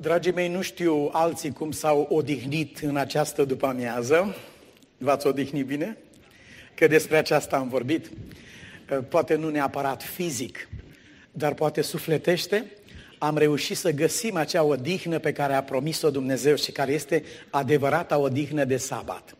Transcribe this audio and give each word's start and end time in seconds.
Dragii 0.00 0.32
mei, 0.32 0.48
nu 0.48 0.62
știu 0.62 1.08
alții 1.12 1.52
cum 1.52 1.70
s-au 1.70 2.06
odihnit 2.10 2.78
în 2.78 2.96
această 2.96 3.44
după-amiază. 3.44 4.34
V-ați 4.98 5.26
odihnit 5.26 5.66
bine? 5.66 5.96
Că 6.74 6.86
despre 6.86 7.16
aceasta 7.16 7.56
am 7.56 7.68
vorbit. 7.68 8.10
Poate 9.08 9.34
nu 9.34 9.48
neapărat 9.48 10.02
fizic, 10.02 10.68
dar 11.30 11.54
poate 11.54 11.82
sufletește. 11.82 12.72
Am 13.18 13.36
reușit 13.36 13.76
să 13.76 13.90
găsim 13.90 14.36
acea 14.36 14.62
odihnă 14.62 15.18
pe 15.18 15.32
care 15.32 15.54
a 15.54 15.62
promis-o 15.62 16.10
Dumnezeu 16.10 16.54
și 16.54 16.72
care 16.72 16.92
este 16.92 17.24
adevărata 17.50 18.18
odihnă 18.18 18.64
de 18.64 18.76
sabat. 18.76 19.36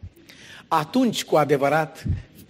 Atunci, 0.69 1.25
cu 1.25 1.37
adevărat, 1.37 2.05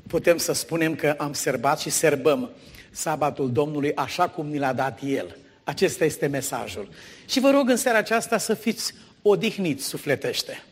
putem 0.06 0.36
să 0.36 0.52
spunem 0.52 0.94
că 0.94 1.14
am 1.18 1.32
serbat 1.32 1.80
și 1.80 1.90
serbăm 1.90 2.50
sabatul 2.90 3.52
Domnului 3.52 3.94
așa 3.94 4.28
cum 4.28 4.46
ni 4.46 4.58
l-a 4.58 4.72
dat 4.72 5.00
El. 5.04 5.36
Acesta 5.64 6.04
este 6.04 6.26
mesajul. 6.26 6.88
Și 7.28 7.40
vă 7.40 7.50
rog 7.50 7.68
în 7.68 7.76
seara 7.76 7.98
aceasta 7.98 8.38
să 8.38 8.54
fiți 8.54 8.94
odihniți 9.22 9.84
sufletește. 9.84 10.62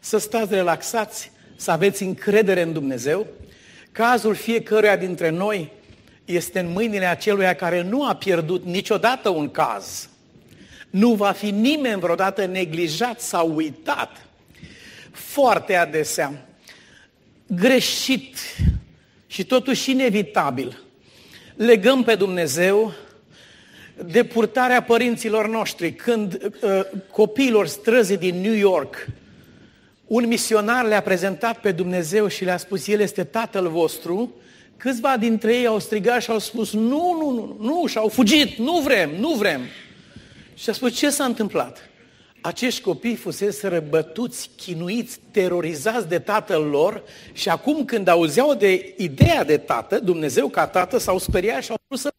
Să 0.00 0.18
stați 0.18 0.54
relaxați, 0.54 1.32
să 1.56 1.70
aveți 1.70 2.02
încredere 2.02 2.62
în 2.62 2.72
Dumnezeu. 2.72 3.26
Cazul 3.92 4.34
fiecăruia 4.34 4.96
dintre 4.96 5.28
noi 5.28 5.72
este 6.24 6.58
în 6.58 6.72
mâinile 6.72 7.06
aceluia 7.06 7.54
care 7.54 7.82
nu 7.82 8.08
a 8.08 8.14
pierdut 8.14 8.64
niciodată 8.64 9.28
un 9.28 9.50
caz. 9.50 10.08
Nu 10.90 11.14
va 11.14 11.32
fi 11.32 11.50
nimeni 11.50 12.00
vreodată 12.00 12.46
neglijat 12.46 13.20
sau 13.20 13.54
uitat. 13.54 14.26
Foarte 15.10 15.74
adesea, 15.74 16.46
greșit 17.46 18.36
și 19.26 19.44
totuși 19.44 19.90
inevitabil, 19.90 20.82
legăm 21.56 22.02
pe 22.02 22.14
Dumnezeu 22.14 22.92
de 24.06 24.24
purtarea 24.24 24.82
părinților 24.82 25.48
noștri. 25.48 25.92
Când 25.92 26.52
uh, 26.62 26.80
copiilor 27.10 27.66
străzi 27.66 28.16
din 28.16 28.40
New 28.40 28.54
York, 28.54 29.06
un 30.06 30.26
misionar 30.26 30.86
le-a 30.86 31.02
prezentat 31.02 31.60
pe 31.60 31.72
Dumnezeu 31.72 32.28
și 32.28 32.44
le-a 32.44 32.56
spus, 32.56 32.86
El 32.86 33.00
este 33.00 33.24
Tatăl 33.24 33.68
vostru, 33.68 34.34
câțiva 34.76 35.16
dintre 35.16 35.54
ei 35.54 35.66
au 35.66 35.78
strigat 35.78 36.22
și 36.22 36.30
au 36.30 36.38
spus, 36.38 36.72
nu, 36.72 37.16
nu, 37.18 37.30
nu, 37.30 37.56
nu, 37.60 37.86
și 37.86 37.98
au 37.98 38.08
fugit, 38.08 38.58
nu 38.58 38.80
vrem, 38.80 39.10
nu 39.18 39.34
vrem. 39.34 39.60
Și 40.54 40.70
a 40.70 40.72
spus, 40.72 40.96
ce 40.96 41.10
s-a 41.10 41.24
întâmplat? 41.24 41.90
Acești 42.40 42.80
copii 42.80 43.14
fusese 43.14 43.68
răbătuți, 43.68 44.50
chinuiți, 44.56 45.18
terorizați 45.30 46.08
de 46.08 46.18
tatăl 46.18 46.62
lor 46.62 47.02
și 47.32 47.48
acum 47.48 47.84
când 47.84 48.08
auzeau 48.08 48.54
de 48.54 48.94
ideea 48.96 49.44
de 49.44 49.56
tată, 49.56 49.98
Dumnezeu 49.98 50.48
ca 50.48 50.66
tată, 50.66 50.98
s-au 50.98 51.18
speriat 51.18 51.62
și 51.62 51.70
au 51.70 51.76
vrut 51.86 52.00
să 52.00 52.10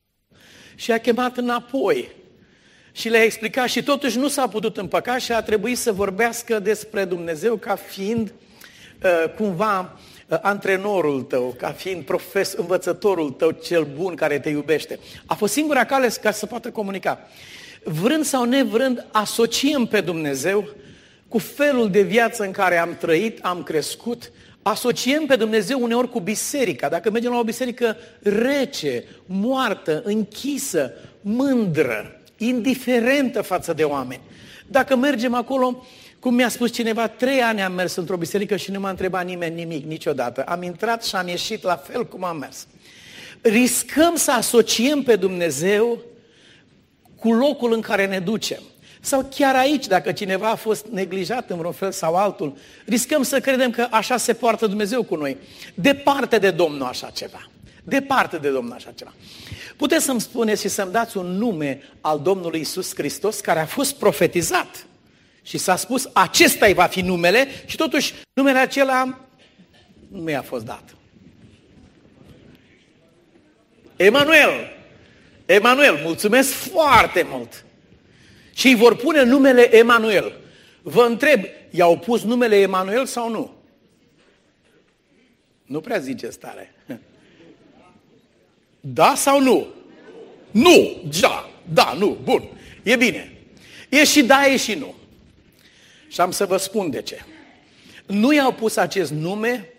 și 0.81 0.91
a 0.91 0.97
chemat 0.97 1.37
înapoi. 1.37 2.09
Și 2.91 3.09
le-a 3.09 3.23
explicat 3.23 3.67
și 3.67 3.83
totuși 3.83 4.17
nu 4.17 4.27
s-a 4.27 4.47
putut 4.47 4.77
împăca 4.77 5.17
și 5.17 5.31
a 5.31 5.41
trebuit 5.41 5.77
să 5.77 5.91
vorbească 5.91 6.59
despre 6.59 7.05
Dumnezeu 7.05 7.55
ca 7.55 7.75
fiind 7.75 8.33
uh, 9.03 9.33
cumva 9.37 9.99
uh, 10.27 10.37
antrenorul 10.41 11.21
tău, 11.21 11.55
ca 11.57 11.71
fiind 11.71 12.03
profes, 12.03 12.53
învățătorul 12.53 13.29
tău 13.29 13.51
cel 13.51 13.87
bun 13.95 14.15
care 14.15 14.39
te 14.39 14.49
iubește. 14.49 14.99
A 15.25 15.33
fost 15.33 15.53
singura 15.53 15.85
cale 15.85 16.07
ca 16.07 16.31
să 16.31 16.45
poată 16.45 16.71
comunica. 16.71 17.19
Vrând 17.83 18.25
sau 18.25 18.43
nevrând, 18.43 19.05
asociem 19.11 19.85
pe 19.85 20.01
Dumnezeu 20.01 20.69
cu 21.27 21.37
felul 21.37 21.89
de 21.89 22.01
viață 22.01 22.43
în 22.43 22.51
care 22.51 22.77
am 22.77 22.97
trăit, 22.97 23.39
am 23.41 23.63
crescut, 23.63 24.31
asociem 24.61 25.25
pe 25.25 25.35
Dumnezeu 25.35 25.81
uneori 25.81 26.09
cu 26.09 26.19
biserica. 26.19 26.89
Dacă 26.89 27.11
mergem 27.11 27.31
la 27.31 27.37
o 27.37 27.43
biserică 27.43 27.97
rece, 28.21 29.03
moartă, 29.25 30.01
închisă, 30.05 30.91
mândră, 31.21 32.21
indiferentă 32.37 33.41
față 33.41 33.73
de 33.73 33.83
oameni. 33.83 34.21
Dacă 34.67 34.95
mergem 34.95 35.33
acolo, 35.33 35.85
cum 36.19 36.33
mi-a 36.33 36.49
spus 36.49 36.71
cineva, 36.71 37.07
trei 37.07 37.41
ani 37.41 37.61
am 37.61 37.73
mers 37.73 37.95
într-o 37.95 38.17
biserică 38.17 38.55
și 38.55 38.71
nu 38.71 38.79
m-a 38.79 38.89
întrebat 38.89 39.25
nimeni 39.25 39.55
nimic 39.55 39.85
niciodată. 39.85 40.43
Am 40.43 40.63
intrat 40.63 41.03
și 41.03 41.15
am 41.15 41.27
ieșit 41.27 41.63
la 41.63 41.75
fel 41.75 42.07
cum 42.07 42.23
am 42.23 42.37
mers. 42.37 42.67
Riscăm 43.41 44.15
să 44.15 44.31
asociem 44.31 45.01
pe 45.01 45.15
Dumnezeu 45.15 46.01
cu 47.15 47.33
locul 47.33 47.73
în 47.73 47.81
care 47.81 48.07
ne 48.07 48.19
ducem. 48.19 48.61
Sau 49.03 49.29
chiar 49.35 49.55
aici, 49.55 49.87
dacă 49.87 50.11
cineva 50.11 50.49
a 50.49 50.55
fost 50.55 50.85
neglijat 50.85 51.49
în 51.49 51.57
vreun 51.57 51.73
fel 51.73 51.91
sau 51.91 52.15
altul, 52.15 52.57
riscăm 52.85 53.23
să 53.23 53.39
credem 53.39 53.71
că 53.71 53.87
așa 53.91 54.17
se 54.17 54.33
poartă 54.33 54.67
Dumnezeu 54.67 55.03
cu 55.03 55.15
noi. 55.15 55.37
Departe 55.73 56.37
de 56.37 56.51
Domnul 56.51 56.87
așa 56.87 57.09
ceva. 57.09 57.49
Departe 57.83 58.37
de 58.37 58.49
Domnul 58.49 58.73
așa 58.73 58.91
ceva. 58.95 59.13
Puteți 59.75 60.05
să-mi 60.05 60.21
spuneți 60.21 60.61
și 60.61 60.67
să-mi 60.67 60.91
dați 60.91 61.17
un 61.17 61.25
nume 61.25 61.81
al 62.01 62.19
Domnului 62.19 62.59
Isus 62.59 62.95
Hristos 62.95 63.39
care 63.39 63.59
a 63.59 63.65
fost 63.65 63.95
profetizat. 63.95 64.85
Și 65.43 65.57
s-a 65.57 65.75
spus, 65.75 66.09
acesta 66.13 66.65
îi 66.65 66.73
va 66.73 66.85
fi 66.85 67.01
numele 67.01 67.47
și 67.65 67.75
totuși 67.75 68.13
numele 68.33 68.59
acela 68.59 69.19
nu 70.07 70.19
mi-a 70.19 70.41
fost 70.41 70.65
dat. 70.65 70.95
Emanuel. 73.95 74.49
Emanuel, 75.45 75.99
mulțumesc 76.03 76.51
foarte 76.51 77.25
mult. 77.29 77.65
Și 78.61 78.67
îi 78.67 78.75
vor 78.75 78.95
pune 78.95 79.23
numele 79.23 79.75
Emanuel. 79.75 80.39
Vă 80.81 81.01
întreb, 81.01 81.43
i-au 81.69 81.97
pus 81.97 82.23
numele 82.23 82.55
Emanuel 82.55 83.05
sau 83.05 83.29
nu? 83.29 83.53
Nu 85.65 85.79
prea 85.79 85.99
zice 85.99 86.29
stare. 86.29 86.73
Da 88.79 89.13
sau 89.15 89.41
nu? 89.41 89.67
Nu, 90.51 91.01
da, 91.19 91.49
da, 91.73 91.95
nu, 91.97 92.17
bun. 92.23 92.43
E 92.83 92.95
bine. 92.95 93.37
E 93.89 94.03
și 94.03 94.23
da, 94.23 94.45
e 94.45 94.57
și 94.57 94.73
nu. 94.73 94.95
Și 96.07 96.21
am 96.21 96.31
să 96.31 96.45
vă 96.45 96.57
spun 96.57 96.89
de 96.89 97.01
ce. 97.01 97.25
Nu 98.05 98.33
i-au 98.33 98.53
pus 98.53 98.75
acest 98.75 99.11
nume 99.11 99.73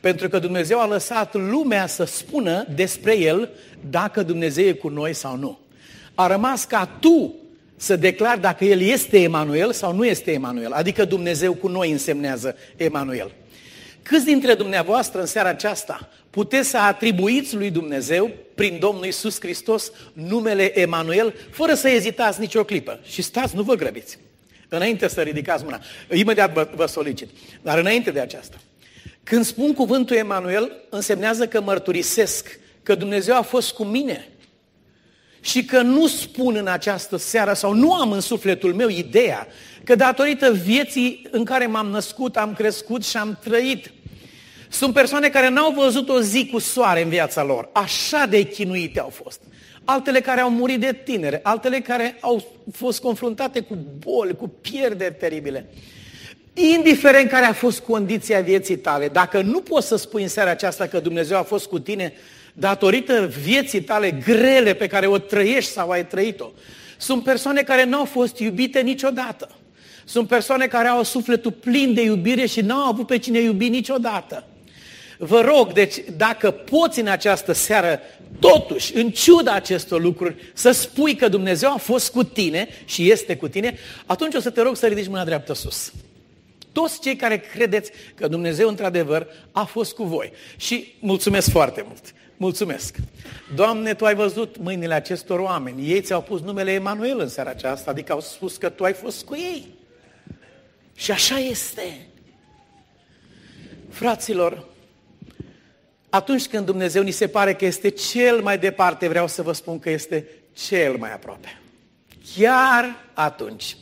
pentru 0.00 0.28
că 0.28 0.38
Dumnezeu 0.38 0.80
a 0.80 0.86
lăsat 0.86 1.34
lumea 1.34 1.86
să 1.86 2.04
spună 2.04 2.66
despre 2.74 3.18
el 3.18 3.50
dacă 3.90 4.22
Dumnezeu 4.22 4.66
e 4.66 4.72
cu 4.72 4.88
noi 4.88 5.12
sau 5.12 5.36
nu. 5.36 5.58
A 6.14 6.26
rămas 6.26 6.64
ca 6.64 6.96
tu 7.00 7.34
să 7.76 7.96
declar 7.96 8.38
dacă 8.38 8.64
El 8.64 8.80
este 8.80 9.20
Emanuel 9.20 9.72
sau 9.72 9.94
nu 9.94 10.06
este 10.06 10.32
Emanuel. 10.32 10.72
Adică 10.72 11.04
Dumnezeu 11.04 11.54
cu 11.54 11.68
noi 11.68 11.90
însemnează 11.90 12.56
Emanuel. 12.76 13.32
Câți 14.02 14.24
dintre 14.24 14.54
dumneavoastră 14.54 15.20
în 15.20 15.26
seara 15.26 15.48
aceasta 15.48 16.08
puteți 16.30 16.68
să 16.68 16.78
atribuiți 16.78 17.54
lui 17.54 17.70
Dumnezeu, 17.70 18.30
prin 18.54 18.78
Domnul 18.78 19.04
Isus 19.04 19.40
Hristos, 19.40 19.92
numele 20.12 20.80
Emanuel, 20.80 21.34
fără 21.50 21.74
să 21.74 21.88
ezitați 21.88 22.40
nicio 22.40 22.64
clipă? 22.64 23.00
Și 23.04 23.22
stați, 23.22 23.56
nu 23.56 23.62
vă 23.62 23.74
grăbiți. 23.74 24.18
Înainte 24.68 25.08
să 25.08 25.20
ridicați 25.20 25.64
mâna. 25.64 25.80
Imediat 26.12 26.52
vă, 26.52 26.68
vă 26.74 26.86
solicit. 26.86 27.28
Dar 27.62 27.78
înainte 27.78 28.10
de 28.10 28.20
aceasta. 28.20 28.56
Când 29.22 29.44
spun 29.44 29.74
cuvântul 29.74 30.16
Emanuel, 30.16 30.72
însemnează 30.90 31.46
că 31.46 31.60
mărturisesc 31.60 32.58
că 32.82 32.94
Dumnezeu 32.94 33.36
a 33.36 33.42
fost 33.42 33.72
cu 33.72 33.84
mine 33.84 34.28
și 35.46 35.64
că 35.64 35.80
nu 35.80 36.06
spun 36.06 36.56
în 36.56 36.66
această 36.66 37.16
seară 37.16 37.52
sau 37.52 37.72
nu 37.72 37.92
am 37.92 38.12
în 38.12 38.20
sufletul 38.20 38.74
meu 38.74 38.88
ideea 38.88 39.46
că 39.84 39.94
datorită 39.94 40.52
vieții 40.52 41.26
în 41.30 41.44
care 41.44 41.66
m-am 41.66 41.86
născut, 41.86 42.36
am 42.36 42.54
crescut 42.54 43.04
și 43.04 43.16
am 43.16 43.38
trăit, 43.42 43.92
sunt 44.68 44.94
persoane 44.94 45.28
care 45.28 45.48
n-au 45.48 45.70
văzut 45.70 46.08
o 46.08 46.20
zi 46.20 46.48
cu 46.52 46.58
soare 46.58 47.02
în 47.02 47.08
viața 47.08 47.44
lor. 47.44 47.68
Așa 47.72 48.26
de 48.26 48.42
chinuite 48.42 49.00
au 49.00 49.08
fost. 49.08 49.40
Altele 49.84 50.20
care 50.20 50.40
au 50.40 50.50
murit 50.50 50.80
de 50.80 51.00
tinere, 51.04 51.40
altele 51.42 51.80
care 51.80 52.16
au 52.20 52.46
fost 52.72 53.00
confruntate 53.00 53.60
cu 53.60 53.78
boli, 53.98 54.36
cu 54.36 54.48
pierderi 54.48 55.14
teribile. 55.14 55.66
Indiferent 56.54 57.30
care 57.30 57.44
a 57.44 57.52
fost 57.52 57.80
condiția 57.80 58.40
vieții 58.40 58.78
tale, 58.78 59.08
dacă 59.08 59.40
nu 59.40 59.60
poți 59.60 59.86
să 59.86 59.96
spui 59.96 60.22
în 60.22 60.28
seara 60.28 60.50
aceasta 60.50 60.86
că 60.86 60.98
Dumnezeu 60.98 61.38
a 61.38 61.42
fost 61.42 61.66
cu 61.66 61.78
tine, 61.78 62.12
datorită 62.58 63.32
vieții 63.42 63.82
tale 63.82 64.10
grele 64.10 64.74
pe 64.74 64.86
care 64.86 65.06
o 65.06 65.18
trăiești 65.18 65.70
sau 65.70 65.90
ai 65.90 66.06
trăit-o. 66.06 66.50
Sunt 66.96 67.24
persoane 67.24 67.62
care 67.62 67.84
nu 67.84 67.98
au 67.98 68.04
fost 68.04 68.38
iubite 68.38 68.80
niciodată. 68.80 69.50
Sunt 70.04 70.28
persoane 70.28 70.66
care 70.66 70.88
au 70.88 71.02
sufletul 71.02 71.52
plin 71.52 71.94
de 71.94 72.02
iubire 72.02 72.46
și 72.46 72.60
n-au 72.60 72.88
avut 72.88 73.06
pe 73.06 73.18
cine 73.18 73.38
iubi 73.38 73.68
niciodată. 73.68 74.44
Vă 75.18 75.40
rog, 75.40 75.72
deci, 75.72 75.94
dacă 76.16 76.50
poți 76.50 77.00
în 77.00 77.06
această 77.06 77.52
seară, 77.52 78.00
totuși, 78.38 78.96
în 78.96 79.10
ciuda 79.10 79.52
acestor 79.52 80.02
lucruri, 80.02 80.50
să 80.54 80.70
spui 80.70 81.14
că 81.14 81.28
Dumnezeu 81.28 81.72
a 81.72 81.76
fost 81.76 82.10
cu 82.10 82.24
tine 82.24 82.68
și 82.84 83.10
este 83.10 83.36
cu 83.36 83.48
tine, 83.48 83.78
atunci 84.06 84.34
o 84.34 84.40
să 84.40 84.50
te 84.50 84.62
rog 84.62 84.76
să 84.76 84.86
ridici 84.86 85.08
mâna 85.08 85.24
dreaptă 85.24 85.54
sus. 85.54 85.92
Toți 86.72 87.00
cei 87.00 87.16
care 87.16 87.36
credeți 87.38 87.90
că 88.14 88.28
Dumnezeu, 88.28 88.68
într-adevăr, 88.68 89.26
a 89.52 89.64
fost 89.64 89.94
cu 89.94 90.04
voi. 90.04 90.32
Și 90.56 90.94
mulțumesc 91.00 91.50
foarte 91.50 91.84
mult. 91.86 92.14
Mulțumesc. 92.36 92.96
Doamne, 93.54 93.94
Tu 93.94 94.04
ai 94.04 94.14
văzut 94.14 94.56
mâinile 94.56 94.94
acestor 94.94 95.38
oameni. 95.38 95.90
Ei 95.90 96.00
ți-au 96.00 96.22
pus 96.22 96.40
numele 96.40 96.72
Emanuel 96.72 97.20
în 97.20 97.28
seara 97.28 97.50
aceasta, 97.50 97.90
adică 97.90 98.12
au 98.12 98.20
spus 98.20 98.56
că 98.56 98.68
Tu 98.68 98.84
ai 98.84 98.92
fost 98.92 99.24
cu 99.24 99.34
ei. 99.34 99.66
Și 100.94 101.10
așa 101.10 101.38
este. 101.38 102.06
Fraților, 103.90 104.64
atunci 106.08 106.46
când 106.46 106.66
Dumnezeu 106.66 107.02
ni 107.02 107.10
se 107.10 107.28
pare 107.28 107.54
că 107.54 107.64
este 107.64 107.88
cel 107.88 108.40
mai 108.40 108.58
departe, 108.58 109.08
vreau 109.08 109.26
să 109.26 109.42
vă 109.42 109.52
spun 109.52 109.78
că 109.78 109.90
este 109.90 110.26
cel 110.66 110.96
mai 110.96 111.12
aproape. 111.12 111.60
Chiar 112.36 113.04
atunci. 113.14 113.76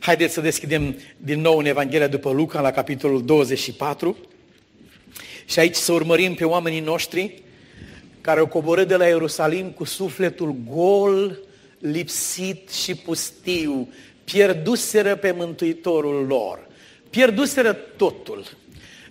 Haideți 0.00 0.34
să 0.34 0.40
deschidem 0.40 0.98
din 1.16 1.40
nou 1.40 1.58
în 1.58 1.64
Evanghelia 1.64 2.06
după 2.06 2.30
Luca, 2.30 2.60
la 2.60 2.70
capitolul 2.70 3.24
24. 3.24 4.16
Și 5.44 5.58
aici 5.58 5.74
să 5.74 5.92
urmărim 5.92 6.34
pe 6.34 6.44
oamenii 6.44 6.80
noștri 6.80 7.42
care 8.20 8.40
au 8.40 8.46
coborât 8.46 8.88
de 8.88 8.96
la 8.96 9.06
Ierusalim 9.06 9.70
cu 9.70 9.84
sufletul 9.84 10.54
gol, 10.74 11.38
lipsit 11.78 12.70
și 12.70 12.94
pustiu, 12.94 13.92
pierduseră 14.24 15.16
pe 15.16 15.30
Mântuitorul 15.30 16.26
lor, 16.26 16.58
pierduseră 17.10 17.72
totul. 17.72 18.44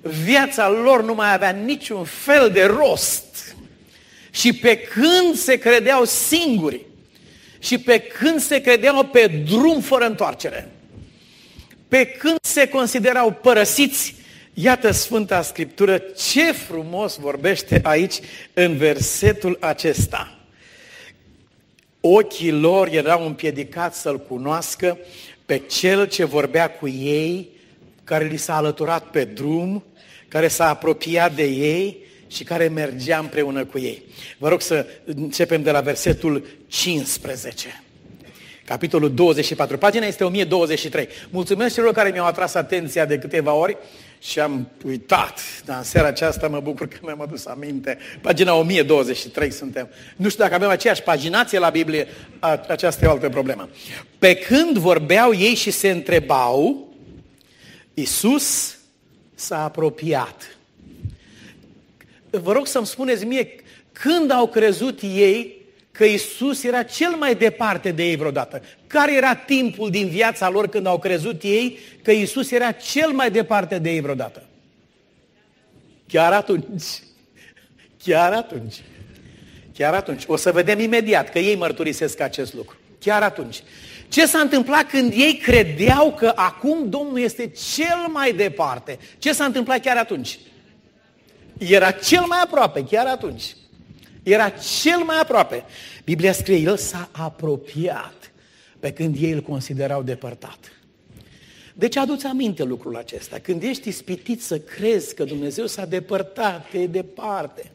Viața 0.01 0.69
lor 0.69 1.03
nu 1.03 1.13
mai 1.13 1.33
avea 1.33 1.49
niciun 1.49 2.03
fel 2.03 2.49
de 2.53 2.63
rost. 2.63 3.55
Și 4.31 4.53
pe 4.53 4.77
când 4.77 5.35
se 5.35 5.55
credeau 5.55 6.05
singuri, 6.05 6.85
și 7.59 7.77
pe 7.77 7.99
când 7.99 8.39
se 8.39 8.61
credeau 8.61 9.03
pe 9.03 9.43
drum 9.49 9.81
fără 9.81 10.05
întoarcere, 10.05 10.69
pe 11.87 12.05
când 12.05 12.37
se 12.41 12.67
considerau 12.67 13.31
părăsiți, 13.31 14.15
iată 14.53 14.91
Sfânta 14.91 15.41
Scriptură 15.41 15.97
ce 15.97 16.51
frumos 16.51 17.17
vorbește 17.17 17.79
aici 17.83 18.19
în 18.53 18.77
versetul 18.77 19.57
acesta. 19.59 20.39
Ochii 22.01 22.51
lor 22.51 22.87
erau 22.87 23.25
împiedicați 23.25 23.99
să-L 24.01 24.19
cunoască 24.19 24.97
pe 25.45 25.57
Cel 25.57 26.07
ce 26.07 26.23
vorbea 26.23 26.71
cu 26.71 26.87
ei, 26.87 27.49
care 28.03 28.25
li 28.25 28.37
s-a 28.37 28.55
alăturat 28.55 29.03
pe 29.03 29.23
drum, 29.23 29.83
care 30.27 30.47
s-a 30.47 30.69
apropiat 30.69 31.35
de 31.35 31.43
ei 31.43 31.97
și 32.27 32.43
care 32.43 32.67
mergea 32.67 33.17
împreună 33.17 33.65
cu 33.65 33.79
ei. 33.79 34.03
Vă 34.37 34.49
rog 34.49 34.61
să 34.61 34.85
începem 35.05 35.63
de 35.63 35.71
la 35.71 35.81
versetul 35.81 36.45
15. 36.67 37.83
Capitolul 38.69 39.13
24. 39.13 39.77
Pagina 39.77 40.05
este 40.05 40.23
1023. 40.23 41.07
Mulțumesc 41.29 41.73
celor 41.73 41.93
care 41.93 42.09
mi-au 42.09 42.25
atras 42.25 42.53
atenția 42.53 43.05
de 43.05 43.17
câteva 43.17 43.53
ori 43.53 43.77
și 44.19 44.39
am 44.39 44.69
uitat. 44.85 45.39
Dar 45.65 45.77
în 45.77 45.83
seara 45.83 46.07
aceasta 46.07 46.47
mă 46.47 46.59
bucur 46.59 46.87
că 46.87 46.97
mi-am 47.01 47.21
adus 47.21 47.45
aminte. 47.45 47.97
Pagina 48.21 48.53
1023 48.53 49.51
suntem. 49.51 49.89
Nu 50.15 50.29
știu 50.29 50.43
dacă 50.43 50.55
avem 50.55 50.69
aceeași 50.69 51.01
paginație 51.01 51.59
la 51.59 51.69
Biblie, 51.69 52.07
aceasta 52.67 53.05
e 53.05 53.07
o 53.07 53.11
altă 53.11 53.29
problemă. 53.29 53.69
Pe 54.19 54.35
când 54.35 54.77
vorbeau 54.77 55.33
ei 55.33 55.55
și 55.55 55.71
se 55.71 55.89
întrebau, 55.89 56.87
Iisus 57.93 58.77
s-a 59.35 59.63
apropiat. 59.63 60.57
Vă 62.29 62.51
rog 62.51 62.67
să-mi 62.67 62.85
spuneți 62.85 63.25
mie, 63.25 63.55
când 63.91 64.31
au 64.31 64.47
crezut 64.47 64.99
ei 65.01 65.58
că 65.99 66.05
Isus 66.05 66.63
era 66.63 66.83
cel 66.83 67.09
mai 67.09 67.35
departe 67.35 67.91
de 67.91 68.03
ei 68.03 68.15
vreodată. 68.15 68.61
Care 68.87 69.15
era 69.15 69.35
timpul 69.35 69.89
din 69.89 70.07
viața 70.07 70.49
lor 70.49 70.67
când 70.67 70.85
au 70.85 70.99
crezut 70.99 71.41
ei 71.43 71.79
că 72.03 72.11
Isus 72.11 72.51
era 72.51 72.71
cel 72.71 73.11
mai 73.11 73.31
departe 73.31 73.79
de 73.79 73.89
ei 73.89 74.01
vreodată? 74.01 74.43
Chiar 76.07 76.33
atunci. 76.33 76.83
Chiar 78.03 78.33
atunci. 78.33 78.75
Chiar 79.73 79.93
atunci. 79.93 80.23
O 80.27 80.35
să 80.35 80.51
vedem 80.51 80.79
imediat 80.79 81.29
că 81.29 81.39
ei 81.39 81.55
mărturisesc 81.55 82.19
acest 82.19 82.53
lucru. 82.53 82.77
Chiar 82.99 83.21
atunci. 83.21 83.63
Ce 84.09 84.25
s-a 84.25 84.39
întâmplat 84.39 84.89
când 84.89 85.13
ei 85.15 85.37
credeau 85.37 86.13
că 86.13 86.31
acum 86.35 86.89
Domnul 86.89 87.19
este 87.19 87.47
cel 87.75 88.07
mai 88.07 88.33
departe? 88.33 88.99
Ce 89.17 89.33
s-a 89.33 89.45
întâmplat 89.45 89.81
chiar 89.81 89.97
atunci? 89.97 90.39
Era 91.57 91.91
cel 91.91 92.23
mai 92.27 92.39
aproape, 92.43 92.83
chiar 92.83 93.07
atunci. 93.07 93.43
Era 94.31 94.49
cel 94.49 94.97
mai 94.97 95.19
aproape. 95.19 95.63
Biblia 96.03 96.31
scrie, 96.31 96.57
el 96.57 96.77
s-a 96.77 97.09
apropiat 97.11 98.31
pe 98.79 98.93
când 98.93 99.15
ei 99.19 99.31
îl 99.31 99.41
considerau 99.41 100.03
depărtat. 100.03 100.59
Deci 101.73 101.95
aduți 101.95 102.25
aminte 102.25 102.63
lucrul 102.63 102.95
acesta. 102.95 103.39
Când 103.39 103.63
ești 103.63 103.87
ispitit 103.87 104.41
să 104.41 104.59
crezi 104.59 105.15
că 105.15 105.23
Dumnezeu 105.23 105.65
s-a 105.65 105.85
depărtat, 105.85 106.69
că 106.69 106.77
e 106.77 106.87
departe, 106.87 107.71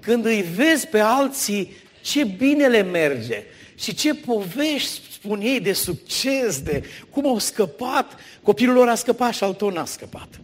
când 0.00 0.24
îi 0.24 0.42
vezi 0.42 0.86
pe 0.86 0.98
alții 0.98 1.76
ce 2.02 2.24
bine 2.24 2.66
le 2.66 2.82
merge 2.82 3.42
și 3.74 3.94
ce 3.94 4.14
povești 4.14 5.12
spun 5.12 5.40
ei 5.40 5.60
de 5.60 5.72
succes, 5.72 6.60
de 6.60 6.84
cum 7.10 7.26
au 7.26 7.38
scăpat, 7.38 8.16
copilul 8.42 8.74
lor 8.74 8.88
a 8.88 8.94
scăpat 8.94 9.34
și 9.34 9.44
al 9.44 9.54
tău 9.54 9.70
n-a 9.70 9.84
scăpat. 9.84 10.40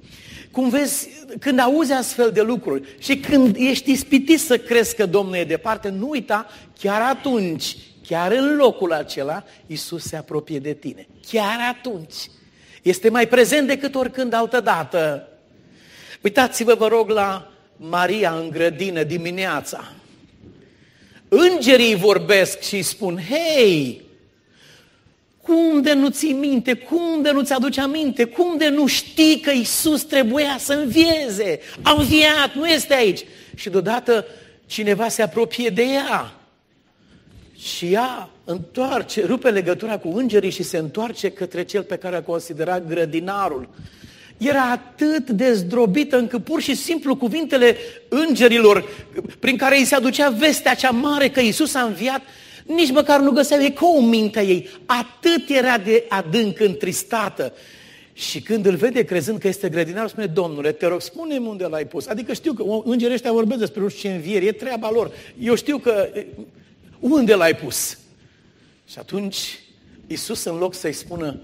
Cum 0.50 0.68
vezi, 0.68 1.08
când 1.38 1.58
auzi 1.58 1.92
astfel 1.92 2.30
de 2.30 2.42
lucruri 2.42 2.94
și 2.98 3.16
când 3.16 3.56
ești 3.58 3.90
ispitit 3.90 4.40
să 4.40 4.58
crezi 4.58 4.96
că 4.96 5.06
Domnul 5.06 5.34
e 5.34 5.44
departe, 5.44 5.88
nu 5.88 6.08
uita, 6.08 6.46
chiar 6.78 7.00
atunci, 7.00 7.76
chiar 8.06 8.32
în 8.32 8.56
locul 8.56 8.92
acela, 8.92 9.44
Isus 9.66 10.02
se 10.02 10.16
apropie 10.16 10.58
de 10.58 10.72
tine. 10.72 11.06
Chiar 11.30 11.58
atunci. 11.76 12.14
Este 12.82 13.08
mai 13.08 13.28
prezent 13.28 13.66
decât 13.66 13.94
oricând 13.94 14.32
altă 14.32 14.60
dată. 14.60 15.28
Uitați-vă, 16.22 16.74
vă 16.74 16.86
rog, 16.86 17.10
la 17.10 17.52
Maria 17.76 18.32
în 18.32 18.50
grădină 18.50 19.02
dimineața. 19.02 19.92
Îngerii 21.28 21.94
vorbesc 21.94 22.60
și 22.60 22.82
spun, 22.82 23.18
hei, 23.28 24.02
cum 25.50 25.82
de 25.82 25.92
nu 25.92 26.08
ții 26.08 26.32
minte? 26.32 26.74
Cum 26.74 27.22
de 27.22 27.30
nu-ți 27.30 27.52
aduce 27.52 27.80
aminte? 27.80 28.24
Cum 28.24 28.58
de 28.58 28.68
nu 28.68 28.86
știi 28.86 29.40
că 29.40 29.50
Isus 29.50 30.02
trebuia 30.02 30.56
să 30.58 30.72
învieze? 30.72 31.60
A 31.82 31.94
înviat, 31.98 32.54
nu 32.54 32.66
este 32.66 32.94
aici. 32.94 33.24
Și 33.54 33.70
deodată 33.70 34.26
cineva 34.66 35.08
se 35.08 35.22
apropie 35.22 35.68
de 35.68 35.82
ea. 35.82 36.34
Și 37.58 37.92
ea 37.92 38.30
întoarce, 38.44 39.26
rupe 39.26 39.50
legătura 39.50 39.98
cu 39.98 40.08
îngerii 40.08 40.50
și 40.50 40.62
se 40.62 40.76
întoarce 40.76 41.30
către 41.30 41.64
cel 41.64 41.82
pe 41.82 41.96
care 41.96 42.16
a 42.16 42.22
considerat 42.22 42.88
grădinarul. 42.88 43.68
Era 44.38 44.70
atât 44.70 45.30
de 45.30 45.52
zdrobită 45.52 46.18
încât 46.18 46.44
pur 46.44 46.60
și 46.60 46.74
simplu 46.74 47.16
cuvintele 47.16 47.76
îngerilor 48.08 48.88
prin 49.38 49.56
care 49.56 49.78
îi 49.78 49.84
se 49.84 49.94
aducea 49.94 50.28
vestea 50.28 50.74
cea 50.74 50.90
mare 50.90 51.28
că 51.28 51.40
Isus 51.40 51.74
a 51.74 51.80
înviat, 51.80 52.20
nici 52.74 52.90
măcar 52.90 53.20
nu 53.20 53.30
găseau 53.30 53.60
ecou 53.60 53.98
în 53.98 54.08
mintea 54.08 54.42
ei. 54.42 54.68
Atât 54.86 55.48
era 55.48 55.78
de 55.78 56.04
adânc 56.08 56.60
întristată. 56.60 57.52
Și 58.12 58.40
când 58.40 58.66
îl 58.66 58.74
vede 58.74 59.04
crezând 59.04 59.38
că 59.38 59.48
este 59.48 59.68
grădinar, 59.68 60.08
spune, 60.08 60.26
Domnule, 60.26 60.72
te 60.72 60.86
rog, 60.86 61.00
spune-mi 61.00 61.46
unde 61.46 61.64
l-ai 61.64 61.86
pus. 61.86 62.06
Adică 62.06 62.32
știu 62.32 62.52
că 62.52 62.64
îngerii 62.84 63.14
ăștia 63.14 63.32
vorbesc 63.32 63.60
despre 63.60 63.80
nu 63.80 63.88
știu 63.88 64.08
ce 64.08 64.14
învieri, 64.14 64.46
e 64.46 64.52
treaba 64.52 64.90
lor. 64.90 65.10
Eu 65.38 65.54
știu 65.54 65.78
că 65.78 66.08
unde 66.98 67.34
l-ai 67.34 67.56
pus? 67.56 67.98
Și 68.86 68.98
atunci 68.98 69.58
Iisus 70.06 70.44
în 70.44 70.56
loc 70.56 70.74
să-i 70.74 70.92
spună 70.92 71.40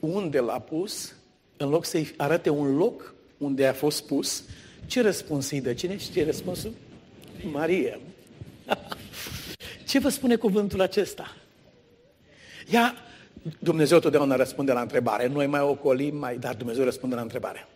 unde 0.00 0.38
l-a 0.38 0.58
pus, 0.58 1.14
în 1.56 1.68
loc 1.68 1.84
să-i 1.84 2.14
arate 2.16 2.50
un 2.50 2.76
loc 2.76 3.14
unde 3.38 3.66
a 3.66 3.72
fost 3.72 4.06
pus, 4.06 4.42
ce 4.86 5.00
răspuns 5.00 5.50
îi 5.50 5.60
dă? 5.60 5.72
Cine 5.72 5.98
știe 5.98 6.24
răspunsul? 6.24 6.72
Maria. 7.52 7.98
Ce 9.86 9.98
vă 9.98 10.08
spune 10.08 10.36
cuvântul 10.36 10.80
acesta? 10.80 11.36
Ea, 12.70 12.94
Dumnezeu 13.58 13.98
totdeauna 13.98 14.36
răspunde 14.36 14.72
la 14.72 14.80
întrebare. 14.80 15.26
Noi 15.26 15.46
mai 15.46 15.60
ocolim, 15.60 16.16
mai, 16.16 16.38
dar 16.38 16.54
Dumnezeu 16.54 16.84
răspunde 16.84 17.14
la 17.14 17.20
întrebare. 17.20 17.68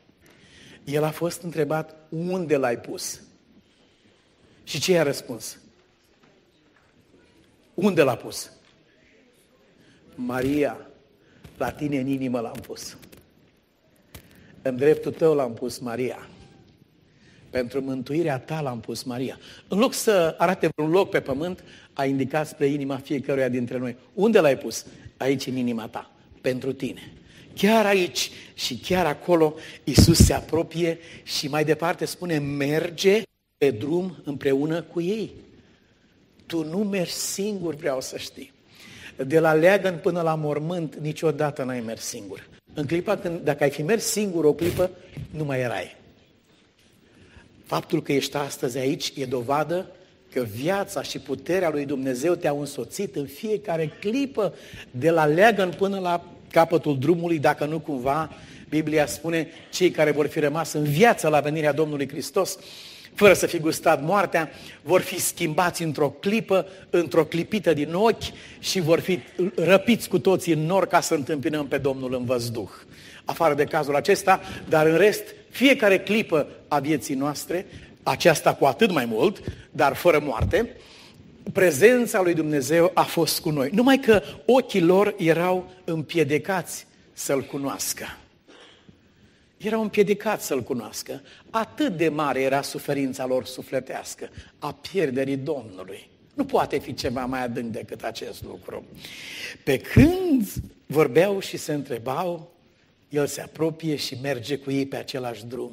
El 0.85 1.05
a 1.05 1.11
fost 1.11 1.43
întrebat 1.43 1.97
unde 2.09 2.57
l-ai 2.57 2.79
pus. 2.79 3.21
Și 4.65 4.81
ce 4.81 4.93
i-a 4.93 5.03
răspuns? 5.03 5.59
Unde 7.75 8.03
l-a 8.03 8.17
pus? 8.17 8.51
Maria, 10.15 10.87
la 11.57 11.71
tine 11.71 11.99
în 11.99 12.07
inimă 12.07 12.41
l-am 12.41 12.61
pus. 12.67 12.97
În 14.63 14.77
dreptul 14.77 15.13
tău 15.13 15.35
l-am 15.35 15.55
pus 15.55 15.79
Maria. 15.79 16.29
Pentru 17.51 17.81
mântuirea 17.81 18.39
ta 18.39 18.61
l-am 18.61 18.81
pus 18.81 19.03
Maria. 19.03 19.39
În 19.69 19.79
loc 19.79 19.93
să 19.93 20.35
arate 20.39 20.69
un 20.83 20.91
loc 20.91 21.11
pe 21.11 21.21
pământ, 21.21 21.65
a 21.93 22.05
indicat 22.05 22.47
spre 22.47 22.67
inima 22.67 22.97
fiecăruia 22.97 23.49
dintre 23.49 23.79
noi. 23.79 23.97
Unde 24.15 24.41
l-ai 24.41 24.59
pus? 24.59 24.87
Aici, 25.17 25.47
în 25.47 25.57
inima 25.57 25.87
ta. 25.87 26.11
Pentru 26.41 26.73
tine. 26.73 27.13
Chiar 27.55 27.87
aici 27.87 28.31
și 28.55 28.77
chiar 28.77 29.07
acolo 29.07 29.55
Isus 29.85 30.19
se 30.19 30.33
apropie 30.33 30.99
și 31.23 31.49
mai 31.49 31.65
departe 31.65 32.05
spune, 32.05 32.39
merge 32.39 33.23
pe 33.59 33.71
drum 33.71 34.17
împreună 34.25 34.83
cu 34.83 35.01
ei. 35.01 35.31
Tu 36.47 36.65
nu 36.65 36.79
mergi 36.79 37.13
singur, 37.13 37.75
vreau 37.75 38.01
să 38.01 38.19
știi. 38.19 38.53
De 39.27 39.39
la 39.39 39.53
leagăn 39.53 39.99
până 39.99 40.21
la 40.21 40.35
mormânt, 40.35 40.97
niciodată 40.97 41.63
n-ai 41.63 41.81
mers 41.81 42.03
singur. 42.03 42.49
În 42.75 42.87
clipa 42.87 43.17
când, 43.17 43.41
dacă 43.41 43.63
ai 43.63 43.71
fi 43.71 43.83
mers 43.83 44.05
singur 44.05 44.45
o 44.45 44.53
clipă, 44.53 44.91
nu 45.31 45.45
mai 45.45 45.61
erai. 45.61 45.97
Faptul 47.71 48.03
că 48.03 48.13
ești 48.13 48.37
astăzi 48.37 48.79
aici 48.79 49.13
e 49.17 49.25
dovadă 49.25 49.87
că 50.33 50.47
viața 50.55 51.03
și 51.03 51.19
puterea 51.19 51.71
lui 51.71 51.85
Dumnezeu 51.85 52.35
te-au 52.35 52.61
însoțit 52.61 53.17
în 53.17 53.27
fiecare 53.27 53.93
clipă, 54.01 54.55
de 54.91 55.11
la 55.11 55.25
leagăn 55.25 55.71
până 55.71 55.99
la 55.99 56.25
capătul 56.51 56.99
drumului, 56.99 57.39
dacă 57.39 57.65
nu 57.65 57.79
cumva, 57.79 58.31
Biblia 58.69 59.07
spune, 59.07 59.49
cei 59.73 59.91
care 59.91 60.11
vor 60.11 60.27
fi 60.27 60.39
rămas 60.39 60.73
în 60.73 60.85
viață 60.85 61.29
la 61.29 61.41
venirea 61.41 61.73
Domnului 61.73 62.09
Hristos 62.09 62.59
fără 63.15 63.33
să 63.33 63.47
fi 63.47 63.59
gustat 63.59 64.03
moartea, 64.03 64.51
vor 64.83 65.01
fi 65.01 65.21
schimbați 65.21 65.83
într-o 65.83 66.09
clipă, 66.09 66.67
într-o 66.91 67.25
clipită 67.25 67.73
din 67.73 67.95
ochi 67.95 68.33
și 68.59 68.81
vor 68.81 69.01
fi 69.01 69.19
răpiți 69.55 70.09
cu 70.09 70.19
toții 70.19 70.53
în 70.53 70.67
nor 70.67 70.87
ca 70.87 71.01
să 71.01 71.15
întâmpinăm 71.15 71.67
pe 71.67 71.79
Domnul 71.79 72.15
în 72.15 72.25
văzduh. 72.25 72.71
Afară 73.31 73.55
de 73.55 73.65
cazul 73.65 73.97
acesta, 73.97 74.41
dar 74.69 74.87
în 74.87 74.97
rest, 74.97 75.23
fiecare 75.49 75.99
clipă 75.99 76.47
a 76.69 76.79
vieții 76.79 77.15
noastre, 77.15 77.67
aceasta 78.03 78.55
cu 78.55 78.65
atât 78.65 78.93
mai 78.93 79.05
mult, 79.05 79.43
dar 79.71 79.95
fără 79.95 80.21
moarte, 80.25 80.77
prezența 81.53 82.23
lui 82.23 82.35
Dumnezeu 82.35 82.91
a 82.95 83.03
fost 83.03 83.41
cu 83.41 83.51
noi. 83.51 83.71
Numai 83.73 83.99
că 83.99 84.23
ochii 84.47 84.83
lor 84.83 85.15
erau 85.19 85.71
împiedicați 85.85 86.87
să-L 87.13 87.43
cunoască 87.43 88.05
erau 89.57 89.83
împiedicați 89.83 90.47
să-L 90.47 90.63
cunoască. 90.63 91.21
Atât 91.51 91.97
de 91.97 92.09
mare 92.09 92.41
era 92.41 92.63
suferința 92.63 93.27
lor 93.27 93.45
sufletească, 93.45 94.29
a 94.59 94.73
pierderii 94.73 95.37
Domnului. 95.37 96.09
Nu 96.35 96.45
poate 96.45 96.79
fi 96.79 96.95
ceva 96.95 97.25
mai 97.25 97.43
adânc 97.43 97.73
decât 97.73 98.03
acest 98.03 98.43
lucru. 98.43 98.85
Pe 99.65 99.77
când 99.77 100.53
vorbeau 100.87 101.41
și 101.41 101.57
se 101.57 101.73
întrebau, 101.73 102.53
el 103.11 103.27
se 103.27 103.41
apropie 103.41 103.97
și 103.97 104.19
merge 104.23 104.57
cu 104.57 104.71
ei 104.71 104.87
pe 104.87 104.97
același 104.97 105.45
drum. 105.47 105.73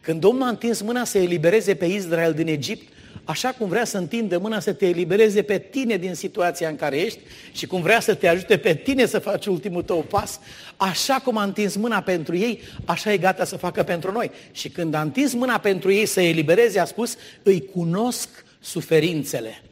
Când 0.00 0.20
Domnul 0.20 0.46
a 0.46 0.48
întins 0.48 0.80
mâna 0.80 1.04
să 1.04 1.18
elibereze 1.18 1.74
pe 1.74 1.84
Israel 1.84 2.32
din 2.32 2.46
Egipt, 2.46 2.92
așa 3.24 3.50
cum 3.50 3.68
vrea 3.68 3.84
să 3.84 3.98
întindă 3.98 4.38
mâna 4.38 4.60
să 4.60 4.72
te 4.72 4.86
elibereze 4.86 5.42
pe 5.42 5.58
tine 5.58 5.96
din 5.96 6.14
situația 6.14 6.68
în 6.68 6.76
care 6.76 6.96
ești 6.96 7.18
și 7.52 7.66
cum 7.66 7.82
vrea 7.82 8.00
să 8.00 8.14
te 8.14 8.28
ajute 8.28 8.58
pe 8.58 8.74
tine 8.74 9.06
să 9.06 9.18
faci 9.18 9.46
ultimul 9.46 9.82
tău 9.82 10.02
pas, 10.02 10.40
așa 10.76 11.14
cum 11.14 11.36
a 11.36 11.42
întins 11.42 11.76
mâna 11.76 12.00
pentru 12.00 12.36
ei, 12.36 12.60
așa 12.84 13.12
e 13.12 13.18
gata 13.18 13.44
să 13.44 13.56
facă 13.56 13.82
pentru 13.82 14.12
noi. 14.12 14.30
Și 14.52 14.68
când 14.68 14.94
a 14.94 15.00
întins 15.00 15.32
mâna 15.32 15.58
pentru 15.58 15.92
ei 15.92 16.06
să 16.06 16.20
elibereze, 16.20 16.78
a 16.78 16.84
spus, 16.84 17.16
îi 17.42 17.64
cunosc 17.74 18.28
suferințele. 18.60 19.62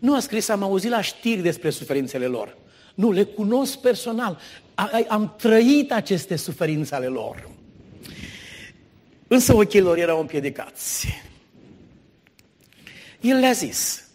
Nu 0.00 0.14
a 0.14 0.20
scris, 0.20 0.48
am 0.48 0.62
auzit 0.62 0.90
la 0.90 1.00
știri 1.00 1.42
despre 1.42 1.70
suferințele 1.70 2.26
lor. 2.26 2.56
Nu, 2.94 3.12
le 3.12 3.22
cunosc 3.22 3.78
personal. 3.78 4.38
Am 5.08 5.34
trăit 5.38 5.92
aceste 5.92 6.36
suferințe 6.36 6.94
ale 6.94 7.06
lor. 7.06 7.48
Însă 9.28 9.54
ochii 9.54 9.80
lor 9.80 9.98
erau 9.98 10.20
împiedicați. 10.20 11.06
El 13.20 13.38
le-a 13.38 13.52
zis, 13.52 14.08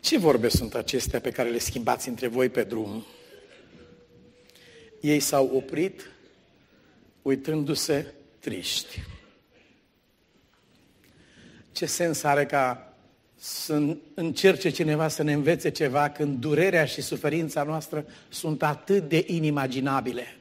ce 0.00 0.18
vorbe 0.18 0.48
sunt 0.48 0.74
acestea 0.74 1.20
pe 1.20 1.30
care 1.30 1.48
le 1.48 1.58
schimbați 1.58 2.08
între 2.08 2.26
voi 2.26 2.48
pe 2.48 2.62
drum? 2.62 3.06
Ei 5.00 5.20
s-au 5.20 5.50
oprit, 5.54 6.10
uitându-se 7.22 8.14
triști. 8.38 9.02
Ce 11.72 11.86
sens 11.86 12.22
are 12.22 12.46
ca 12.46 12.87
să 13.40 13.96
încerce 14.14 14.70
cineva 14.70 15.08
să 15.08 15.22
ne 15.22 15.32
învețe 15.32 15.70
ceva 15.70 16.10
când 16.10 16.40
durerea 16.40 16.84
și 16.84 17.00
suferința 17.00 17.62
noastră 17.62 18.06
sunt 18.28 18.62
atât 18.62 19.08
de 19.08 19.24
inimaginabile? 19.26 20.36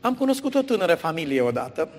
Am 0.00 0.14
cunoscut 0.14 0.54
o 0.54 0.62
tânără 0.62 0.94
familie 0.94 1.40
odată, 1.40 1.90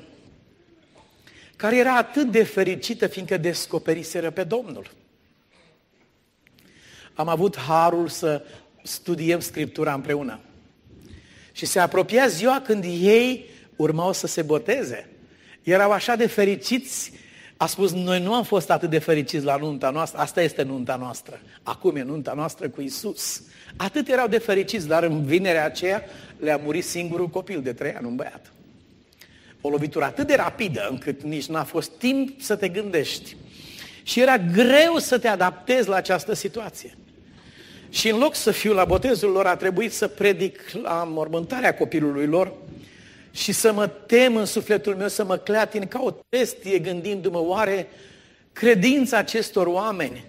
care 1.56 1.78
era 1.78 1.98
atât 1.98 2.32
de 2.32 2.44
fericită 2.44 3.08
fiindcă 3.08 3.38
descoperiseră 3.38 4.32
pe 4.32 4.44
Domnul. 4.44 4.92
Am 7.14 7.28
avut 7.28 7.58
harul 7.58 8.08
să 8.08 8.46
studiem 8.84 9.40
Scriptura 9.40 9.94
împreună. 9.94 10.40
Și 11.52 11.66
se 11.66 11.80
apropia 11.80 12.28
ziua 12.28 12.62
când 12.62 12.84
ei 12.84 13.50
urmau 13.76 14.14
să 14.14 14.28
se 14.28 14.42
boteze. 14.42 15.10
Erau 15.64 15.92
așa 15.92 16.16
de 16.16 16.28
fericiți, 16.28 17.12
a 17.62 17.66
spus, 17.66 17.92
noi 17.92 18.22
nu 18.22 18.34
am 18.34 18.44
fost 18.44 18.70
atât 18.70 18.89
de 18.89 19.00
fericiți 19.00 19.46
la 19.46 19.56
nunta 19.56 19.89
noastră, 19.89 20.20
asta 20.20 20.42
este 20.42 20.63
nunta 20.63 20.96
noastră. 20.96 21.39
Acum 21.63 21.96
e 21.96 22.04
nunta 22.04 22.34
noastră 22.34 22.70
cu 22.70 22.82
Isus. 22.82 23.42
Atât 23.75 24.08
erau 24.08 24.28
de 24.28 24.38
fericiți, 24.38 24.88
dar 24.88 25.04
în 25.04 25.25
vinerea 25.25 25.66
aceea 25.66 26.04
le-a 26.38 26.60
murit 26.63 26.86
singurul 26.86 27.28
copil 27.28 27.62
de 27.62 27.74
trei 27.74 27.94
ani, 27.94 28.06
un 28.06 28.16
băiat. 28.16 28.51
O 29.62 29.70
lovitură 29.70 30.06
atât 30.06 30.28
de 30.28 30.36
rapidă 30.36 30.88
încât 30.89 31.22
nici 31.22 31.46
n-a 31.46 31.63
fost 31.63 31.92
timp 31.92 32.42
să 32.42 32.56
te 32.56 32.68
gândești. 32.68 33.36
Și 34.04 34.20
era 34.20 34.38
greu 34.38 34.98
să 34.98 35.18
te 35.18 35.28
adaptezi 35.28 35.88
la 35.88 35.96
această 35.96 36.34
situație. 36.34 36.98
Și 37.89 38.10
în 38.10 38.18
loc 38.18 38.36
să 38.36 38.51
fiu 38.51 38.74
la 38.74 38.86
botezul 38.86 39.32
lor, 39.32 39.46
a 39.46 39.56
trebuit 39.56 39.94
să 39.94 40.08
predic 40.08 40.60
la 40.84 41.04
mormântarea 41.04 41.75
copilului 41.75 42.25
lor 42.25 42.54
și 43.32 43.52
să 43.52 43.74
mă 43.74 43.88
tem 43.88 44.36
în 44.36 44.46
sufletul 44.46 44.96
meu, 44.96 45.08
să 45.08 45.24
mă 45.24 45.38
clatin 45.38 45.88
ca 45.88 46.02
o 46.04 46.12
testie 46.30 46.80
gândindu-mă, 46.80 47.40
oare 47.42 47.88
credința 48.54 49.18
acestor 49.18 49.68
oameni 49.68 50.24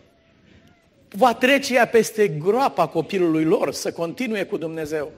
va 1.08 1.34
trece 1.34 1.74
ea 1.74 1.86
peste 1.86 2.28
groapa 2.28 2.86
copilului 2.86 3.44
lor, 3.44 3.72
să 3.72 3.92
continue 3.92 4.44
cu 4.44 4.56
Dumnezeu. 4.56 5.12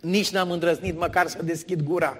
Nici 0.00 0.30
n-am 0.30 0.50
îndrăznit 0.50 0.98
măcar 0.98 1.26
să 1.26 1.42
deschid 1.42 1.82
gura. 1.82 2.18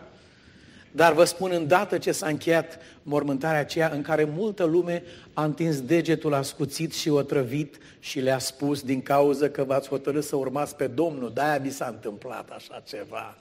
Dar 0.90 1.12
vă 1.12 1.24
spun 1.24 1.50
îndată 1.54 1.98
ce 1.98 2.12
s-a 2.12 2.26
încheiat 2.26 2.78
mormântarea 3.02 3.60
aceea 3.60 3.90
în 3.94 4.02
care 4.02 4.24
multă 4.24 4.64
lume 4.64 5.02
a 5.32 5.44
întins 5.44 5.80
degetul 5.80 6.34
ascuțit 6.34 6.94
și 6.94 7.08
otrăvit 7.08 7.78
și 7.98 8.20
le-a 8.20 8.38
spus 8.38 8.82
din 8.82 9.02
cauză 9.02 9.50
că 9.50 9.64
v-ați 9.64 9.88
hotărât 9.88 10.24
să 10.24 10.36
urmați 10.36 10.76
pe 10.76 10.86
Domnul, 10.86 11.32
de-aia 11.34 11.58
vi 11.58 11.70
s-a 11.70 11.86
întâmplat 11.86 12.50
așa 12.50 12.82
ceva. 12.86 13.36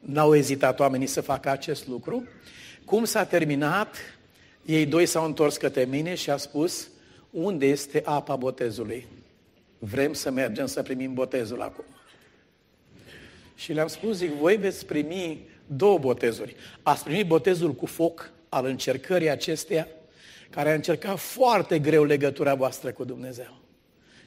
N-au 0.00 0.34
ezitat 0.34 0.80
oamenii 0.80 1.06
să 1.06 1.20
facă 1.20 1.50
acest 1.50 1.86
lucru. 1.86 2.24
Cum 2.84 3.04
s-a 3.04 3.24
terminat, 3.24 3.96
ei 4.64 4.86
doi 4.86 5.06
s-au 5.06 5.24
întors 5.24 5.56
către 5.56 5.84
mine 5.84 6.14
și 6.14 6.30
a 6.30 6.36
spus, 6.36 6.88
unde 7.30 7.66
este 7.66 8.02
apa 8.04 8.36
botezului? 8.36 9.06
Vrem 9.78 10.12
să 10.12 10.30
mergem 10.30 10.66
să 10.66 10.82
primim 10.82 11.14
botezul 11.14 11.62
acum. 11.62 11.84
Și 13.54 13.72
le-am 13.72 13.88
spus, 13.88 14.16
zic, 14.16 14.30
voi 14.30 14.56
veți 14.56 14.86
primi 14.86 15.48
două 15.66 15.98
botezuri. 15.98 16.56
Ați 16.82 17.04
primit 17.04 17.26
botezul 17.26 17.74
cu 17.74 17.86
foc 17.86 18.30
al 18.48 18.66
încercării 18.66 19.30
acesteia, 19.30 19.88
care 20.50 20.70
a 20.70 20.74
încercat 20.74 21.18
foarte 21.18 21.78
greu 21.78 22.04
legătura 22.04 22.54
voastră 22.54 22.92
cu 22.92 23.04
Dumnezeu. 23.04 23.60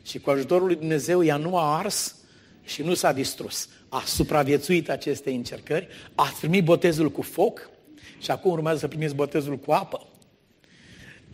Și 0.04 0.20
cu 0.20 0.30
ajutorul 0.30 0.68
lui 0.68 0.76
Dumnezeu 0.76 1.24
ea 1.24 1.38
nu 1.38 1.58
a 1.58 1.78
ars 1.78 2.16
și 2.64 2.82
nu 2.82 2.94
s-a 2.94 3.12
distrus. 3.12 3.70
A 3.90 4.04
supraviețuit 4.06 4.90
aceste 4.90 5.32
încercări, 5.32 5.88
ați 6.16 6.40
primit 6.40 6.64
botezul 6.64 7.12
cu 7.12 7.22
foc 7.22 7.70
și 8.20 8.32
acum 8.32 8.52
urmează 8.52 8.80
să 8.80 8.88
primiți 8.88 9.16
botezul 9.16 9.58
cu 9.58 9.72
apă. 9.72 10.08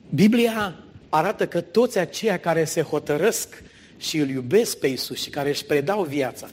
Biblia 0.10 0.76
arată 1.10 1.48
că 1.48 1.62
toți 1.62 1.98
aceia 1.98 2.40
care 2.40 2.64
se 2.64 2.82
hotărăsc 2.82 3.64
și 3.98 4.18
îl 4.18 4.30
iubesc 4.30 4.78
pe 4.78 4.88
Isus 4.88 5.22
și 5.22 5.30
care 5.30 5.50
își 5.50 5.66
predau 5.66 6.04
viața, 6.04 6.50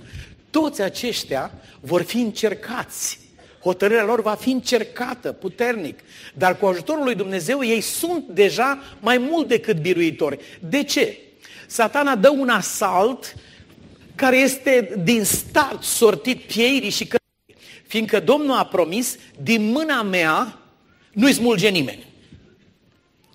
toți 0.50 0.82
aceștia 0.82 1.52
vor 1.80 2.02
fi 2.02 2.18
încercați 2.18 3.24
Hotărârea 3.66 4.04
lor 4.04 4.22
va 4.22 4.34
fi 4.34 4.50
încercată 4.50 5.32
puternic. 5.32 6.00
Dar 6.34 6.56
cu 6.56 6.66
ajutorul 6.66 7.04
lui 7.04 7.14
Dumnezeu 7.14 7.64
ei 7.64 7.80
sunt 7.80 8.24
deja 8.28 8.82
mai 9.00 9.18
mult 9.18 9.48
decât 9.48 9.80
biruitori. 9.80 10.38
De 10.68 10.82
ce? 10.82 11.18
Satana 11.66 12.16
dă 12.16 12.28
un 12.30 12.48
asalt 12.48 13.34
care 14.16 14.36
este 14.36 14.94
din 15.02 15.24
start 15.24 15.82
sortit 15.82 16.40
pieirii 16.40 16.90
și 16.90 17.06
că 17.06 17.16
fiindcă 17.86 18.20
Domnul 18.20 18.56
a 18.56 18.64
promis, 18.64 19.16
din 19.42 19.70
mâna 19.70 20.02
mea 20.02 20.58
nu-i 21.12 21.32
smulge 21.32 21.68
nimeni. 21.68 22.06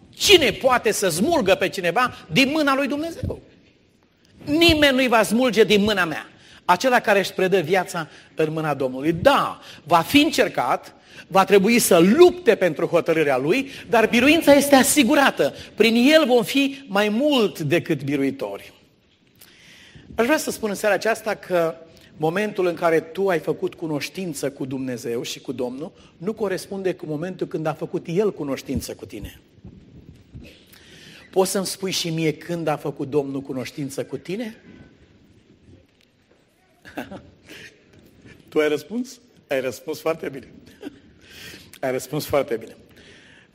Cine 0.10 0.52
poate 0.52 0.92
să 0.92 1.10
smulgă 1.10 1.56
pe 1.56 1.70
cineva 1.70 2.18
din 2.32 2.50
mâna 2.52 2.76
lui 2.76 2.88
Dumnezeu? 2.88 3.42
Nimeni 4.44 4.96
nu-i 4.96 5.08
va 5.08 5.24
smulge 5.24 5.64
din 5.64 5.84
mâna 5.84 6.06
mea 6.06 6.32
acela 6.66 7.00
care 7.00 7.20
își 7.20 7.34
predă 7.34 7.60
viața 7.60 8.08
în 8.36 8.52
mâna 8.52 8.74
Domnului. 8.74 9.12
Da, 9.12 9.60
va 9.84 10.00
fi 10.00 10.22
încercat, 10.22 10.96
va 11.28 11.46
trebui 11.46 11.80
să 11.80 11.98
lupte 11.98 12.56
pentru 12.56 12.86
hotărârea 12.86 13.38
lui, 13.38 13.70
dar 13.90 14.08
biruința 14.08 14.54
este 14.54 14.76
asigurată. 14.76 15.54
Prin 15.76 15.96
el 16.14 16.26
vom 16.26 16.44
fi 16.44 16.84
mai 16.88 17.10
mult 17.10 17.60
decât 17.60 18.04
biruitori. 18.04 18.74
Aș 20.16 20.26
vrea 20.26 20.38
să 20.38 20.52
spun 20.52 20.70
în 20.70 20.76
seara 20.76 20.96
aceasta 20.96 21.36
că 21.36 21.76
momentul 22.18 22.66
în 22.66 22.76
care 22.76 23.00
tu 23.00 23.28
ai 23.28 23.40
făcut 23.40 23.74
cunoștință 23.74 24.52
cu 24.52 24.66
Dumnezeu 24.66 25.22
și 25.22 25.40
cu 25.40 25.52
Domnul 25.52 25.92
nu 26.18 26.34
corespunde 26.34 26.94
cu 26.94 27.06
momentul 27.06 27.48
când 27.48 27.66
a 27.66 27.74
făcut 27.74 28.06
El 28.08 28.34
cunoștință 28.34 28.94
cu 28.94 29.06
tine. 29.06 29.42
Poți 31.32 31.52
să-mi 31.52 31.66
spui 31.66 31.92
și 31.92 32.10
mie 32.10 32.34
când 32.34 32.68
a 32.68 32.78
făcut 32.78 33.10
Domnul 33.10 33.42
cunoștință 33.42 34.06
cu 34.06 34.18
tine? 34.18 34.56
tu 38.50 38.60
ai 38.60 38.68
răspuns? 38.68 39.20
Ai 39.48 39.62
răspuns 39.62 40.00
foarte 40.00 40.30
bine. 40.30 40.52
ai 41.80 41.92
răspuns 41.92 42.26
foarte 42.26 42.56
bine. 42.56 42.76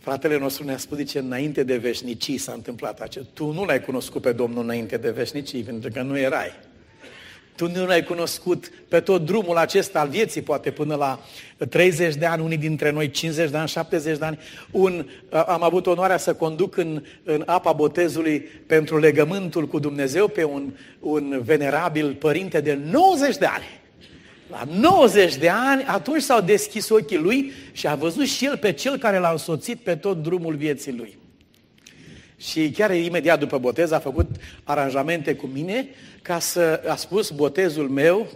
Fratele 0.07 0.39
nostru 0.39 0.65
ne-a 0.65 0.77
spus, 0.77 0.97
zice, 0.97 1.19
înainte 1.19 1.63
de 1.63 1.77
veșnicii 1.77 2.39
s-a 2.39 2.53
întâmplat 2.53 3.01
acest. 3.01 3.27
Tu 3.33 3.53
nu 3.53 3.65
l-ai 3.65 3.81
cunoscut 3.81 4.23
pe 4.23 4.33
Domnul 4.33 4.63
înainte 4.63 4.97
de 4.97 5.11
veșnicii, 5.11 5.63
pentru 5.63 5.91
că 5.91 6.03
nu 6.03 6.19
erai. 6.19 6.53
Tu 7.57 7.71
nu 7.71 7.87
l-ai 7.87 8.05
cunoscut 8.05 8.71
pe 8.89 9.01
tot 9.01 9.25
drumul 9.25 9.57
acesta 9.57 10.01
al 10.01 10.09
vieții, 10.09 10.43
poate 10.43 10.71
până 10.71 10.95
la 10.95 11.21
30 11.69 12.15
de 12.15 12.27
ani, 12.27 12.43
unii 12.43 12.57
dintre 12.57 12.91
noi 12.91 13.11
50 13.11 13.51
de 13.51 13.57
ani, 13.57 13.69
70 13.69 14.19
de 14.19 14.25
ani. 14.25 14.39
Un, 14.71 15.07
am 15.47 15.63
avut 15.63 15.87
onoarea 15.87 16.17
să 16.17 16.35
conduc 16.35 16.77
în, 16.77 17.03
în 17.25 17.43
apa 17.47 17.73
botezului 17.73 18.41
pentru 18.67 18.99
legământul 18.99 19.67
cu 19.67 19.79
Dumnezeu 19.79 20.29
pe 20.29 20.45
un, 20.45 20.73
un 21.01 21.41
venerabil 21.45 22.15
părinte 22.15 22.61
de 22.61 22.79
90 22.91 23.37
de 23.37 23.47
ani. 23.47 23.85
La 24.50 24.65
90 24.71 25.37
de 25.37 25.49
ani, 25.49 25.85
atunci 25.85 26.23
s-au 26.23 26.41
deschis 26.41 26.88
ochii 26.88 27.17
lui 27.17 27.53
și 27.73 27.87
a 27.87 27.95
văzut 27.95 28.26
și 28.26 28.45
el 28.45 28.57
pe 28.57 28.73
cel 28.73 28.97
care 28.97 29.19
l-a 29.19 29.31
însoțit 29.31 29.79
pe 29.79 29.97
tot 29.97 30.23
drumul 30.23 30.55
vieții 30.55 30.93
lui. 30.93 31.19
Și 32.37 32.71
chiar 32.71 32.95
imediat 32.95 33.38
după 33.38 33.59
botez 33.59 33.91
a 33.91 33.99
făcut 33.99 34.26
aranjamente 34.65 35.35
cu 35.35 35.47
mine 35.47 35.88
ca 36.23 36.38
să 36.38 36.83
a 36.88 36.97
spus 36.97 37.31
botezul 37.31 37.88
meu, 37.88 38.26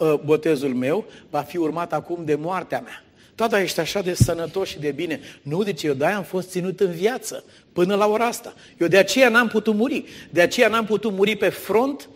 ă, 0.00 0.20
botezul 0.24 0.74
meu 0.74 1.04
va 1.30 1.40
fi 1.40 1.56
urmat 1.56 1.92
acum 1.92 2.24
de 2.24 2.34
moartea 2.34 2.80
mea. 2.80 3.04
Tata, 3.34 3.60
ești 3.60 3.80
așa 3.80 4.00
de 4.00 4.14
sănătos 4.14 4.68
și 4.68 4.78
de 4.78 4.90
bine. 4.90 5.20
Nu, 5.42 5.62
deci 5.62 5.82
eu 5.82 5.94
de-aia 5.94 6.16
am 6.16 6.22
fost 6.22 6.50
ținut 6.50 6.80
în 6.80 6.90
viață 6.90 7.44
până 7.72 7.94
la 7.94 8.06
ora 8.06 8.26
asta. 8.26 8.54
Eu 8.78 8.86
de 8.86 8.98
aceea 8.98 9.28
n-am 9.28 9.48
putut 9.48 9.74
muri. 9.74 10.04
De 10.30 10.40
aceea 10.40 10.68
n-am 10.68 10.84
putut 10.84 11.12
muri 11.12 11.36
pe 11.36 11.48
front 11.48 12.08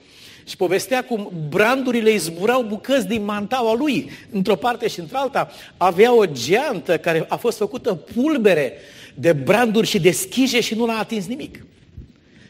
și 0.44 0.56
povestea 0.56 1.04
cum 1.04 1.32
brandurile 1.48 2.10
îi 2.10 2.18
zburau 2.18 2.62
bucăți 2.62 3.06
din 3.06 3.24
mantaua 3.24 3.74
lui. 3.74 4.10
Într-o 4.30 4.56
parte 4.56 4.88
și 4.88 5.00
într-alta 5.00 5.50
avea 5.76 6.14
o 6.14 6.26
geantă 6.26 6.98
care 6.98 7.24
a 7.28 7.36
fost 7.36 7.56
făcută 7.56 7.94
pulbere 7.94 8.72
de 9.14 9.32
branduri 9.32 9.86
și 9.86 10.00
de 10.00 10.10
schije 10.10 10.60
și 10.60 10.74
nu 10.74 10.86
l-a 10.86 10.98
atins 10.98 11.26
nimic. 11.26 11.64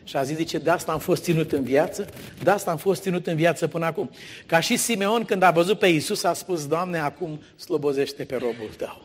Și 0.05 0.17
a 0.17 0.23
zis, 0.23 0.37
zice, 0.37 0.59
de 0.59 0.71
asta 0.71 0.93
am 0.93 0.99
fost 0.99 1.23
ținut 1.23 1.53
în 1.53 1.63
viață, 1.63 2.07
de 2.43 2.51
asta 2.51 2.71
am 2.71 2.77
fost 2.77 3.03
ținut 3.03 3.27
în 3.27 3.37
viață 3.37 3.67
până 3.67 3.85
acum. 3.85 4.11
Ca 4.47 4.61
și 4.61 4.77
Simeon, 4.77 5.25
când 5.25 5.43
a 5.43 5.51
văzut 5.51 5.79
pe 5.79 5.87
Iisus, 5.87 6.25
a 6.25 6.33
spus, 6.33 6.67
Doamne, 6.67 6.99
acum 6.99 7.41
slobozește 7.57 8.25
pe 8.25 8.35
robul 8.35 8.71
tău. 8.77 9.03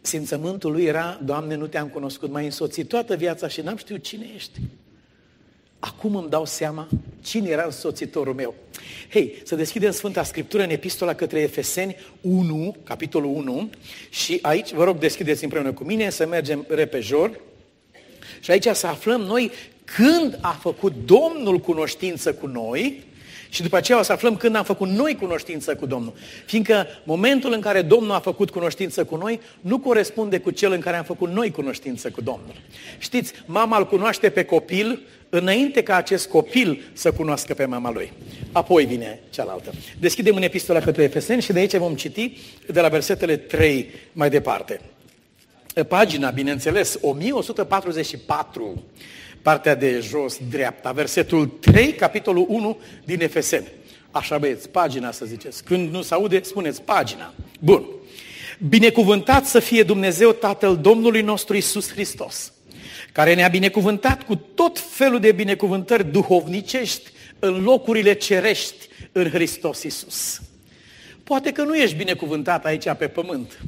Simțământul 0.00 0.72
lui 0.72 0.84
era, 0.84 1.20
Doamne, 1.24 1.54
nu 1.54 1.66
te-am 1.66 1.88
cunoscut, 1.88 2.30
mai 2.30 2.44
însoțit 2.44 2.88
toată 2.88 3.16
viața 3.16 3.48
și 3.48 3.60
n-am 3.60 3.76
știut 3.76 4.02
cine 4.02 4.26
ești. 4.34 4.60
Acum 5.84 6.16
îmi 6.16 6.28
dau 6.28 6.44
seama 6.44 6.88
cine 7.22 7.48
era 7.48 7.64
însoțitorul 7.64 8.34
meu. 8.34 8.54
Hei, 9.10 9.34
să 9.44 9.54
deschidem 9.54 9.90
Sfânta 9.90 10.22
Scriptură 10.22 10.62
în 10.62 10.70
epistola 10.70 11.14
către 11.14 11.40
Efeseni 11.40 11.96
1, 12.20 12.76
capitolul 12.84 13.34
1, 13.34 13.70
și 14.10 14.38
aici, 14.42 14.72
vă 14.72 14.84
rog, 14.84 14.98
deschideți 14.98 15.44
împreună 15.44 15.72
cu 15.72 15.84
mine, 15.84 16.10
să 16.10 16.26
mergem 16.26 16.64
repejor. 16.68 17.40
Și 18.40 18.50
aici 18.50 18.66
să 18.72 18.86
aflăm 18.86 19.20
noi 19.20 19.50
când 19.84 20.38
a 20.40 20.58
făcut 20.60 20.92
Domnul 21.04 21.58
cunoștință 21.58 22.34
cu 22.34 22.46
noi 22.46 23.02
și 23.48 23.62
după 23.62 23.76
aceea 23.76 23.98
o 23.98 24.02
să 24.02 24.12
aflăm 24.12 24.36
când 24.36 24.56
am 24.56 24.64
făcut 24.64 24.88
noi 24.88 25.14
cunoștință 25.14 25.74
cu 25.74 25.86
Domnul. 25.86 26.12
Fiindcă 26.46 26.86
momentul 27.04 27.52
în 27.52 27.60
care 27.60 27.82
Domnul 27.82 28.14
a 28.14 28.20
făcut 28.20 28.50
cunoștință 28.50 29.04
cu 29.04 29.16
noi 29.16 29.40
nu 29.60 29.78
corespunde 29.78 30.38
cu 30.38 30.50
cel 30.50 30.72
în 30.72 30.80
care 30.80 30.96
am 30.96 31.04
făcut 31.04 31.30
noi 31.30 31.50
cunoștință 31.50 32.10
cu 32.10 32.20
Domnul. 32.20 32.54
Știți, 32.98 33.32
mama 33.46 33.78
îl 33.78 33.86
cunoaște 33.86 34.30
pe 34.30 34.44
copil 34.44 35.00
înainte 35.34 35.82
ca 35.82 35.96
acest 35.96 36.28
copil 36.28 36.90
să 36.92 37.12
cunoască 37.12 37.54
pe 37.54 37.64
mama 37.64 37.90
lui. 37.90 38.12
Apoi 38.52 38.84
vine 38.84 39.20
cealaltă. 39.30 39.72
Deschidem 40.00 40.36
în 40.36 40.42
epistola 40.42 40.80
către 40.80 41.02
Efeseni 41.02 41.42
și 41.42 41.52
de 41.52 41.58
aici 41.58 41.76
vom 41.76 41.94
citi 41.94 42.38
de 42.72 42.80
la 42.80 42.88
versetele 42.88 43.36
3 43.36 43.88
mai 44.12 44.30
departe. 44.30 44.80
Pagina, 45.88 46.30
bineînțeles, 46.30 46.98
1144, 47.00 48.82
partea 49.42 49.74
de 49.74 50.00
jos 50.00 50.38
dreapta, 50.50 50.92
versetul 50.92 51.46
3, 51.46 51.92
capitolul 51.92 52.46
1 52.48 52.78
din 53.04 53.20
Efeseni. 53.22 53.66
Așa 54.10 54.38
băieți, 54.38 54.68
pagina 54.68 55.10
să 55.10 55.24
ziceți. 55.24 55.64
Când 55.64 55.90
nu 55.90 56.02
se 56.02 56.14
aude, 56.14 56.42
spuneți 56.42 56.82
pagina. 56.82 57.34
Bun. 57.60 57.84
Binecuvântat 58.68 59.46
să 59.46 59.58
fie 59.58 59.82
Dumnezeu 59.82 60.32
Tatăl 60.32 60.76
Domnului 60.76 61.22
nostru 61.22 61.56
Isus 61.56 61.90
Hristos, 61.90 62.52
care 63.14 63.34
ne-a 63.34 63.48
binecuvântat 63.48 64.22
cu 64.22 64.36
tot 64.36 64.78
felul 64.78 65.20
de 65.20 65.32
binecuvântări 65.32 66.10
duhovnicești 66.10 67.10
în 67.38 67.62
locurile 67.62 68.14
cerești 68.14 68.88
în 69.12 69.30
Hristos 69.30 69.82
Isus. 69.82 70.40
Poate 71.24 71.52
că 71.52 71.62
nu 71.62 71.76
ești 71.76 71.96
binecuvântat 71.96 72.64
aici 72.64 72.92
pe 72.98 73.08
pământ. 73.08 73.58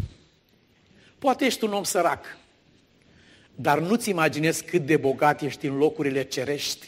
Poate 1.19 1.45
ești 1.45 1.65
un 1.65 1.73
om 1.73 1.83
sărac, 1.83 2.37
dar 3.55 3.79
nu-ți 3.79 4.09
imaginezi 4.09 4.65
cât 4.65 4.87
de 4.87 4.97
bogat 4.97 5.43
ești 5.43 5.67
în 5.67 5.77
locurile 5.77 6.23
cerești. 6.23 6.87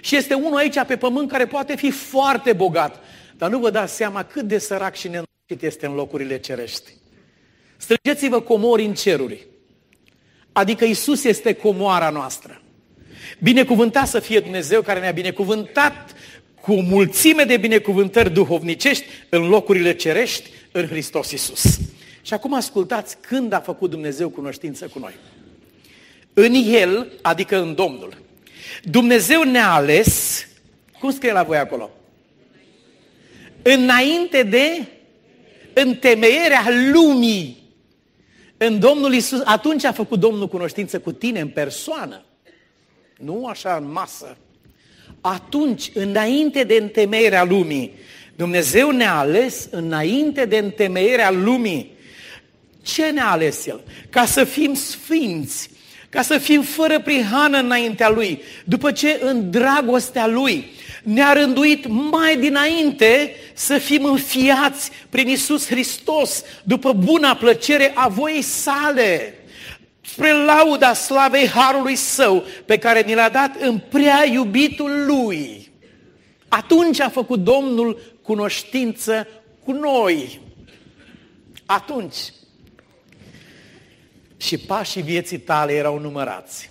Și 0.00 0.16
este 0.16 0.34
unul 0.34 0.56
aici 0.56 0.84
pe 0.86 0.96
pământ 0.96 1.30
care 1.30 1.46
poate 1.46 1.76
fi 1.76 1.90
foarte 1.90 2.52
bogat, 2.52 3.00
dar 3.36 3.50
nu 3.50 3.58
vă 3.58 3.70
dați 3.70 3.94
seama 3.94 4.24
cât 4.24 4.44
de 4.44 4.58
sărac 4.58 4.94
și 4.94 5.06
nenorocit 5.06 5.62
este 5.62 5.86
în 5.86 5.94
locurile 5.94 6.38
cerești. 6.40 6.92
Strângeți-vă 7.76 8.40
comori 8.40 8.84
în 8.84 8.94
ceruri. 8.94 9.46
Adică 10.58 10.84
Isus 10.84 11.24
este 11.24 11.52
comoara 11.52 12.10
noastră. 12.10 12.62
Binecuvântat 13.38 14.08
să 14.08 14.20
fie 14.20 14.40
Dumnezeu 14.40 14.82
care 14.82 15.00
ne-a 15.00 15.10
binecuvântat 15.10 16.14
cu 16.60 16.72
o 16.72 16.80
mulțime 16.80 17.44
de 17.44 17.56
binecuvântări 17.56 18.32
duhovnicești 18.32 19.04
în 19.28 19.48
locurile 19.48 19.94
cerești 19.94 20.50
în 20.72 20.86
Hristos 20.86 21.30
Isus. 21.30 21.78
Și 22.22 22.34
acum 22.34 22.54
ascultați 22.54 23.16
când 23.20 23.52
a 23.52 23.60
făcut 23.60 23.90
Dumnezeu 23.90 24.28
cunoștință 24.28 24.86
cu 24.86 24.98
noi. 24.98 25.14
În 26.34 26.54
El, 26.54 27.12
adică 27.22 27.60
în 27.60 27.74
Domnul. 27.74 28.22
Dumnezeu 28.82 29.42
ne-a 29.42 29.70
ales, 29.70 30.46
cum 31.00 31.10
scrie 31.10 31.32
la 31.32 31.42
voi 31.42 31.56
acolo? 31.58 31.90
Înainte 33.62 34.42
de 34.42 34.86
întemeierea 35.72 36.64
lumii. 36.92 37.57
În 38.58 38.78
Domnul 38.78 39.14
Isus, 39.14 39.40
atunci 39.44 39.84
a 39.84 39.92
făcut 39.92 40.20
Domnul 40.20 40.48
cunoștință 40.48 40.98
cu 40.98 41.12
tine 41.12 41.40
în 41.40 41.48
persoană. 41.48 42.24
Nu 43.16 43.46
așa 43.46 43.76
în 43.76 43.90
masă. 43.92 44.36
Atunci, 45.20 45.90
înainte 45.94 46.62
de 46.62 46.74
întemeierea 46.74 47.44
lumii, 47.44 47.92
Dumnezeu 48.36 48.90
ne-a 48.90 49.18
ales 49.18 49.68
înainte 49.70 50.44
de 50.44 50.56
întemeierea 50.58 51.30
lumii 51.30 51.96
ce 52.82 53.10
ne-a 53.10 53.30
ales 53.30 53.66
El? 53.66 53.80
Ca 54.10 54.24
să 54.24 54.44
fim 54.44 54.74
sfinți, 54.74 55.70
ca 56.08 56.22
să 56.22 56.38
fim 56.38 56.62
fără 56.62 57.00
prihană 57.00 57.58
înaintea 57.58 58.08
Lui, 58.08 58.42
după 58.64 58.92
ce 58.92 59.18
în 59.22 59.50
dragostea 59.50 60.26
Lui 60.26 60.70
ne-a 61.02 61.32
rânduit 61.32 61.86
mai 61.86 62.36
dinainte 62.36 63.34
să 63.54 63.78
fim 63.78 64.04
înfiați 64.04 64.90
prin 65.08 65.28
Isus 65.28 65.66
Hristos, 65.66 66.44
după 66.62 66.92
buna 66.92 67.34
plăcere 67.34 67.92
a 67.94 68.08
voii 68.08 68.42
sale, 68.42 69.34
spre 70.00 70.32
lauda 70.32 70.92
slavei 70.92 71.48
Harului 71.48 71.96
Său, 71.96 72.44
pe 72.64 72.78
care 72.78 73.02
ni 73.02 73.14
l-a 73.14 73.28
dat 73.28 73.56
în 73.60 73.78
prea 73.88 74.26
iubitul 74.32 75.04
Lui. 75.06 75.70
Atunci 76.48 77.00
a 77.00 77.08
făcut 77.08 77.38
Domnul 77.38 78.16
cunoștință 78.22 79.26
cu 79.64 79.72
noi. 79.72 80.40
Atunci 81.66 82.16
și 84.38 84.58
pașii 84.58 85.02
vieții 85.02 85.38
tale 85.38 85.72
erau 85.72 85.98
numărați. 85.98 86.70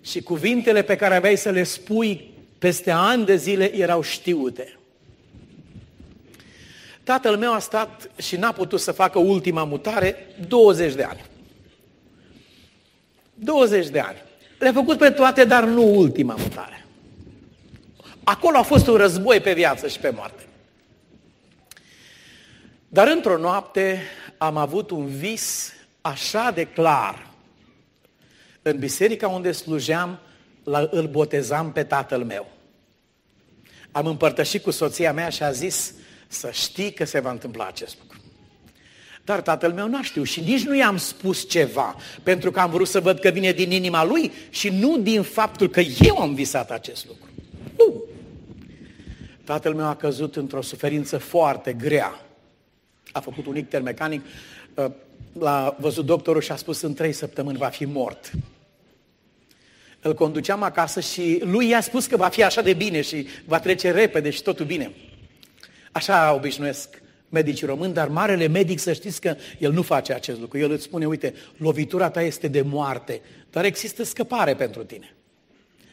Și 0.00 0.22
cuvintele 0.22 0.82
pe 0.82 0.96
care 0.96 1.16
aveai 1.16 1.36
să 1.36 1.50
le 1.50 1.62
spui 1.62 2.30
peste 2.58 2.90
ani 2.90 3.24
de 3.24 3.36
zile 3.36 3.76
erau 3.76 4.02
știute. 4.02 4.78
Tatăl 7.02 7.36
meu 7.36 7.52
a 7.52 7.58
stat 7.58 8.10
și 8.16 8.36
n-a 8.36 8.52
putut 8.52 8.80
să 8.80 8.92
facă 8.92 9.18
ultima 9.18 9.64
mutare 9.64 10.26
20 10.48 10.94
de 10.94 11.02
ani. 11.02 11.24
20 13.34 13.88
de 13.88 14.00
ani. 14.00 14.22
Le-a 14.58 14.72
făcut 14.72 14.98
pe 14.98 15.10
toate, 15.10 15.44
dar 15.44 15.64
nu 15.64 15.94
ultima 15.96 16.34
mutare. 16.38 16.86
Acolo 18.24 18.58
a 18.58 18.62
fost 18.62 18.86
un 18.86 18.94
război 18.94 19.40
pe 19.40 19.52
viață 19.52 19.88
și 19.88 19.98
pe 19.98 20.10
moarte. 20.10 20.46
Dar 22.88 23.08
într-o 23.08 23.38
noapte 23.38 24.02
am 24.44 24.56
avut 24.56 24.90
un 24.90 25.06
vis 25.06 25.72
așa 26.00 26.50
de 26.50 26.64
clar. 26.64 27.30
În 28.62 28.78
biserica 28.78 29.28
unde 29.28 29.52
slujeam, 29.52 30.18
la, 30.64 30.88
îl 30.90 31.06
botezam 31.06 31.72
pe 31.72 31.84
tatăl 31.84 32.24
meu. 32.24 32.50
Am 33.92 34.06
împărtășit 34.06 34.62
cu 34.62 34.70
soția 34.70 35.12
mea 35.12 35.28
și 35.28 35.42
a 35.42 35.50
zis 35.50 35.94
să 36.28 36.50
știi 36.52 36.92
că 36.92 37.04
se 37.04 37.20
va 37.20 37.30
întâmpla 37.30 37.66
acest 37.66 37.96
lucru. 38.02 38.18
Dar 39.24 39.40
tatăl 39.40 39.72
meu 39.72 39.88
n-a 39.88 40.02
știut 40.02 40.26
și 40.26 40.40
nici 40.40 40.64
nu 40.64 40.76
i-am 40.76 40.96
spus 40.96 41.48
ceva, 41.48 41.96
pentru 42.22 42.50
că 42.50 42.60
am 42.60 42.70
vrut 42.70 42.88
să 42.88 43.00
văd 43.00 43.18
că 43.18 43.28
vine 43.28 43.52
din 43.52 43.70
inima 43.70 44.04
lui 44.04 44.32
și 44.50 44.68
nu 44.68 44.98
din 44.98 45.22
faptul 45.22 45.68
că 45.68 45.80
eu 45.80 46.18
am 46.18 46.34
visat 46.34 46.70
acest 46.70 47.06
lucru. 47.06 47.28
Nu. 47.76 48.04
Tatăl 49.44 49.74
meu 49.74 49.86
a 49.86 49.96
căzut 49.96 50.36
într-o 50.36 50.62
suferință 50.62 51.18
foarte 51.18 51.72
grea 51.72 52.23
a 53.14 53.20
făcut 53.20 53.46
un 53.46 53.56
icter 53.56 53.82
mecanic, 53.82 54.22
l-a 55.32 55.76
văzut 55.78 56.06
doctorul 56.06 56.40
și 56.40 56.52
a 56.52 56.56
spus 56.56 56.80
în 56.80 56.94
trei 56.94 57.12
săptămâni 57.12 57.58
va 57.58 57.68
fi 57.68 57.84
mort. 57.84 58.30
îl 60.00 60.14
conduceam 60.14 60.62
acasă 60.62 61.00
și 61.00 61.40
lui 61.44 61.68
i-a 61.68 61.80
spus 61.80 62.06
că 62.06 62.16
va 62.16 62.28
fi 62.28 62.42
așa 62.42 62.62
de 62.62 62.72
bine 62.72 63.00
și 63.00 63.26
va 63.44 63.60
trece 63.60 63.90
repede 63.90 64.30
și 64.30 64.42
totul 64.42 64.66
bine. 64.66 64.92
Așa 65.92 66.34
obișnuiesc 66.34 67.02
medicii 67.28 67.66
români, 67.66 67.92
dar 67.92 68.08
marele 68.08 68.46
medic 68.46 68.78
să 68.78 68.92
știți 68.92 69.20
că 69.20 69.36
el 69.58 69.72
nu 69.72 69.82
face 69.82 70.12
acest 70.12 70.40
lucru. 70.40 70.58
El 70.58 70.70
îți 70.70 70.82
spune, 70.82 71.06
uite, 71.06 71.34
lovitura 71.56 72.10
ta 72.10 72.22
este 72.22 72.48
de 72.48 72.62
moarte, 72.62 73.20
dar 73.50 73.64
există 73.64 74.02
scăpare 74.02 74.54
pentru 74.54 74.84
tine. 74.84 75.14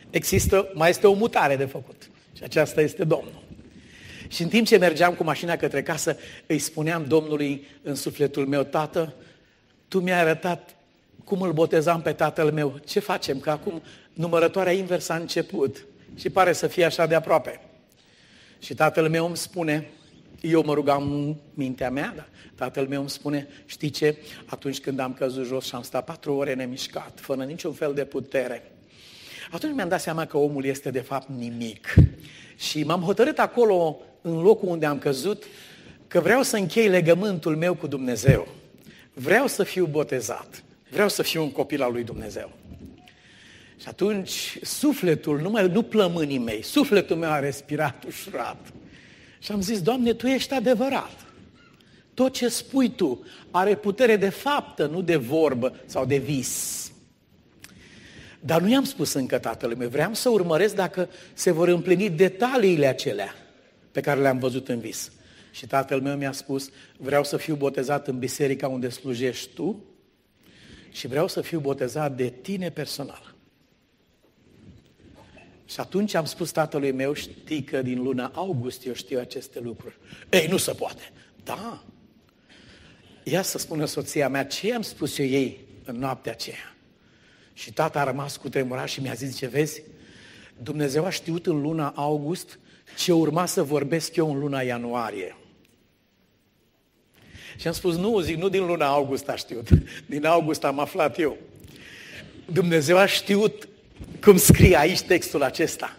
Există, 0.09 0.71
mai 0.73 0.89
este 0.89 1.07
o 1.07 1.13
mutare 1.13 1.55
de 1.55 1.65
făcut. 1.65 2.09
Și 2.37 2.43
aceasta 2.43 2.81
este 2.81 3.03
Domnul. 3.03 3.41
Și 4.31 4.41
în 4.41 4.47
timp 4.47 4.67
ce 4.67 4.77
mergeam 4.77 5.13
cu 5.13 5.23
mașina 5.23 5.55
către 5.55 5.83
casă, 5.83 6.17
îi 6.45 6.59
spuneam 6.59 7.05
Domnului 7.05 7.67
în 7.81 7.95
sufletul 7.95 8.47
meu, 8.47 8.63
Tată, 8.63 9.13
Tu 9.87 9.99
mi-ai 9.99 10.19
arătat 10.19 10.75
cum 11.23 11.41
îl 11.41 11.53
botezam 11.53 12.01
pe 12.01 12.13
tatăl 12.13 12.51
meu. 12.51 12.79
Ce 12.85 12.99
facem? 12.99 13.39
Că 13.39 13.49
acum 13.49 13.81
numărătoarea 14.13 14.71
inversă 14.71 15.13
a 15.13 15.15
început 15.15 15.85
și 16.15 16.29
pare 16.29 16.53
să 16.53 16.67
fie 16.67 16.85
așa 16.85 17.05
de 17.05 17.15
aproape. 17.15 17.59
Și 18.59 18.73
tatăl 18.73 19.09
meu 19.09 19.25
îmi 19.25 19.37
spune, 19.37 19.89
eu 20.41 20.63
mă 20.63 20.73
rugam 20.73 21.11
în 21.11 21.35
mintea 21.53 21.89
mea, 21.89 22.13
dar 22.15 22.29
tatăl 22.55 22.87
meu 22.87 22.99
îmi 22.99 23.09
spune, 23.09 23.47
știi 23.65 23.89
ce, 23.89 24.17
atunci 24.45 24.79
când 24.79 24.99
am 24.99 25.13
căzut 25.13 25.45
jos 25.45 25.65
și 25.65 25.75
am 25.75 25.81
stat 25.81 26.05
patru 26.05 26.35
ore 26.35 26.53
nemișcat, 26.53 27.19
fără 27.19 27.43
niciun 27.43 27.73
fel 27.73 27.93
de 27.93 28.05
putere, 28.05 28.71
atunci 29.51 29.75
mi-am 29.75 29.89
dat 29.89 30.01
seama 30.01 30.25
că 30.25 30.37
omul 30.37 30.65
este 30.65 30.91
de 30.91 30.99
fapt 30.99 31.29
nimic. 31.37 31.95
Și 32.55 32.83
m-am 32.83 33.01
hotărât 33.01 33.39
acolo, 33.39 33.99
în 34.21 34.41
locul 34.41 34.69
unde 34.69 34.85
am 34.85 34.97
căzut, 34.97 35.43
că 36.07 36.19
vreau 36.19 36.43
să 36.43 36.57
închei 36.57 36.87
legământul 36.87 37.55
meu 37.55 37.73
cu 37.73 37.87
Dumnezeu. 37.87 38.47
Vreau 39.13 39.47
să 39.47 39.63
fiu 39.63 39.85
botezat. 39.85 40.63
Vreau 40.89 41.09
să 41.09 41.21
fiu 41.21 41.41
un 41.41 41.51
copil 41.51 41.81
al 41.81 41.91
lui 41.91 42.03
Dumnezeu. 42.03 42.51
Și 43.77 43.87
atunci 43.87 44.57
sufletul, 44.61 45.39
nu, 45.39 45.49
mai, 45.49 45.67
nu 45.67 45.81
plămânii 45.81 46.37
mei, 46.37 46.61
sufletul 46.61 47.15
meu 47.15 47.29
a 47.29 47.39
respirat 47.39 48.03
ușurat. 48.07 48.73
Și 49.39 49.51
am 49.51 49.61
zis, 49.61 49.81
Doamne, 49.81 50.13
Tu 50.13 50.27
ești 50.27 50.53
adevărat. 50.53 51.25
Tot 52.13 52.33
ce 52.33 52.47
spui 52.47 52.89
Tu 52.89 53.25
are 53.51 53.75
putere 53.75 54.15
de 54.15 54.29
faptă, 54.29 54.85
nu 54.85 55.01
de 55.01 55.15
vorbă 55.15 55.75
sau 55.85 56.05
de 56.05 56.17
vis. 56.17 56.91
Dar 58.39 58.61
nu 58.61 58.69
i-am 58.69 58.83
spus 58.83 59.13
încă 59.13 59.37
tatălui 59.37 59.75
meu, 59.75 59.89
vreau 59.89 60.13
să 60.13 60.29
urmăresc 60.29 60.75
dacă 60.75 61.09
se 61.33 61.51
vor 61.51 61.67
împlini 61.67 62.09
detaliile 62.09 62.87
acelea 62.87 63.35
pe 63.91 64.01
care 64.01 64.19
le-am 64.19 64.39
văzut 64.39 64.69
în 64.69 64.79
vis. 64.79 65.11
Și 65.51 65.67
tatăl 65.67 66.01
meu 66.01 66.17
mi-a 66.17 66.31
spus, 66.31 66.69
vreau 66.97 67.23
să 67.23 67.37
fiu 67.37 67.55
botezat 67.55 68.07
în 68.07 68.19
biserica 68.19 68.67
unde 68.67 68.89
slujești 68.89 69.53
tu 69.53 69.83
și 70.91 71.07
vreau 71.07 71.27
să 71.27 71.41
fiu 71.41 71.59
botezat 71.59 72.15
de 72.15 72.29
tine 72.41 72.69
personal. 72.69 73.35
Și 75.65 75.79
atunci 75.79 76.13
am 76.13 76.25
spus 76.25 76.51
tatălui 76.51 76.91
meu, 76.91 77.13
știi 77.13 77.63
că 77.63 77.81
din 77.81 78.01
luna 78.01 78.31
august 78.33 78.85
eu 78.85 78.93
știu 78.93 79.19
aceste 79.19 79.59
lucruri. 79.59 79.97
Ei, 80.29 80.47
nu 80.47 80.57
se 80.57 80.71
poate. 80.71 81.11
Da. 81.43 81.83
Ia 83.23 83.41
să 83.41 83.57
spună 83.57 83.85
soția 83.85 84.29
mea 84.29 84.45
ce 84.45 84.73
am 84.73 84.81
spus 84.81 85.17
eu 85.17 85.25
ei 85.25 85.65
în 85.85 85.95
noaptea 85.95 86.31
aceea. 86.31 86.75
Și 87.53 87.73
tata 87.73 87.99
a 87.99 88.03
rămas 88.03 88.37
cu 88.37 88.49
tremurat 88.49 88.87
și 88.87 89.01
mi-a 89.01 89.13
zis, 89.13 89.37
ce 89.37 89.47
vezi, 89.47 89.83
Dumnezeu 90.57 91.05
a 91.05 91.09
știut 91.09 91.45
în 91.45 91.61
luna 91.61 91.93
august 91.95 92.59
ce 92.97 93.13
urma 93.13 93.45
să 93.45 93.63
vorbesc 93.63 94.15
eu 94.15 94.31
în 94.31 94.39
luna 94.39 94.61
ianuarie. 94.61 95.35
Și 97.57 97.67
am 97.67 97.73
spus, 97.73 97.95
nu, 97.95 98.19
zic, 98.19 98.37
nu 98.37 98.49
din 98.49 98.65
luna 98.65 98.87
august 98.87 99.29
a 99.29 99.35
știut, 99.35 99.69
din 100.05 100.25
august 100.25 100.63
am 100.63 100.79
aflat 100.79 101.19
eu. 101.19 101.37
Dumnezeu 102.45 102.97
a 102.97 103.05
știut 103.05 103.67
cum 104.21 104.37
scrie 104.37 104.77
aici 104.77 105.01
textul 105.01 105.43
acesta, 105.43 105.97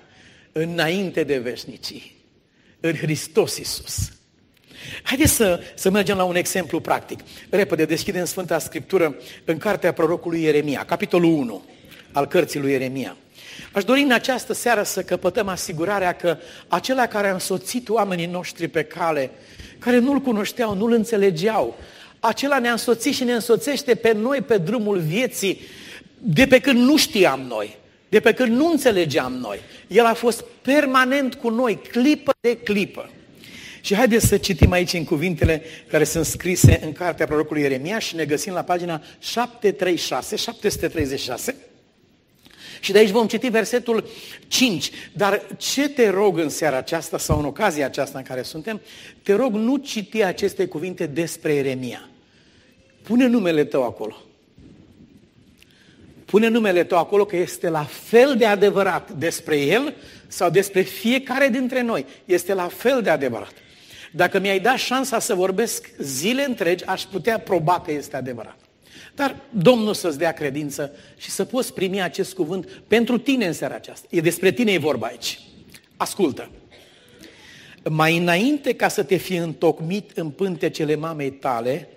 înainte 0.52 1.24
de 1.24 1.38
veșnicii, 1.38 2.16
în 2.81 2.94
Hristos 2.94 3.59
Iisus. 3.59 4.12
Haideți 5.02 5.33
să, 5.33 5.61
să 5.74 5.90
mergem 5.90 6.16
la 6.16 6.24
un 6.24 6.37
exemplu 6.37 6.81
practic. 6.81 7.20
Repede, 7.50 7.85
deschidem 7.85 8.24
Sfânta 8.24 8.59
Scriptură 8.59 9.16
în 9.44 9.59
cartea 9.59 9.92
prorocului 9.92 10.42
Ieremia, 10.42 10.85
capitolul 10.85 11.33
1 11.33 11.64
al 12.12 12.26
cărții 12.26 12.61
lui 12.61 12.70
Ieremia. 12.70 13.16
Aș 13.72 13.85
dori 13.85 14.01
în 14.01 14.12
această 14.12 14.53
seară 14.53 14.83
să 14.83 15.03
căpătăm 15.03 15.48
asigurarea 15.48 16.12
că 16.12 16.37
acela 16.68 17.07
care 17.07 17.29
a 17.29 17.33
însoțit 17.33 17.88
oamenii 17.88 18.27
noștri 18.27 18.68
pe 18.68 18.83
cale, 18.83 19.31
care 19.79 19.98
nu-L 19.98 20.20
cunoșteau, 20.20 20.75
nu-L 20.75 20.92
înțelegeau, 20.92 21.77
acela 22.20 22.59
ne-a 22.59 22.70
însoțit 22.70 23.14
și 23.14 23.25
ne 23.25 23.33
însoțește 23.33 23.94
pe 23.94 24.12
noi 24.12 24.40
pe 24.40 24.59
drumul 24.59 24.98
vieții, 24.98 25.61
de 26.18 26.46
pe 26.46 26.59
când 26.59 26.79
nu 26.79 26.96
știam 26.96 27.40
noi, 27.40 27.77
de 28.09 28.20
pe 28.20 28.33
când 28.33 28.57
nu 28.57 28.70
înțelegeam 28.70 29.33
noi. 29.33 29.61
El 29.87 30.05
a 30.05 30.14
fost 30.14 30.44
permanent 30.62 31.35
cu 31.35 31.48
noi, 31.48 31.81
clipă 31.90 32.33
de 32.40 32.57
clipă. 32.57 33.11
Și 33.81 33.94
haideți 33.94 34.27
să 34.27 34.37
citim 34.37 34.70
aici 34.70 34.92
în 34.92 35.05
cuvintele 35.05 35.62
care 35.90 36.05
sunt 36.05 36.25
scrise 36.25 36.81
în 36.85 36.92
cartea 36.92 37.27
prorocului 37.27 37.62
Ieremia 37.62 37.98
și 37.98 38.16
ne 38.16 38.25
găsim 38.25 38.53
la 38.53 38.62
pagina 38.62 39.03
736, 39.18 40.37
736. 40.37 41.55
Și 42.83 42.92
de 42.92 42.99
aici 42.99 43.11
vom 43.11 43.27
citi 43.27 43.49
versetul 43.49 44.09
5. 44.49 44.90
Dar 45.12 45.42
ce 45.57 45.88
te 45.88 46.09
rog 46.09 46.38
în 46.38 46.49
seara 46.49 46.77
aceasta 46.77 47.18
sau 47.18 47.38
în 47.38 47.45
ocazia 47.45 47.87
aceasta 47.87 48.18
în 48.18 48.25
care 48.25 48.42
suntem, 48.42 48.81
te 49.23 49.35
rog 49.35 49.55
nu 49.55 49.77
citi 49.77 50.23
aceste 50.23 50.66
cuvinte 50.66 51.07
despre 51.07 51.53
Ieremia. 51.53 52.09
Pune 53.03 53.27
numele 53.27 53.64
tău 53.64 53.85
acolo. 53.85 54.16
Pune 56.25 56.49
numele 56.49 56.85
tău 56.85 56.99
acolo 56.99 57.25
că 57.25 57.37
este 57.37 57.68
la 57.68 57.85
fel 57.85 58.37
de 58.37 58.47
adevărat 58.47 59.11
despre 59.11 59.57
el 59.57 59.95
sau 60.27 60.51
despre 60.51 60.81
fiecare 60.81 61.49
dintre 61.49 61.83
noi. 61.83 62.07
Este 62.25 62.55
la 62.55 62.68
fel 62.68 63.03
de 63.03 63.11
adevărat. 63.11 63.53
Dacă 64.12 64.38
mi-ai 64.38 64.61
dat 64.61 64.77
șansa 64.77 65.18
să 65.18 65.35
vorbesc 65.35 65.90
zile 65.99 66.45
întregi, 66.45 66.85
aș 66.85 67.03
putea 67.03 67.38
proba 67.38 67.81
că 67.81 67.92
este 67.92 68.16
adevărat. 68.16 68.62
Dar 69.14 69.37
Domnul 69.51 69.94
să-ți 69.94 70.18
dea 70.18 70.33
credință 70.33 70.96
și 71.16 71.31
să 71.31 71.44
poți 71.44 71.75
primi 71.75 72.03
acest 72.03 72.35
cuvânt 72.35 72.83
pentru 72.87 73.18
tine 73.18 73.46
în 73.46 73.53
seara 73.53 73.75
aceasta. 73.75 74.07
E 74.11 74.20
despre 74.20 74.53
tine 74.53 74.72
e 74.72 74.79
vorba 74.79 75.07
aici. 75.07 75.40
Ascultă. 75.96 76.51
Mai 77.90 78.16
înainte 78.16 78.75
ca 78.75 78.88
să 78.88 79.03
te 79.03 79.16
fi 79.16 79.35
întocmit 79.35 80.11
în 80.14 80.31
pântecele 80.31 80.94
mamei 80.94 81.31
tale, 81.31 81.88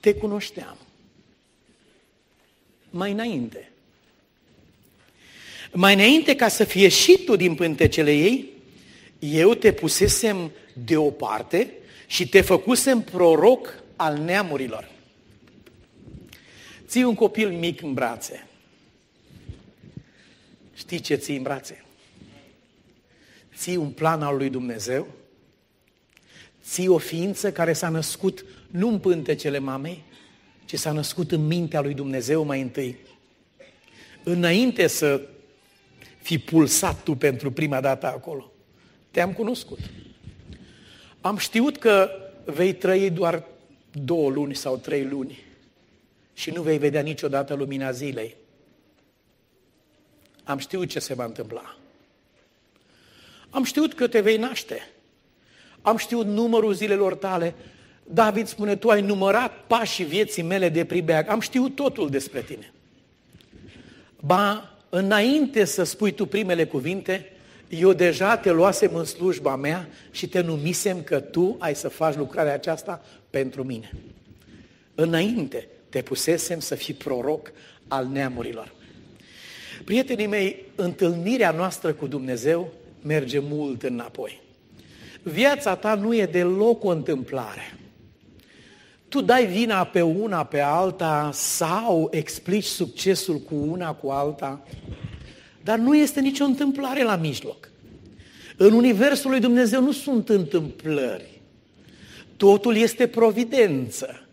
te 0.00 0.14
cunoșteam. 0.14 0.76
Mai 2.90 3.12
înainte. 3.12 3.70
Mai 5.72 5.94
înainte 5.94 6.36
ca 6.36 6.48
să 6.48 6.64
fie 6.64 6.88
și 6.88 7.18
tu 7.24 7.36
din 7.36 7.54
pântecele 7.54 8.12
ei, 8.12 8.48
eu 9.18 9.54
te 9.54 9.72
pusesem 9.72 10.50
deoparte 10.72 11.72
și 12.06 12.28
te 12.28 12.40
făcusem 12.40 13.00
proroc 13.00 13.82
al 13.96 14.16
neamurilor. 14.16 14.88
Ții 16.88 17.02
un 17.02 17.14
copil 17.14 17.50
mic 17.50 17.82
în 17.82 17.94
brațe. 17.94 18.46
Știi 20.74 20.98
ce 20.98 21.14
ții 21.14 21.36
în 21.36 21.42
brațe? 21.42 21.84
Ții 23.56 23.76
un 23.76 23.90
plan 23.90 24.22
al 24.22 24.36
lui 24.36 24.50
Dumnezeu, 24.50 25.06
ții 26.62 26.88
o 26.88 26.98
ființă 26.98 27.52
care 27.52 27.72
s-a 27.72 27.88
născut 27.88 28.44
nu 28.70 28.88
în 28.88 28.98
pântecele 28.98 29.58
mamei, 29.58 30.02
ci 30.64 30.74
s-a 30.74 30.92
născut 30.92 31.32
în 31.32 31.46
mintea 31.46 31.80
lui 31.80 31.94
Dumnezeu 31.94 32.44
mai 32.44 32.60
întâi. 32.60 32.96
Înainte 34.22 34.86
să 34.86 35.20
fi 36.22 36.38
pulsat 36.38 37.02
tu 37.02 37.14
pentru 37.14 37.52
prima 37.52 37.80
dată 37.80 38.06
acolo, 38.06 38.52
te-am 39.10 39.32
cunoscut. 39.32 39.78
Am 41.20 41.36
știut 41.36 41.76
că 41.76 42.10
vei 42.44 42.74
trăi 42.74 43.10
doar 43.10 43.44
două 43.92 44.30
luni 44.30 44.54
sau 44.54 44.76
trei 44.76 45.04
luni 45.04 45.46
și 46.38 46.50
nu 46.50 46.62
vei 46.62 46.78
vedea 46.78 47.00
niciodată 47.00 47.54
lumina 47.54 47.90
zilei. 47.90 48.36
Am 50.44 50.58
știut 50.58 50.88
ce 50.88 50.98
se 50.98 51.14
va 51.14 51.24
întâmpla. 51.24 51.76
Am 53.50 53.64
știut 53.64 53.94
că 53.94 54.08
te 54.08 54.20
vei 54.20 54.36
naște. 54.36 54.88
Am 55.82 55.96
știut 55.96 56.26
numărul 56.26 56.72
zilelor 56.72 57.14
tale. 57.14 57.54
David 58.04 58.46
spune, 58.46 58.76
tu 58.76 58.88
ai 58.88 59.00
numărat 59.00 59.66
pașii 59.66 60.04
vieții 60.04 60.42
mele 60.42 60.68
de 60.68 60.84
pribeag. 60.84 61.28
Am 61.28 61.40
știut 61.40 61.74
totul 61.74 62.10
despre 62.10 62.42
tine. 62.42 62.72
Ba, 64.20 64.76
înainte 64.88 65.64
să 65.64 65.82
spui 65.82 66.12
tu 66.12 66.26
primele 66.26 66.66
cuvinte, 66.66 67.32
eu 67.68 67.92
deja 67.92 68.36
te 68.36 68.50
luasem 68.50 68.94
în 68.94 69.04
slujba 69.04 69.56
mea 69.56 69.88
și 70.10 70.28
te 70.28 70.40
numisem 70.40 71.02
că 71.02 71.20
tu 71.20 71.56
ai 71.58 71.74
să 71.74 71.88
faci 71.88 72.16
lucrarea 72.16 72.52
aceasta 72.52 73.04
pentru 73.30 73.64
mine. 73.64 73.92
Înainte 74.94 75.68
te 75.88 76.02
pusesem 76.02 76.60
să 76.60 76.74
fii 76.74 76.94
proroc 76.94 77.52
al 77.88 78.06
neamurilor. 78.06 78.72
Prietenii 79.84 80.26
mei, 80.26 80.64
întâlnirea 80.74 81.50
noastră 81.50 81.92
cu 81.92 82.06
Dumnezeu 82.06 82.72
merge 83.02 83.38
mult 83.38 83.82
înapoi. 83.82 84.40
Viața 85.22 85.76
ta 85.76 85.94
nu 85.94 86.14
e 86.14 86.26
deloc 86.26 86.84
o 86.84 86.88
întâmplare. 86.88 87.78
Tu 89.08 89.20
dai 89.20 89.46
vina 89.46 89.84
pe 89.84 90.02
una, 90.02 90.44
pe 90.44 90.60
alta 90.60 91.30
sau 91.32 92.08
explici 92.12 92.64
succesul 92.64 93.38
cu 93.38 93.54
una, 93.54 93.92
cu 93.92 94.08
alta. 94.08 94.66
Dar 95.62 95.78
nu 95.78 95.96
este 95.96 96.20
nicio 96.20 96.44
întâmplare 96.44 97.02
la 97.02 97.16
mijloc. 97.16 97.70
În 98.56 98.72
Universul 98.72 99.30
lui 99.30 99.40
Dumnezeu 99.40 99.82
nu 99.82 99.92
sunt 99.92 100.28
întâmplări. 100.28 101.40
Totul 102.36 102.76
este 102.76 103.06
providență. 103.06 104.27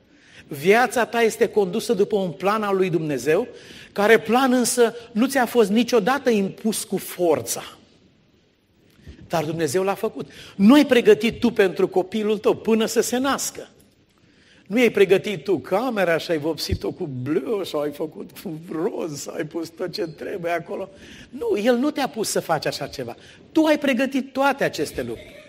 Viața 0.47 1.05
ta 1.05 1.21
este 1.21 1.47
condusă 1.47 1.93
după 1.93 2.15
un 2.15 2.31
plan 2.31 2.63
al 2.63 2.75
lui 2.75 2.89
Dumnezeu, 2.89 3.47
care 3.91 4.19
plan 4.19 4.53
însă 4.53 4.95
nu 5.11 5.27
ți-a 5.27 5.45
fost 5.45 5.69
niciodată 5.69 6.29
impus 6.29 6.83
cu 6.83 6.97
forța. 6.97 7.63
Dar 9.27 9.43
Dumnezeu 9.43 9.83
l-a 9.83 9.93
făcut. 9.93 10.31
Nu 10.55 10.73
ai 10.73 10.85
pregătit 10.85 11.39
tu 11.39 11.51
pentru 11.51 11.87
copilul 11.87 12.37
tău 12.37 12.55
până 12.55 12.85
să 12.85 13.01
se 13.01 13.17
nască. 13.17 13.69
Nu 14.67 14.79
ai 14.79 14.89
pregătit 14.89 15.43
tu 15.43 15.57
camera 15.57 16.17
și 16.17 16.31
ai 16.31 16.37
vopsit-o 16.37 16.91
cu 16.91 17.09
bleu 17.21 17.63
sau 17.63 17.79
ai 17.79 17.91
făcut 17.91 18.29
cu 18.43 18.59
roz 18.71 19.19
sau 19.19 19.33
ai 19.33 19.43
pus 19.43 19.69
tot 19.69 19.91
ce 19.91 20.07
trebuie 20.07 20.51
acolo. 20.51 20.89
Nu, 21.29 21.57
El 21.63 21.75
nu 21.75 21.91
te-a 21.91 22.07
pus 22.07 22.29
să 22.29 22.39
faci 22.39 22.65
așa 22.65 22.87
ceva. 22.87 23.15
Tu 23.51 23.63
ai 23.63 23.79
pregătit 23.79 24.33
toate 24.33 24.63
aceste 24.63 25.01
lucruri. 25.01 25.44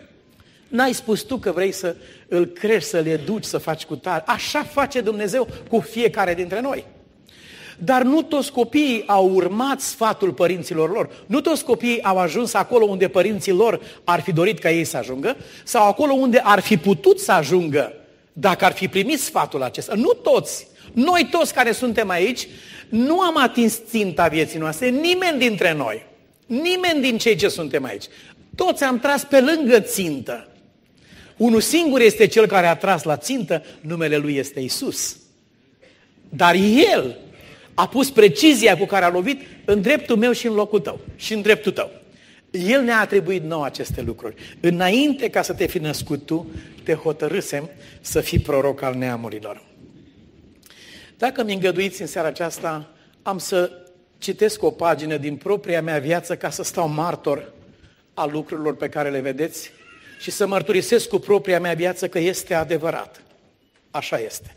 N-ai 0.69 0.93
spus 0.93 1.21
tu 1.21 1.37
că 1.37 1.53
vrei 1.53 1.73
să 1.73 1.97
îl 2.29 2.47
crești, 2.47 2.89
să-l 2.89 3.07
educi, 3.07 3.45
să 3.45 3.59
faci 3.59 3.85
cu 3.85 3.97
tare. 3.97 4.23
Așa 4.27 4.63
face 4.63 5.01
Dumnezeu 5.01 5.49
cu 5.69 5.81
fiecare 5.81 6.35
dintre 6.35 6.61
noi. 6.61 6.85
Dar 7.79 8.03
nu 8.03 8.23
toți 8.23 8.53
copiii 8.53 9.05
au 9.07 9.31
urmat 9.31 9.81
sfatul 9.81 10.33
părinților 10.33 10.91
lor. 10.91 11.09
Nu 11.27 11.41
toți 11.41 11.65
copiii 11.65 12.03
au 12.03 12.19
ajuns 12.19 12.55
acolo 12.55 12.85
unde 12.85 13.09
părinții 13.09 13.53
lor 13.53 13.81
ar 14.05 14.21
fi 14.21 14.33
dorit 14.33 14.59
ca 14.59 14.71
ei 14.71 14.85
să 14.85 14.97
ajungă 14.97 15.37
sau 15.65 15.89
acolo 15.89 16.13
unde 16.13 16.41
ar 16.45 16.61
fi 16.61 16.77
putut 16.77 17.21
să 17.21 17.33
ajungă 17.33 17.93
dacă 18.33 18.65
ar 18.65 18.73
fi 18.73 18.89
primit 18.89 19.21
sfatul 19.21 19.63
acesta. 19.63 19.95
Nu 19.95 20.09
toți. 20.09 20.67
Noi 20.93 21.29
toți 21.31 21.55
care 21.55 21.73
suntem 21.73 22.11
aici 22.11 22.49
nu 22.89 23.21
am 23.21 23.39
atins 23.39 23.81
ținta 23.89 24.29
vieții 24.29 24.59
noastre, 24.59 24.89
nimeni 24.89 25.39
dintre 25.39 25.73
noi. 25.73 26.07
Nimeni 26.47 27.01
din 27.01 27.19
cei 27.19 27.37
ce 27.37 27.49
suntem 27.49 27.85
aici. 27.85 28.05
Toți 28.55 28.85
am 28.85 28.99
tras 28.99 29.25
pe 29.25 29.41
lângă 29.41 29.81
țintă. 29.81 30.49
Unul 31.37 31.61
singur 31.61 32.01
este 32.01 32.27
cel 32.27 32.47
care 32.47 32.67
a 32.67 32.77
tras 32.77 33.03
la 33.03 33.17
țintă, 33.17 33.65
numele 33.81 34.17
lui 34.17 34.37
este 34.37 34.61
Isus. 34.61 35.17
Dar 36.29 36.55
El 36.95 37.19
a 37.75 37.89
pus 37.89 38.11
precizia 38.11 38.77
cu 38.77 38.85
care 38.85 39.05
a 39.05 39.11
lovit 39.11 39.41
în 39.65 39.81
dreptul 39.81 40.17
meu 40.17 40.33
și 40.33 40.47
în 40.47 40.55
locul 40.55 40.81
tău 40.81 41.01
și 41.17 41.33
în 41.33 41.43
dreptul 41.43 41.73
tău. 41.73 41.91
El 42.51 42.83
ne-a 42.83 43.01
atribuit 43.01 43.43
nou 43.43 43.63
aceste 43.63 44.03
lucruri. 44.03 44.57
Înainte 44.61 45.31
ca 45.31 45.43
să 45.43 45.53
te 45.53 45.67
fi 45.67 45.79
născut 45.79 46.27
tu, 46.27 46.51
te 46.83 46.95
hotărâsem 46.95 47.71
să 48.01 48.21
fii 48.21 48.39
proroc 48.39 48.83
al 48.83 48.95
neamurilor. 48.95 49.65
Dacă 51.19 51.45
mi 51.45 51.53
îngăduiți 51.53 52.01
în 52.01 52.07
seara 52.07 52.29
aceasta, 52.29 52.91
am 53.23 53.39
să 53.39 53.71
citesc 54.19 54.63
o 54.63 54.71
pagină 54.71 55.17
din 55.17 55.37
propria 55.37 55.83
mea 55.83 55.99
viață 55.99 56.37
ca 56.37 56.51
să 56.51 56.63
stau 56.63 56.89
martor 56.89 57.53
a 58.15 58.27
lucrurilor 58.27 58.77
pe 58.77 58.89
care 58.89 59.11
le 59.11 59.21
vedeți 59.21 59.71
și 60.19 60.31
să 60.31 60.47
mărturisesc 60.47 61.09
cu 61.09 61.19
propria 61.19 61.61
mea 61.61 61.75
viață 61.75 62.09
că 62.09 62.19
este 62.19 62.55
adevărat. 62.55 63.23
Așa 63.91 64.19
este. 64.19 64.57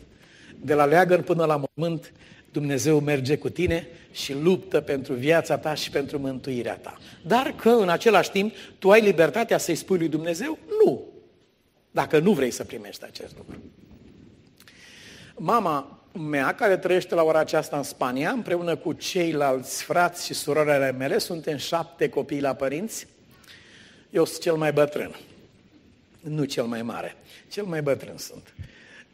De 0.55 0.73
la 0.73 0.85
leagăn 0.85 1.21
până 1.21 1.45
la 1.45 1.61
mormânt, 1.75 2.13
Dumnezeu 2.51 2.99
merge 2.99 3.37
cu 3.37 3.49
tine 3.49 3.87
și 4.11 4.33
luptă 4.33 4.81
pentru 4.81 5.13
viața 5.13 5.57
ta 5.57 5.73
și 5.73 5.89
pentru 5.89 6.19
mântuirea 6.19 6.75
ta. 6.75 6.97
Dar 7.21 7.53
că 7.57 7.69
în 7.69 7.89
același 7.89 8.31
timp 8.31 8.53
tu 8.79 8.91
ai 8.91 9.01
libertatea 9.01 9.57
să-i 9.57 9.75
spui 9.75 9.97
lui 9.97 10.07
Dumnezeu 10.07 10.57
nu, 10.85 11.03
dacă 11.91 12.19
nu 12.19 12.31
vrei 12.31 12.51
să 12.51 12.63
primești 12.63 13.03
acest 13.03 13.33
lucru. 13.37 13.57
Mama 15.35 16.03
mea, 16.13 16.55
care 16.55 16.77
trăiește 16.77 17.15
la 17.15 17.23
ora 17.23 17.39
aceasta 17.39 17.77
în 17.77 17.83
Spania, 17.83 18.31
împreună 18.31 18.75
cu 18.75 18.93
ceilalți 18.93 19.83
frați 19.83 20.25
și 20.25 20.33
surorile 20.33 20.91
mele, 20.97 21.17
suntem 21.17 21.57
șapte 21.57 22.09
copii 22.09 22.41
la 22.41 22.53
părinți, 22.53 23.07
eu 24.09 24.25
sunt 24.25 24.41
cel 24.41 24.55
mai 24.55 24.73
bătrân, 24.73 25.15
nu 26.19 26.43
cel 26.43 26.63
mai 26.63 26.81
mare, 26.81 27.15
cel 27.47 27.63
mai 27.63 27.81
bătrân 27.81 28.17
sunt. 28.17 28.53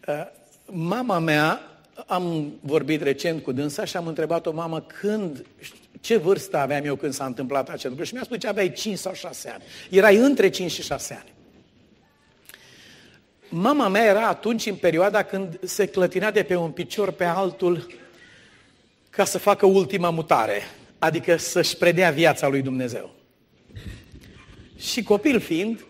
Uh, 0.07 0.25
mama 0.65 1.19
mea 1.19 1.61
am 2.05 2.53
vorbit 2.61 3.01
recent 3.01 3.43
cu 3.43 3.51
dânsa 3.51 3.85
și 3.85 3.97
am 3.97 4.07
întrebat-o, 4.07 4.51
mamă, 4.51 4.81
când, 4.81 5.45
ce 6.01 6.17
vârstă 6.17 6.57
aveam 6.57 6.85
eu 6.85 6.95
când 6.95 7.13
s-a 7.13 7.25
întâmplat 7.25 7.69
acest 7.69 7.85
lucru? 7.85 8.03
Și 8.03 8.13
mi-a 8.13 8.23
spus 8.23 8.37
că 8.37 8.47
aveai 8.47 8.71
5 8.71 8.97
sau 8.97 9.13
6 9.13 9.49
ani. 9.49 9.63
Erai 9.89 10.15
între 10.15 10.49
5 10.49 10.71
și 10.71 10.81
6 10.81 11.13
ani. 11.13 11.33
Mama 13.49 13.87
mea 13.87 14.03
era 14.03 14.27
atunci 14.27 14.65
în 14.65 14.75
perioada 14.75 15.23
când 15.23 15.59
se 15.63 15.85
clătinea 15.85 16.31
de 16.31 16.43
pe 16.43 16.55
un 16.55 16.71
picior 16.71 17.11
pe 17.11 17.23
altul 17.23 17.87
ca 19.09 19.25
să 19.25 19.37
facă 19.37 19.65
ultima 19.65 20.09
mutare, 20.09 20.61
adică 20.99 21.37
să-și 21.37 21.77
predea 21.77 22.11
viața 22.11 22.47
lui 22.47 22.61
Dumnezeu. 22.61 23.13
Și 24.77 25.03
copil 25.03 25.39
fiind, 25.39 25.85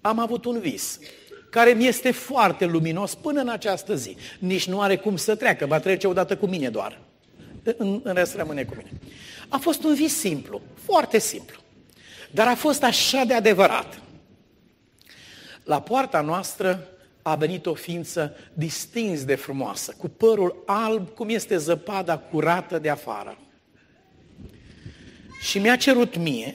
am 0.00 0.18
avut 0.18 0.44
un 0.44 0.60
vis 0.60 0.98
care 1.50 1.70
mi 1.72 1.86
este 1.86 2.10
foarte 2.10 2.64
luminos 2.64 3.14
până 3.14 3.40
în 3.40 3.48
această 3.48 3.94
zi. 3.94 4.16
Nici 4.38 4.66
nu 4.66 4.80
are 4.80 4.96
cum 4.96 5.16
să 5.16 5.34
treacă, 5.34 5.66
va 5.66 5.78
trece 5.78 6.06
odată 6.06 6.36
cu 6.36 6.46
mine 6.46 6.68
doar. 6.68 7.00
În, 7.62 8.00
în 8.02 8.14
rest 8.14 8.34
rămâne 8.34 8.64
cu 8.64 8.74
mine. 8.76 8.90
A 9.48 9.56
fost 9.56 9.84
un 9.84 9.94
vis 9.94 10.18
simplu, 10.18 10.60
foarte 10.84 11.18
simplu, 11.18 11.60
dar 12.30 12.46
a 12.46 12.54
fost 12.54 12.82
așa 12.82 13.24
de 13.24 13.34
adevărat. 13.34 14.00
La 15.64 15.80
poarta 15.80 16.20
noastră 16.20 16.88
a 17.22 17.34
venit 17.34 17.66
o 17.66 17.74
ființă 17.74 18.36
distins 18.52 19.24
de 19.24 19.34
frumoasă, 19.34 19.94
cu 19.98 20.08
părul 20.08 20.62
alb, 20.66 21.08
cum 21.08 21.28
este 21.28 21.56
zăpada 21.56 22.18
curată 22.18 22.78
de 22.78 22.88
afară. 22.88 23.38
Și 25.40 25.58
mi-a 25.58 25.76
cerut 25.76 26.16
mie 26.16 26.54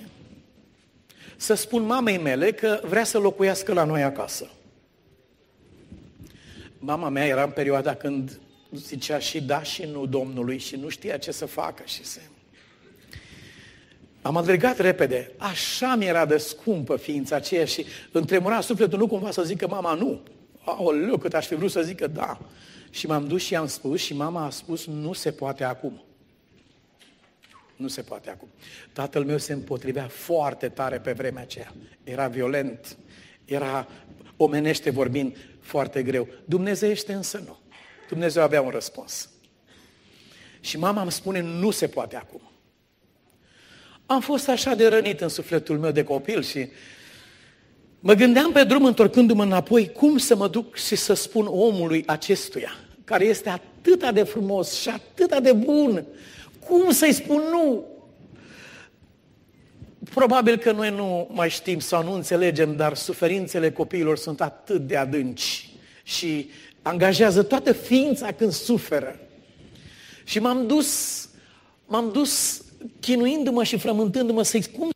să 1.37 1.53
spun 1.53 1.83
mamei 1.83 2.17
mele 2.17 2.51
că 2.51 2.79
vrea 2.83 3.03
să 3.03 3.17
locuiască 3.17 3.73
la 3.73 3.83
noi 3.83 4.03
acasă. 4.03 4.49
Mama 6.79 7.09
mea 7.09 7.25
era 7.25 7.43
în 7.43 7.49
perioada 7.49 7.95
când 7.95 8.39
zicea 8.71 9.19
și 9.19 9.41
da 9.41 9.63
și 9.63 9.83
nu 9.83 10.05
Domnului 10.05 10.57
și 10.57 10.75
nu 10.75 10.89
știa 10.89 11.17
ce 11.17 11.31
să 11.31 11.45
facă 11.45 11.83
și 11.85 12.03
se... 12.03 12.21
Am 14.21 14.37
alergat 14.37 14.79
repede. 14.79 15.31
Așa 15.37 15.95
mi 15.95 16.05
era 16.05 16.25
de 16.25 16.37
scumpă 16.37 16.95
ființa 16.95 17.35
aceea 17.35 17.65
și 17.65 17.85
îmi 18.11 18.25
tremura 18.25 18.61
sufletul 18.61 18.99
nu 18.99 19.07
cumva 19.07 19.31
să 19.31 19.43
zică 19.43 19.67
mama 19.67 19.93
nu. 19.93 20.21
Aoleu, 20.63 21.17
cât 21.17 21.33
aș 21.33 21.47
fi 21.47 21.55
vrut 21.55 21.71
să 21.71 21.81
zică 21.81 22.07
da. 22.07 22.37
Și 22.89 23.07
m-am 23.07 23.27
dus 23.27 23.41
și 23.41 23.55
am 23.55 23.67
spus 23.67 24.01
și 24.01 24.13
mama 24.13 24.45
a 24.45 24.49
spus 24.49 24.85
nu 24.85 25.13
se 25.13 25.31
poate 25.31 25.63
acum. 25.63 26.03
Nu 27.75 27.87
se 27.87 28.01
poate 28.01 28.29
acum. 28.29 28.47
Tatăl 28.93 29.23
meu 29.23 29.37
se 29.37 29.53
împotrivea 29.53 30.07
foarte 30.07 30.69
tare 30.69 30.99
pe 30.99 31.11
vremea 31.11 31.41
aceea. 31.41 31.73
Era 32.03 32.27
violent, 32.27 32.97
era 33.45 33.87
omenește 34.37 34.89
vorbind 34.89 35.37
foarte 35.59 36.03
greu. 36.03 36.27
Dumnezeiește 36.45 37.13
însă 37.13 37.43
nu. 37.45 37.59
Dumnezeu 38.09 38.43
avea 38.43 38.61
un 38.61 38.69
răspuns. 38.69 39.29
Și 40.59 40.77
mama 40.77 41.01
îmi 41.01 41.11
spune, 41.11 41.41
nu 41.41 41.71
se 41.71 41.87
poate 41.87 42.15
acum. 42.15 42.41
Am 44.05 44.21
fost 44.21 44.49
așa 44.49 44.75
de 44.75 44.87
rănit 44.87 45.21
în 45.21 45.29
sufletul 45.29 45.79
meu 45.79 45.91
de 45.91 46.03
copil 46.03 46.43
și 46.43 46.67
mă 47.99 48.13
gândeam 48.13 48.51
pe 48.51 48.63
drum 48.63 48.85
întorcându-mă 48.85 49.43
înapoi 49.43 49.91
cum 49.91 50.17
să 50.17 50.35
mă 50.35 50.47
duc 50.47 50.75
și 50.75 50.95
să 50.95 51.13
spun 51.13 51.45
omului 51.49 52.03
acestuia, 52.05 52.71
care 53.03 53.25
este 53.25 53.49
atât 53.49 54.09
de 54.09 54.23
frumos 54.23 54.79
și 54.79 54.89
atât 54.89 55.39
de 55.39 55.53
bun, 55.53 56.05
cum 56.67 56.91
să-i 56.91 57.13
spun 57.13 57.41
nu? 57.51 57.85
Probabil 60.13 60.57
că 60.57 60.71
noi 60.71 60.89
nu 60.89 61.29
mai 61.31 61.49
știm 61.49 61.79
sau 61.79 62.03
nu 62.03 62.11
înțelegem, 62.11 62.75
dar 62.75 62.95
suferințele 62.95 63.71
copiilor 63.71 64.17
sunt 64.17 64.41
atât 64.41 64.87
de 64.87 64.97
adânci 64.97 65.69
și 66.03 66.49
angajează 66.81 67.43
toată 67.43 67.71
ființa 67.71 68.31
când 68.31 68.51
suferă. 68.51 69.19
Și 70.23 70.39
m-am 70.39 70.67
dus, 70.67 71.21
m-am 71.85 72.11
dus 72.11 72.63
chinuindu-mă 72.99 73.63
și 73.63 73.77
frământându-mă 73.77 74.43
să-i 74.43 74.61
spun. 74.61 74.89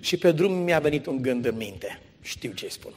Și 0.00 0.16
pe 0.16 0.32
drum 0.32 0.52
mi-a 0.52 0.78
venit 0.78 1.06
un 1.06 1.22
gând 1.22 1.44
în 1.44 1.56
minte. 1.56 2.00
Știu 2.20 2.52
ce 2.52 2.68
spun. 2.68 2.92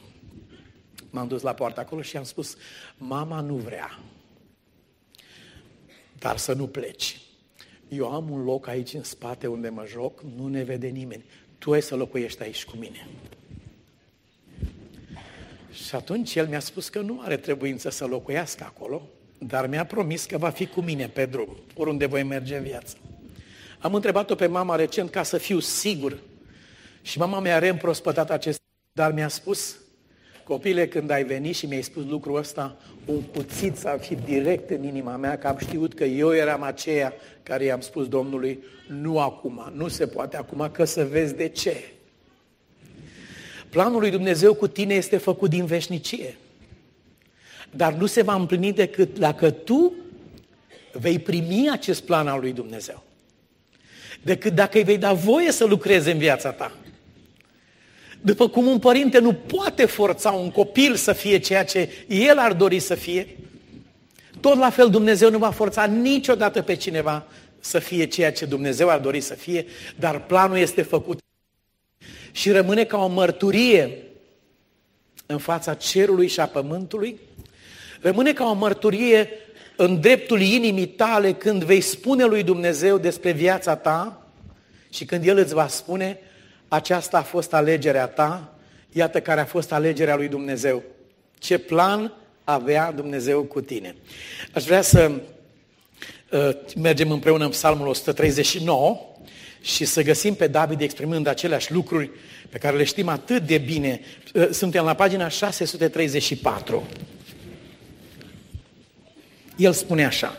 M-am 1.10 1.28
dus 1.28 1.42
la 1.42 1.52
poartă 1.52 1.80
acolo 1.80 2.02
și 2.02 2.16
am 2.16 2.24
spus, 2.24 2.56
mama 2.96 3.40
nu 3.40 3.54
vrea, 3.54 3.98
dar 6.18 6.36
să 6.36 6.52
nu 6.52 6.66
pleci. 6.66 7.20
Eu 7.96 8.12
am 8.12 8.30
un 8.30 8.44
loc 8.44 8.66
aici 8.66 8.94
în 8.94 9.02
spate 9.02 9.46
unde 9.46 9.68
mă 9.68 9.84
joc, 9.86 10.22
nu 10.36 10.48
ne 10.48 10.62
vede 10.62 10.86
nimeni. 10.86 11.24
Tu 11.58 11.72
ai 11.72 11.82
să 11.82 11.96
locuiești 11.96 12.42
aici 12.42 12.64
cu 12.64 12.76
mine. 12.76 13.08
Și 15.72 15.94
atunci 15.94 16.34
el 16.34 16.46
mi-a 16.46 16.60
spus 16.60 16.88
că 16.88 17.00
nu 17.00 17.20
are 17.20 17.36
trebuință 17.36 17.90
să 17.90 18.06
locuiască 18.06 18.64
acolo, 18.64 19.02
dar 19.38 19.66
mi-a 19.66 19.86
promis 19.86 20.24
că 20.24 20.38
va 20.38 20.50
fi 20.50 20.66
cu 20.66 20.80
mine 20.80 21.08
pe 21.08 21.26
drum, 21.26 21.56
oriunde 21.74 22.06
voi 22.06 22.22
merge 22.22 22.56
în 22.56 22.62
viață. 22.62 22.96
Am 23.78 23.94
întrebat-o 23.94 24.34
pe 24.34 24.46
mama 24.46 24.76
recent 24.76 25.10
ca 25.10 25.22
să 25.22 25.38
fiu 25.38 25.58
sigur 25.58 26.18
și 27.02 27.18
mama 27.18 27.40
mi-a 27.40 27.58
reîmprospătat 27.58 28.30
acest, 28.30 28.60
dar 28.92 29.12
mi-a 29.12 29.28
spus, 29.28 29.76
Copile, 30.52 30.88
când 30.88 31.10
ai 31.10 31.24
venit 31.24 31.54
și 31.54 31.66
mi-ai 31.66 31.82
spus 31.82 32.04
lucrul 32.04 32.36
ăsta, 32.36 32.76
un 33.04 33.20
cuțit 33.20 33.76
s-a 33.76 33.98
fi 34.00 34.14
direct 34.14 34.70
în 34.70 34.84
inima 34.84 35.16
mea, 35.16 35.38
că 35.38 35.46
am 35.46 35.56
știut 35.58 35.94
că 35.94 36.04
eu 36.04 36.34
eram 36.34 36.62
aceea 36.62 37.12
care 37.42 37.64
i-am 37.64 37.80
spus 37.80 38.08
Domnului, 38.08 38.58
nu 38.88 39.18
acum, 39.18 39.72
nu 39.74 39.88
se 39.88 40.06
poate 40.06 40.36
acum, 40.36 40.68
că 40.72 40.84
să 40.84 41.04
vezi 41.04 41.34
de 41.34 41.48
ce. 41.48 41.76
Planul 43.68 44.00
lui 44.00 44.10
Dumnezeu 44.10 44.54
cu 44.54 44.66
tine 44.66 44.94
este 44.94 45.16
făcut 45.16 45.50
din 45.50 45.64
veșnicie. 45.64 46.36
Dar 47.70 47.92
nu 47.92 48.06
se 48.06 48.22
va 48.22 48.34
împlini 48.34 48.72
decât 48.72 49.18
dacă 49.18 49.50
tu 49.50 49.92
vei 50.92 51.18
primi 51.18 51.68
acest 51.70 52.02
plan 52.02 52.28
al 52.28 52.40
lui 52.40 52.52
Dumnezeu. 52.52 53.02
Decât 54.22 54.54
dacă 54.54 54.78
îi 54.78 54.84
vei 54.84 54.98
da 54.98 55.12
voie 55.12 55.52
să 55.52 55.64
lucreze 55.64 56.10
în 56.10 56.18
viața 56.18 56.50
ta. 56.50 56.72
După 58.24 58.48
cum 58.48 58.66
un 58.66 58.78
părinte 58.78 59.18
nu 59.18 59.32
poate 59.32 59.84
forța 59.84 60.30
un 60.30 60.50
copil 60.50 60.94
să 60.94 61.12
fie 61.12 61.38
ceea 61.38 61.64
ce 61.64 61.88
el 62.08 62.38
ar 62.38 62.52
dori 62.52 62.78
să 62.78 62.94
fie, 62.94 63.36
tot 64.40 64.58
la 64.58 64.70
fel 64.70 64.90
Dumnezeu 64.90 65.30
nu 65.30 65.38
va 65.38 65.50
forța 65.50 65.84
niciodată 65.84 66.62
pe 66.62 66.74
cineva 66.74 67.26
să 67.60 67.78
fie 67.78 68.04
ceea 68.04 68.32
ce 68.32 68.44
Dumnezeu 68.44 68.88
ar 68.88 68.98
dori 68.98 69.20
să 69.20 69.34
fie, 69.34 69.66
dar 69.98 70.24
planul 70.24 70.56
este 70.56 70.82
făcut. 70.82 71.20
Și 72.32 72.50
rămâne 72.50 72.84
ca 72.84 73.04
o 73.04 73.06
mărturie 73.06 73.98
în 75.26 75.38
fața 75.38 75.74
cerului 75.74 76.28
și 76.28 76.40
a 76.40 76.46
pământului, 76.46 77.18
rămâne 78.00 78.32
ca 78.32 78.44
o 78.44 78.52
mărturie 78.52 79.28
în 79.76 80.00
dreptul 80.00 80.40
inimii 80.40 80.86
tale 80.86 81.32
când 81.32 81.64
vei 81.64 81.80
spune 81.80 82.24
lui 82.24 82.42
Dumnezeu 82.42 82.98
despre 82.98 83.32
viața 83.32 83.76
ta 83.76 84.26
și 84.90 85.04
când 85.04 85.26
El 85.26 85.38
îți 85.38 85.54
va 85.54 85.66
spune, 85.66 86.18
aceasta 86.72 87.18
a 87.18 87.22
fost 87.22 87.52
alegerea 87.52 88.06
ta, 88.06 88.54
iată 88.92 89.20
care 89.20 89.40
a 89.40 89.44
fost 89.44 89.72
alegerea 89.72 90.16
lui 90.16 90.28
Dumnezeu. 90.28 90.82
Ce 91.38 91.58
plan 91.58 92.12
avea 92.44 92.92
Dumnezeu 92.92 93.42
cu 93.42 93.60
tine. 93.60 93.94
Aș 94.52 94.64
vrea 94.64 94.82
să 94.82 95.10
uh, 96.30 96.50
mergem 96.76 97.10
împreună 97.10 97.44
în 97.44 97.50
Psalmul 97.50 97.86
139 97.86 99.00
și 99.60 99.84
să 99.84 100.02
găsim 100.02 100.34
pe 100.34 100.46
David 100.46 100.80
exprimând 100.80 101.26
aceleași 101.26 101.72
lucruri 101.72 102.10
pe 102.48 102.58
care 102.58 102.76
le 102.76 102.84
știm 102.84 103.08
atât 103.08 103.46
de 103.46 103.58
bine. 103.58 104.00
Uh, 104.34 104.48
suntem 104.50 104.84
la 104.84 104.94
pagina 104.94 105.28
634. 105.28 106.86
El 109.56 109.72
spune 109.72 110.04
așa. 110.04 110.38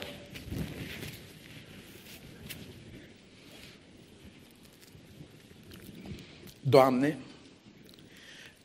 Doamne, 6.63 7.17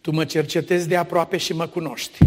Tu 0.01 0.11
mă 0.11 0.25
cercetezi 0.25 0.89
de 0.89 0.97
aproape 0.97 1.37
și 1.37 1.53
mă 1.53 1.67
cunoști. 1.67 2.19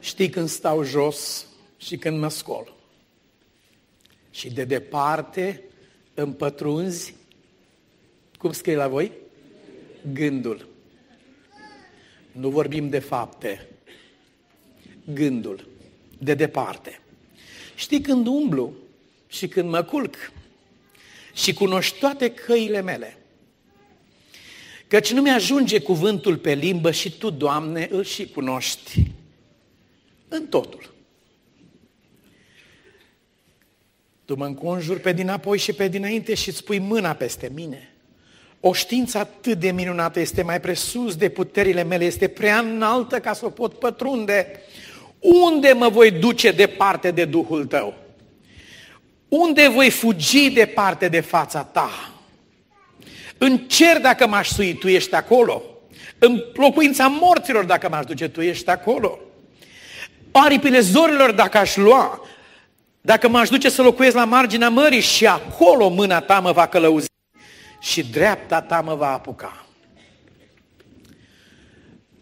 Știi 0.00 0.28
când 0.28 0.48
stau 0.48 0.82
jos 0.82 1.46
și 1.76 1.96
când 1.96 2.18
mă 2.18 2.28
scol. 2.28 2.74
Și 4.30 4.50
de 4.50 4.64
departe 4.64 5.62
îmi 6.14 6.34
pătrunzi, 6.34 7.14
cum 8.36 8.52
scrie 8.52 8.76
la 8.76 8.88
voi? 8.88 9.12
Gândul. 10.12 10.68
Nu 12.32 12.48
vorbim 12.48 12.88
de 12.88 12.98
fapte. 12.98 13.68
Gândul. 15.12 15.68
De 16.18 16.34
departe. 16.34 17.00
Știi 17.74 18.00
când 18.00 18.26
umblu 18.26 18.72
și 19.26 19.48
când 19.48 19.70
mă 19.70 19.82
culc 19.82 20.14
și 21.34 21.52
cunoști 21.52 21.98
toate 21.98 22.30
căile 22.30 22.80
mele. 22.80 23.16
Căci 24.88 25.12
nu 25.12 25.22
mi-ajunge 25.22 25.80
cuvântul 25.80 26.36
pe 26.36 26.52
limbă 26.52 26.90
și 26.90 27.10
Tu, 27.10 27.30
Doamne, 27.30 27.88
îl 27.90 28.04
și 28.04 28.28
cunoști 28.28 29.02
în 30.28 30.46
totul. 30.46 30.94
Tu 34.24 34.36
mă 34.36 34.44
înconjuri 34.44 35.00
pe 35.00 35.12
dinapoi 35.12 35.58
și 35.58 35.72
pe 35.72 35.88
dinainte 35.88 36.34
și 36.34 36.48
îți 36.48 36.64
pui 36.64 36.78
mâna 36.78 37.12
peste 37.12 37.50
mine. 37.54 37.92
O 38.60 38.72
știință 38.72 39.18
atât 39.18 39.58
de 39.58 39.70
minunată 39.70 40.20
este 40.20 40.42
mai 40.42 40.60
presus 40.60 41.16
de 41.16 41.28
puterile 41.28 41.82
mele, 41.82 42.04
este 42.04 42.28
prea 42.28 42.58
înaltă 42.58 43.20
ca 43.20 43.32
să 43.32 43.44
o 43.46 43.50
pot 43.50 43.78
pătrunde. 43.78 44.60
Unde 45.18 45.72
mă 45.72 45.88
voi 45.88 46.10
duce 46.10 46.50
departe 46.50 47.10
de 47.10 47.24
Duhul 47.24 47.66
tău? 47.66 47.94
Unde 49.28 49.68
voi 49.68 49.90
fugi 49.90 50.50
departe 50.50 51.08
de 51.08 51.20
fața 51.20 51.62
ta? 51.62 52.17
În 53.38 53.58
cer 53.58 54.00
dacă 54.00 54.26
m-aș 54.26 54.48
sui, 54.48 54.74
tu 54.74 54.88
ești 54.88 55.14
acolo. 55.14 55.62
În 56.18 56.44
locuința 56.54 57.06
morților 57.06 57.64
dacă 57.64 57.88
m-aș 57.88 58.04
duce, 58.04 58.28
tu 58.28 58.40
ești 58.40 58.70
acolo. 58.70 59.18
Aripile 60.30 60.80
zorilor 60.80 61.32
dacă 61.32 61.58
aș 61.58 61.76
lua, 61.76 62.20
dacă 63.00 63.28
m-aș 63.28 63.48
duce 63.48 63.68
să 63.68 63.82
locuiesc 63.82 64.14
la 64.14 64.24
marginea 64.24 64.68
mării 64.68 65.00
și 65.00 65.26
acolo 65.26 65.88
mâna 65.88 66.20
ta 66.20 66.40
mă 66.40 66.52
va 66.52 66.66
călăuzi 66.66 67.08
și 67.80 68.04
dreapta 68.04 68.60
ta 68.60 68.80
mă 68.80 68.94
va 68.94 69.12
apuca. 69.12 69.66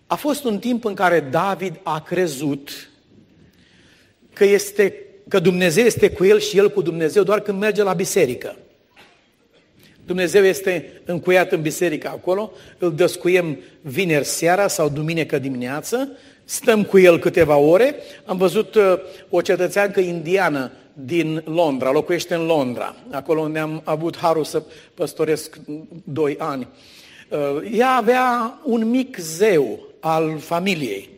A 0.06 0.14
fost 0.14 0.44
un 0.44 0.58
timp 0.58 0.84
în 0.84 0.94
care 0.94 1.20
David 1.20 1.80
a 1.82 2.00
crezut 2.00 2.90
că, 4.32 4.44
este, 4.44 4.94
că 5.28 5.38
Dumnezeu 5.38 5.84
este 5.84 6.10
cu 6.10 6.24
el 6.24 6.40
și 6.40 6.56
el 6.58 6.70
cu 6.70 6.82
Dumnezeu 6.82 7.22
doar 7.22 7.40
când 7.40 7.58
merge 7.58 7.82
la 7.82 7.92
biserică. 7.92 8.56
Dumnezeu 10.06 10.44
este 10.44 11.00
încuiat 11.04 11.52
în 11.52 11.62
biserică 11.62 12.08
acolo, 12.08 12.52
îl 12.78 12.94
dăscuiem 12.94 13.58
vineri 13.80 14.24
seara 14.24 14.68
sau 14.68 14.88
duminică 14.88 15.38
dimineață, 15.38 16.08
stăm 16.44 16.84
cu 16.84 16.98
el 16.98 17.18
câteva 17.18 17.56
ore. 17.56 17.94
Am 18.24 18.36
văzut 18.36 18.74
uh, 18.74 18.98
o 19.30 19.40
cetățeancă 19.40 20.00
indiană 20.00 20.70
din 20.92 21.42
Londra, 21.44 21.90
locuiește 21.90 22.34
în 22.34 22.46
Londra, 22.46 22.96
acolo 23.10 23.40
unde 23.40 23.58
am 23.58 23.80
avut 23.84 24.16
harul 24.16 24.44
să 24.44 24.62
păstoresc 24.94 25.58
doi 26.04 26.36
ani. 26.38 26.68
Uh, 27.28 27.70
ea 27.72 27.90
avea 27.90 28.60
un 28.64 28.90
mic 28.90 29.16
zeu 29.18 29.78
al 30.00 30.38
familiei 30.38 31.08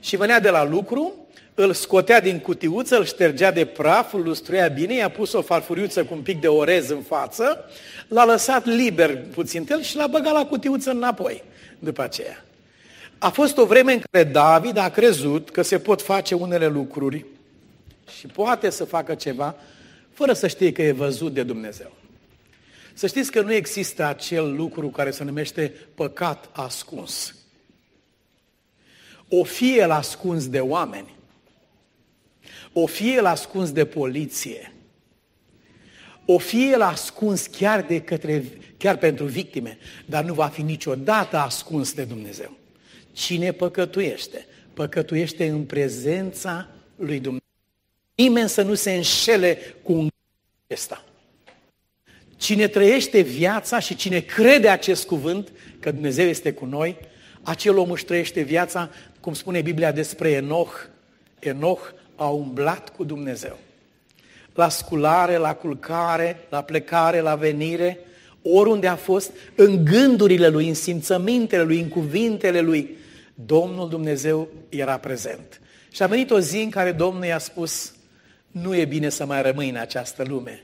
și 0.00 0.16
venea 0.16 0.40
de 0.40 0.50
la 0.50 0.68
lucru, 0.68 1.23
îl 1.54 1.72
scotea 1.72 2.20
din 2.20 2.38
cutiuță, 2.38 2.96
îl 2.96 3.04
ștergea 3.04 3.50
de 3.50 3.64
praf, 3.64 4.12
îl 4.12 4.22
lustruia 4.22 4.68
bine, 4.68 4.94
i-a 4.94 5.08
pus 5.08 5.32
o 5.32 5.42
farfuriuță 5.42 6.04
cu 6.04 6.14
un 6.14 6.20
pic 6.20 6.40
de 6.40 6.48
orez 6.48 6.88
în 6.88 7.02
față, 7.02 7.64
l-a 8.08 8.24
lăsat 8.24 8.66
liber 8.66 9.18
puțin 9.34 9.66
el 9.70 9.82
și 9.82 9.96
l-a 9.96 10.06
băgat 10.06 10.32
la 10.32 10.46
cutiuță 10.46 10.90
înapoi 10.90 11.42
după 11.78 12.02
aceea. 12.02 12.44
A 13.18 13.28
fost 13.30 13.56
o 13.56 13.66
vreme 13.66 13.92
în 13.92 14.00
care 14.10 14.24
David 14.24 14.76
a 14.76 14.90
crezut 14.90 15.50
că 15.50 15.62
se 15.62 15.78
pot 15.78 16.02
face 16.02 16.34
unele 16.34 16.66
lucruri 16.66 17.24
și 18.18 18.26
poate 18.26 18.70
să 18.70 18.84
facă 18.84 19.14
ceva 19.14 19.56
fără 20.12 20.32
să 20.32 20.46
știe 20.46 20.72
că 20.72 20.82
e 20.82 20.92
văzut 20.92 21.32
de 21.34 21.42
Dumnezeu. 21.42 21.92
Să 22.94 23.06
știți 23.06 23.30
că 23.30 23.40
nu 23.40 23.52
există 23.52 24.04
acel 24.04 24.54
lucru 24.54 24.88
care 24.88 25.10
se 25.10 25.24
numește 25.24 25.74
păcat 25.94 26.48
ascuns. 26.52 27.34
O 29.28 29.44
fie 29.44 29.76
el 29.76 29.90
ascuns 29.90 30.48
de 30.48 30.60
oameni, 30.60 31.13
o 32.76 32.86
fie 32.86 33.12
el 33.12 33.26
ascuns 33.26 33.72
de 33.72 33.84
poliție, 33.84 34.72
o 36.24 36.38
fie 36.38 36.66
el 36.66 36.82
ascuns 36.82 37.46
chiar, 37.46 37.82
de 37.82 38.00
către, 38.00 38.44
chiar 38.76 38.96
pentru 38.96 39.24
victime, 39.24 39.78
dar 40.06 40.24
nu 40.24 40.34
va 40.34 40.46
fi 40.46 40.62
niciodată 40.62 41.36
ascuns 41.36 41.92
de 41.92 42.04
Dumnezeu. 42.04 42.56
Cine 43.12 43.52
păcătuiește? 43.52 44.46
Păcătuiește 44.74 45.48
în 45.48 45.64
prezența 45.64 46.68
lui 46.96 47.20
Dumnezeu. 47.20 47.48
Nimeni 48.14 48.48
să 48.48 48.62
nu 48.62 48.74
se 48.74 48.92
înșele 48.92 49.58
cu 49.82 49.92
un 49.92 50.08
acesta. 50.66 51.04
Cine 52.36 52.68
trăiește 52.68 53.20
viața 53.20 53.78
și 53.78 53.96
cine 53.96 54.20
crede 54.20 54.68
acest 54.68 55.06
cuvânt, 55.06 55.52
că 55.80 55.90
Dumnezeu 55.90 56.26
este 56.26 56.52
cu 56.52 56.64
noi, 56.64 56.96
acel 57.42 57.78
om 57.78 57.90
își 57.90 58.04
trăiește 58.04 58.40
viața, 58.40 58.90
cum 59.20 59.34
spune 59.34 59.60
Biblia 59.60 59.92
despre 59.92 60.30
Enoch. 60.30 60.88
Enoch 61.38 61.92
a 62.24 62.28
umblat 62.28 62.88
cu 62.96 63.04
Dumnezeu. 63.04 63.58
La 64.54 64.68
sculare, 64.68 65.36
la 65.36 65.54
culcare, 65.54 66.46
la 66.50 66.62
plecare, 66.62 67.20
la 67.20 67.34
venire, 67.34 67.98
oriunde 68.42 68.86
a 68.86 68.96
fost, 68.96 69.30
în 69.54 69.84
gândurile 69.84 70.48
lui, 70.48 70.68
în 70.68 70.74
simțămintele 70.74 71.62
lui, 71.62 71.80
în 71.80 71.88
cuvintele 71.88 72.60
lui, 72.60 72.96
Domnul 73.34 73.88
Dumnezeu 73.88 74.48
era 74.68 74.96
prezent. 74.96 75.60
Și 75.90 76.02
a 76.02 76.06
venit 76.06 76.30
o 76.30 76.40
zi 76.40 76.56
în 76.56 76.70
care 76.70 76.92
Domnul 76.92 77.24
i-a 77.24 77.38
spus, 77.38 77.92
nu 78.50 78.76
e 78.76 78.84
bine 78.84 79.08
să 79.08 79.26
mai 79.26 79.42
rămâi 79.42 79.68
în 79.68 79.76
această 79.76 80.24
lume. 80.28 80.62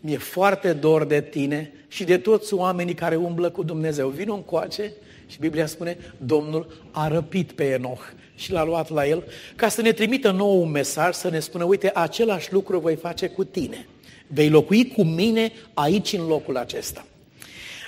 Mi-e 0.00 0.18
foarte 0.18 0.72
dor 0.72 1.04
de 1.04 1.20
tine 1.20 1.72
și 1.88 2.04
de 2.04 2.18
toți 2.18 2.54
oamenii 2.54 2.94
care 2.94 3.16
umblă 3.16 3.50
cu 3.50 3.62
Dumnezeu. 3.62 4.08
Vin 4.08 4.28
un 4.28 4.42
coace 4.42 4.92
și 5.26 5.38
Biblia 5.38 5.66
spune, 5.66 5.96
Domnul 6.16 6.88
a 6.90 7.08
răpit 7.08 7.52
pe 7.52 7.64
Enoch 7.64 8.02
și 8.34 8.52
l-a 8.52 8.64
luat 8.64 8.90
la 8.90 9.06
el 9.06 9.24
ca 9.56 9.68
să 9.68 9.82
ne 9.82 9.92
trimită 9.92 10.30
nou 10.30 10.62
un 10.62 10.70
mesaj, 10.70 11.14
să 11.14 11.28
ne 11.28 11.40
spună, 11.40 11.64
uite, 11.64 11.90
același 11.94 12.52
lucru 12.52 12.78
voi 12.78 12.96
face 12.96 13.28
cu 13.28 13.44
tine. 13.44 13.86
Vei 14.26 14.48
locui 14.48 14.88
cu 14.88 15.04
mine 15.04 15.52
aici 15.74 16.12
în 16.12 16.26
locul 16.26 16.56
acesta. 16.56 17.06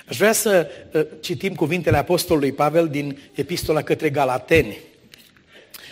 Aș 0.07 0.17
vrea 0.17 0.31
să 0.31 0.69
uh, 0.93 1.05
citim 1.19 1.55
cuvintele 1.55 1.97
Apostolului 1.97 2.51
Pavel 2.51 2.87
din 2.87 3.19
Epistola 3.33 3.81
către 3.81 4.09
Galateni. 4.09 4.77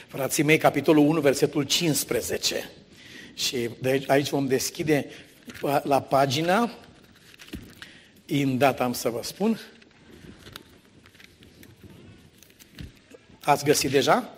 Frații 0.08 0.44
mei, 0.44 0.58
capitolul 0.58 1.08
1, 1.08 1.20
versetul 1.20 1.64
15. 1.64 2.70
Și 3.34 3.70
de 3.82 4.04
aici 4.08 4.30
vom 4.30 4.48
deschide 4.48 5.06
la 5.84 6.02
pagina, 6.02 6.72
data 8.58 8.84
am 8.84 8.94
să 8.94 9.10
vă 9.10 9.20
spun. 9.24 9.60
Ați 13.46 13.64
găsit 13.64 13.92
deja? 13.92 14.34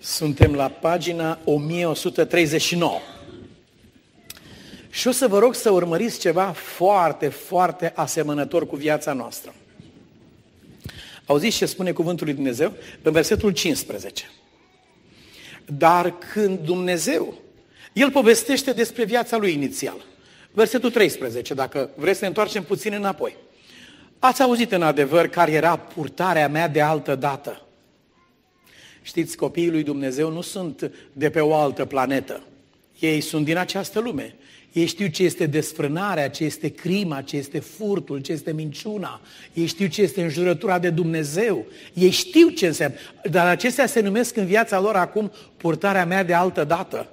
Suntem 0.00 0.54
la 0.54 0.68
pagina 0.68 1.38
1139. 1.44 2.98
Și 4.90 5.08
o 5.08 5.10
să 5.10 5.28
vă 5.28 5.38
rog 5.38 5.54
să 5.54 5.70
urmăriți 5.70 6.20
ceva 6.20 6.52
foarte, 6.52 7.28
foarte 7.28 7.92
asemănător 7.94 8.66
cu 8.66 8.76
viața 8.76 9.12
noastră. 9.12 9.54
Auziți 11.26 11.56
ce 11.56 11.66
spune 11.66 11.92
cuvântul 11.92 12.26
lui 12.26 12.34
Dumnezeu? 12.34 12.72
În 13.02 13.12
versetul 13.12 13.50
15. 13.50 14.30
Dar 15.66 16.18
când 16.18 16.58
Dumnezeu, 16.58 17.34
El 17.92 18.10
povestește 18.10 18.72
despre 18.72 19.04
viața 19.04 19.36
lui 19.36 19.52
inițială. 19.52 20.04
Versetul 20.52 20.90
13, 20.90 21.54
dacă 21.54 21.90
vreți 21.94 22.16
să 22.16 22.22
ne 22.22 22.28
întoarcem 22.28 22.62
puțin 22.62 22.92
înapoi. 22.92 23.36
Ați 24.18 24.42
auzit 24.42 24.72
în 24.72 24.82
adevăr 24.82 25.26
care 25.26 25.52
era 25.52 25.76
purtarea 25.76 26.48
mea 26.48 26.68
de 26.68 26.80
altă 26.80 27.14
dată. 27.14 27.64
Știți, 29.02 29.36
copiii 29.36 29.70
lui 29.70 29.82
Dumnezeu 29.82 30.30
nu 30.32 30.40
sunt 30.40 30.90
de 31.12 31.30
pe 31.30 31.40
o 31.40 31.54
altă 31.54 31.84
planetă. 31.84 32.42
Ei 32.98 33.20
sunt 33.20 33.44
din 33.44 33.56
această 33.56 34.00
lume. 34.00 34.34
Ei 34.72 34.86
știu 34.86 35.06
ce 35.06 35.22
este 35.22 35.46
desfrânarea, 35.46 36.30
ce 36.30 36.44
este 36.44 36.68
crima, 36.68 37.22
ce 37.22 37.36
este 37.36 37.58
furtul, 37.58 38.20
ce 38.20 38.32
este 38.32 38.52
minciuna. 38.52 39.20
Ei 39.52 39.66
știu 39.66 39.86
ce 39.86 40.02
este 40.02 40.22
înjurătura 40.22 40.78
de 40.78 40.90
Dumnezeu. 40.90 41.66
Ei 41.94 42.10
știu 42.10 42.48
ce 42.48 42.66
înseamnă. 42.66 42.96
Dar 43.30 43.46
acestea 43.46 43.86
se 43.86 44.00
numesc 44.00 44.36
în 44.36 44.46
viața 44.46 44.80
lor 44.80 44.94
acum 44.94 45.32
purtarea 45.56 46.06
mea 46.06 46.22
de 46.22 46.34
altă 46.34 46.64
dată. 46.64 47.08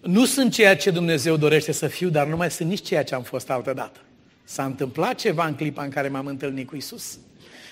Nu 0.00 0.24
sunt 0.24 0.52
ceea 0.52 0.76
ce 0.76 0.90
Dumnezeu 0.90 1.36
dorește 1.36 1.72
să 1.72 1.86
fiu, 1.86 2.08
dar 2.08 2.26
nu 2.26 2.36
mai 2.36 2.50
sunt 2.50 2.68
nici 2.68 2.86
ceea 2.86 3.04
ce 3.04 3.14
am 3.14 3.22
fost 3.22 3.50
altă 3.50 3.72
dată. 3.72 4.00
S-a 4.44 4.64
întâmplat 4.64 5.14
ceva 5.14 5.46
în 5.46 5.54
clipa 5.54 5.82
în 5.82 5.90
care 5.90 6.08
m-am 6.08 6.26
întâlnit 6.26 6.66
cu 6.66 6.76
Isus. 6.76 7.18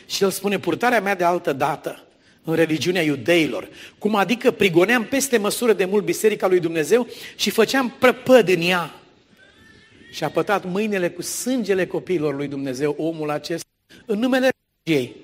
Și 0.07 0.23
El 0.23 0.31
spune, 0.31 0.59
purtarea 0.59 1.01
mea 1.01 1.15
de 1.15 1.25
altă 1.25 1.53
dată 1.53 2.05
în 2.45 2.55
religiunea 2.55 3.03
iudeilor. 3.03 3.69
Cum 3.99 4.15
adică 4.15 4.51
prigoneam 4.51 5.05
peste 5.05 5.39
măsură 5.39 5.73
de 5.73 5.85
mult 5.85 6.05
biserica 6.05 6.47
lui 6.47 6.61
Dumnezeu 6.61 7.07
și 7.37 7.51
făceam 7.51 7.95
prăpăd 7.99 8.49
în 8.49 8.61
ea. 8.61 8.95
Și 10.13 10.25
a 10.25 10.29
pătat 10.29 10.65
mâinile 10.65 11.11
cu 11.11 11.23
sângele 11.23 11.87
copiilor 11.87 12.37
lui 12.37 12.49
Dumnezeu, 12.49 12.95
omul 12.99 13.31
acesta, 13.31 13.69
în 14.07 14.19
numele 14.19 14.51
religiei, 14.85 15.17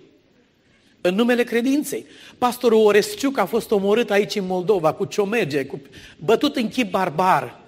în 1.01 1.14
numele 1.14 1.45
credinței. 1.45 2.07
Pastorul 2.39 2.85
Oresciuc 2.85 3.39
a 3.39 3.45
fost 3.45 3.71
omorât 3.71 4.11
aici 4.11 4.35
în 4.35 4.47
Moldova 4.47 4.93
cu 4.93 5.05
ciomege, 5.05 5.64
cu 5.64 5.81
bătut 6.19 6.57
în 6.57 6.69
chip 6.69 6.91
barbar 6.91 7.61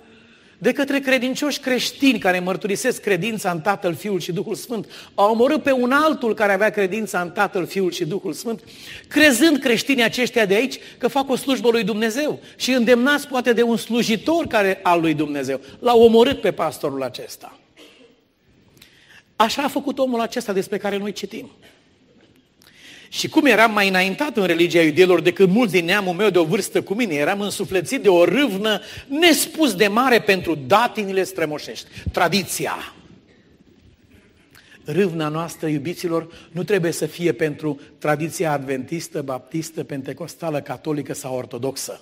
de 0.58 0.72
către 0.72 1.00
credincioși 1.00 1.60
creștini 1.60 2.18
care 2.18 2.38
mărturisesc 2.38 3.00
credința 3.00 3.50
în 3.50 3.60
Tatăl, 3.60 3.94
Fiul 3.94 4.20
și 4.20 4.32
Duhul 4.32 4.54
Sfânt, 4.54 4.86
au 5.14 5.30
omorât 5.30 5.62
pe 5.62 5.72
un 5.72 5.92
altul 5.92 6.34
care 6.34 6.52
avea 6.52 6.70
credința 6.70 7.20
în 7.20 7.30
Tatăl, 7.30 7.66
Fiul 7.66 7.90
și 7.90 8.04
Duhul 8.04 8.32
Sfânt, 8.32 8.62
crezând 9.08 9.58
creștinii 9.58 10.04
aceștia 10.04 10.46
de 10.46 10.54
aici 10.54 10.78
că 10.98 11.08
fac 11.08 11.30
o 11.30 11.36
slujbă 11.36 11.68
lui 11.70 11.84
Dumnezeu 11.84 12.40
și 12.56 12.72
îndemnați 12.72 13.28
poate 13.28 13.52
de 13.52 13.62
un 13.62 13.76
slujitor 13.76 14.46
care 14.46 14.80
al 14.82 15.00
lui 15.00 15.14
Dumnezeu. 15.14 15.60
L-au 15.78 16.02
omorât 16.02 16.40
pe 16.40 16.52
pastorul 16.52 17.02
acesta. 17.02 17.58
Așa 19.36 19.62
a 19.62 19.68
făcut 19.68 19.98
omul 19.98 20.20
acesta 20.20 20.52
despre 20.52 20.78
care 20.78 20.96
noi 20.96 21.12
citim. 21.12 21.50
Și 23.08 23.28
cum 23.28 23.46
eram 23.46 23.72
mai 23.72 23.88
înaintat 23.88 24.36
în 24.36 24.46
religia 24.46 24.82
iudeilor 24.82 25.20
decât 25.20 25.48
mulți 25.48 25.72
din 25.72 25.84
neamul 25.84 26.14
meu 26.14 26.30
de 26.30 26.38
o 26.38 26.44
vârstă 26.44 26.82
cu 26.82 26.94
mine, 26.94 27.14
eram 27.14 27.40
însuflețit 27.40 28.02
de 28.02 28.08
o 28.08 28.24
râvnă 28.24 28.80
nespus 29.06 29.74
de 29.74 29.86
mare 29.86 30.20
pentru 30.20 30.54
datinile 30.66 31.24
strămoșești. 31.24 31.86
Tradiția. 32.12 32.94
Râvna 34.84 35.28
noastră, 35.28 35.68
iubiților, 35.68 36.48
nu 36.52 36.64
trebuie 36.64 36.92
să 36.92 37.06
fie 37.06 37.32
pentru 37.32 37.80
tradiția 37.98 38.52
adventistă, 38.52 39.22
baptistă, 39.22 39.84
pentecostală, 39.84 40.60
catolică 40.60 41.14
sau 41.14 41.36
ortodoxă. 41.36 42.00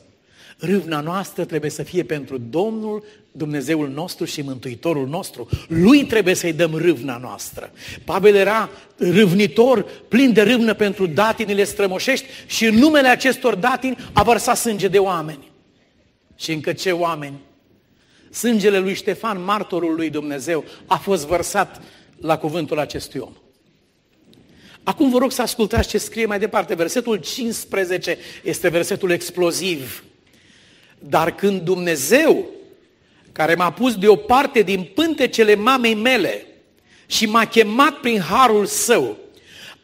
Râvna 0.58 1.00
noastră 1.00 1.44
trebuie 1.44 1.70
să 1.70 1.82
fie 1.82 2.02
pentru 2.02 2.38
Domnul, 2.38 3.04
Dumnezeul 3.32 3.88
nostru 3.88 4.24
și 4.24 4.42
Mântuitorul 4.42 5.08
nostru. 5.08 5.48
Lui 5.68 6.04
trebuie 6.04 6.34
să-i 6.34 6.52
dăm 6.52 6.74
râvna 6.74 7.16
noastră. 7.16 7.72
Pavel 8.04 8.34
era 8.34 8.70
râvnitor, 8.96 9.86
plin 10.08 10.32
de 10.32 10.42
râvnă 10.42 10.74
pentru 10.74 11.06
datinile 11.06 11.64
strămoșești 11.64 12.26
și 12.46 12.64
în 12.64 12.74
numele 12.74 13.08
acestor 13.08 13.54
datini 13.54 13.96
a 14.12 14.22
vărsat 14.22 14.56
sânge 14.56 14.88
de 14.88 14.98
oameni. 14.98 15.50
Și 16.36 16.52
încă 16.52 16.72
ce 16.72 16.90
oameni? 16.90 17.40
Sângele 18.30 18.78
lui 18.78 18.94
Ștefan, 18.94 19.44
martorul 19.44 19.94
lui 19.94 20.10
Dumnezeu, 20.10 20.64
a 20.86 20.96
fost 20.96 21.26
vărsat 21.26 21.82
la 22.20 22.38
cuvântul 22.38 22.78
acestui 22.78 23.20
om. 23.20 23.32
Acum 24.82 25.10
vă 25.10 25.18
rog 25.18 25.32
să 25.32 25.42
ascultați 25.42 25.88
ce 25.88 25.98
scrie 25.98 26.26
mai 26.26 26.38
departe. 26.38 26.74
Versetul 26.74 27.16
15 27.16 28.18
este 28.42 28.68
versetul 28.68 29.10
exploziv. 29.10 30.04
Dar 30.98 31.34
când 31.34 31.60
Dumnezeu, 31.60 32.46
care 33.32 33.54
m-a 33.54 33.72
pus 33.72 33.94
deoparte 33.94 34.60
din 34.60 34.90
pântecele 34.94 35.54
mamei 35.54 35.94
mele 35.94 36.46
și 37.06 37.26
m-a 37.26 37.44
chemat 37.44 37.94
prin 37.94 38.20
harul 38.20 38.66
său, 38.66 39.16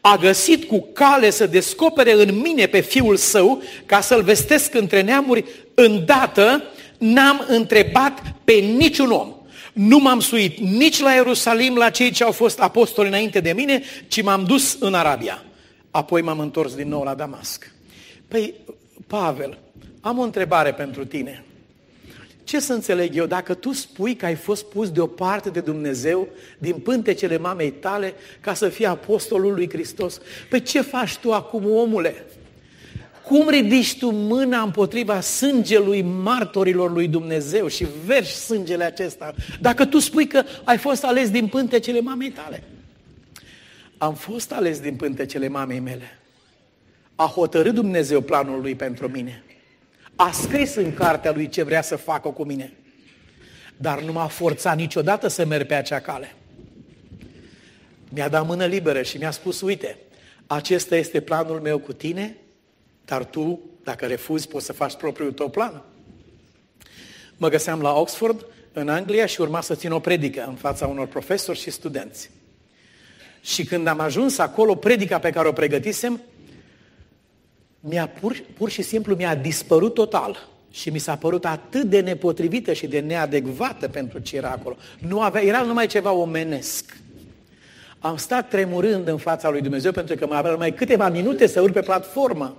a 0.01 0.17
găsit 0.17 0.63
cu 0.63 0.87
cale 0.93 1.29
să 1.29 1.45
descopere 1.45 2.11
în 2.11 2.35
mine 2.35 2.65
pe 2.65 2.79
fiul 2.79 3.15
său 3.15 3.61
ca 3.85 4.01
să-l 4.01 4.23
vestesc 4.23 4.73
între 4.73 5.01
neamuri, 5.01 5.45
îndată 5.73 6.63
n-am 6.97 7.45
întrebat 7.47 8.21
pe 8.43 8.53
niciun 8.53 9.11
om. 9.11 9.33
Nu 9.73 9.97
m-am 9.97 10.19
suit 10.19 10.57
nici 10.57 10.99
la 10.99 11.11
Ierusalim 11.11 11.75
la 11.75 11.89
cei 11.89 12.11
ce 12.11 12.23
au 12.23 12.31
fost 12.31 12.59
apostoli 12.59 13.07
înainte 13.07 13.39
de 13.39 13.51
mine, 13.51 13.83
ci 14.07 14.21
m-am 14.21 14.43
dus 14.43 14.77
în 14.79 14.93
Arabia. 14.93 15.43
Apoi 15.91 16.21
m-am 16.21 16.39
întors 16.39 16.75
din 16.75 16.87
nou 16.87 17.03
la 17.03 17.13
Damasc. 17.13 17.71
Păi, 18.27 18.53
Pavel, 19.07 19.57
am 20.03 20.17
o 20.17 20.21
întrebare 20.21 20.73
pentru 20.73 21.05
tine. 21.05 21.43
Ce 22.43 22.59
să 22.59 22.73
înțeleg 22.73 23.15
eu 23.15 23.25
dacă 23.25 23.53
tu 23.53 23.71
spui 23.71 24.15
că 24.15 24.25
ai 24.25 24.35
fost 24.35 24.65
pus 24.65 24.91
deoparte 24.91 25.49
de 25.49 25.59
Dumnezeu 25.59 26.27
din 26.57 26.73
pântecele 26.73 27.37
mamei 27.37 27.71
tale 27.71 28.13
ca 28.39 28.53
să 28.53 28.69
fii 28.69 28.85
apostolul 28.85 29.53
lui 29.53 29.69
Hristos? 29.69 30.19
Păi 30.49 30.61
ce 30.61 30.81
faci 30.81 31.17
tu 31.17 31.33
acum, 31.33 31.71
omule? 31.71 32.25
Cum 33.25 33.49
ridici 33.49 33.97
tu 33.97 34.09
mâna 34.09 34.61
împotriva 34.61 35.21
sângelui 35.21 36.01
martorilor 36.01 36.91
lui 36.91 37.07
Dumnezeu 37.07 37.67
și 37.67 37.87
verși 38.05 38.35
sângele 38.35 38.83
acesta? 38.83 39.33
Dacă 39.61 39.85
tu 39.85 39.99
spui 39.99 40.27
că 40.27 40.43
ai 40.63 40.77
fost 40.77 41.03
ales 41.03 41.29
din 41.29 41.47
pântecele 41.47 42.01
mamei 42.01 42.31
tale. 42.31 42.63
Am 43.97 44.13
fost 44.13 44.51
ales 44.51 44.79
din 44.79 44.95
pântecele 44.95 45.47
mamei 45.47 45.79
mele. 45.79 46.19
A 47.15 47.25
hotărât 47.25 47.73
Dumnezeu 47.73 48.21
planul 48.21 48.61
lui 48.61 48.75
pentru 48.75 49.07
mine. 49.07 49.43
A 50.23 50.31
scris 50.31 50.75
în 50.75 50.93
cartea 50.93 51.31
lui 51.31 51.49
ce 51.49 51.63
vrea 51.63 51.81
să 51.81 51.95
facă 51.95 52.29
cu 52.29 52.43
mine. 52.43 52.73
Dar 53.77 54.01
nu 54.01 54.11
m-a 54.11 54.27
forțat 54.27 54.75
niciodată 54.75 55.27
să 55.27 55.45
merg 55.45 55.67
pe 55.67 55.73
acea 55.73 55.99
cale. 55.99 56.35
Mi-a 58.09 58.29
dat 58.29 58.45
mână 58.45 58.65
liberă 58.65 59.01
și 59.01 59.17
mi-a 59.17 59.31
spus, 59.31 59.61
uite, 59.61 59.97
acesta 60.47 60.95
este 60.95 61.21
planul 61.21 61.59
meu 61.59 61.77
cu 61.77 61.93
tine, 61.93 62.35
dar 63.05 63.25
tu, 63.25 63.59
dacă 63.83 64.05
refuzi, 64.05 64.47
poți 64.47 64.65
să 64.65 64.73
faci 64.73 64.93
propriul 64.93 65.31
tău 65.31 65.49
plan. 65.49 65.83
Mă 67.37 67.49
găseam 67.49 67.81
la 67.81 67.93
Oxford, 67.93 68.45
în 68.73 68.89
Anglia, 68.89 69.25
și 69.25 69.41
urma 69.41 69.61
să 69.61 69.75
țin 69.75 69.91
o 69.91 69.99
predică 69.99 70.45
în 70.47 70.55
fața 70.55 70.87
unor 70.87 71.07
profesori 71.07 71.59
și 71.59 71.69
studenți. 71.69 72.29
Și 73.41 73.63
când 73.65 73.87
am 73.87 73.99
ajuns 73.99 74.37
acolo, 74.37 74.75
predica 74.75 75.19
pe 75.19 75.29
care 75.29 75.47
o 75.47 75.51
pregătisem, 75.51 76.21
mi-a 77.85 78.07
pur, 78.07 78.43
pur 78.57 78.69
și 78.69 78.81
simplu 78.81 79.15
mi-a 79.15 79.35
dispărut 79.35 79.93
total. 79.93 80.47
Și 80.71 80.89
mi 80.89 80.99
s-a 80.99 81.15
părut 81.15 81.45
atât 81.45 81.83
de 81.83 81.99
nepotrivită 81.99 82.73
și 82.73 82.87
de 82.87 82.99
neadecvată 82.99 83.87
pentru 83.87 84.19
ce 84.19 84.35
era 84.35 84.49
acolo. 84.49 84.75
Nu 85.07 85.21
avea, 85.21 85.43
era 85.43 85.61
numai 85.61 85.87
ceva 85.87 86.11
omenesc. 86.11 86.97
Am 87.99 88.17
stat 88.17 88.49
tremurând 88.49 89.07
în 89.07 89.17
fața 89.17 89.49
lui 89.49 89.61
Dumnezeu 89.61 89.91
pentru 89.91 90.15
că 90.15 90.27
mai 90.27 90.37
avea 90.37 90.51
numai 90.51 90.73
câteva 90.73 91.09
minute 91.09 91.47
să 91.47 91.61
urc 91.61 91.73
pe 91.73 91.81
platformă 91.81 92.57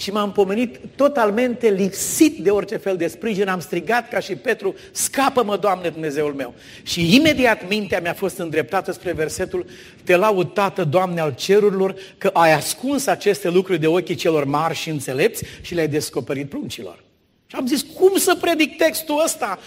și 0.00 0.12
m-am 0.12 0.32
pomenit 0.32 0.78
totalmente 0.96 1.70
lipsit 1.70 2.38
de 2.38 2.50
orice 2.50 2.76
fel 2.76 2.96
de 2.96 3.06
sprijin. 3.06 3.48
Am 3.48 3.60
strigat 3.60 4.08
ca 4.08 4.20
și 4.20 4.34
Petru, 4.34 4.74
scapă-mă, 4.90 5.56
Doamne 5.56 5.88
Dumnezeul 5.88 6.32
meu. 6.32 6.54
Și 6.82 7.16
imediat 7.16 7.68
mintea 7.68 8.00
mi-a 8.00 8.14
fost 8.14 8.38
îndreptată 8.38 8.92
spre 8.92 9.12
versetul, 9.12 9.66
te 10.04 10.16
laud, 10.16 10.52
Tată, 10.52 10.84
Doamne 10.84 11.20
al 11.20 11.34
cerurilor, 11.34 11.94
că 12.18 12.30
ai 12.32 12.52
ascuns 12.52 13.06
aceste 13.06 13.48
lucruri 13.48 13.78
de 13.78 13.86
ochii 13.86 14.14
celor 14.14 14.44
mari 14.44 14.74
și 14.74 14.90
înțelepți 14.90 15.44
și 15.60 15.74
le-ai 15.74 15.88
descoperit 15.88 16.48
pruncilor. 16.48 17.09
Și 17.50 17.56
am 17.56 17.66
zis, 17.66 17.82
cum 17.94 18.16
să 18.16 18.34
predic 18.34 18.76
textul 18.76 19.22
ăsta? 19.24 19.58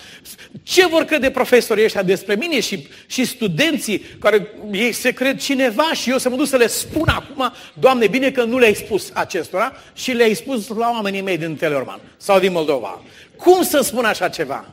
Ce 0.63 0.88
vor 0.88 1.03
crede 1.03 1.31
profesorii 1.31 1.84
ăștia 1.84 2.03
despre 2.03 2.36
mine 2.36 2.59
și, 2.59 2.88
și 3.07 3.25
studenții 3.25 3.99
care 3.99 4.47
ei 4.71 4.91
se 4.91 5.11
cred 5.11 5.39
cineva 5.39 5.93
și 5.93 6.09
eu 6.09 6.17
să 6.17 6.29
mă 6.29 6.36
duc 6.36 6.47
să 6.47 6.57
le 6.57 6.67
spun 6.67 7.07
acum, 7.07 7.53
Doamne, 7.79 8.07
bine 8.07 8.31
că 8.31 8.43
nu 8.43 8.57
le-ai 8.57 8.73
spus 8.73 9.11
acestora 9.13 9.73
și 9.93 10.11
le-ai 10.11 10.34
spus 10.34 10.67
la 10.67 10.89
oamenii 10.89 11.21
mei 11.21 11.38
din 11.38 11.55
Teleorman 11.55 11.99
sau 12.17 12.39
din 12.39 12.51
Moldova. 12.51 13.01
Cum 13.36 13.63
să 13.63 13.81
spun 13.81 14.05
așa 14.05 14.29
ceva? 14.29 14.71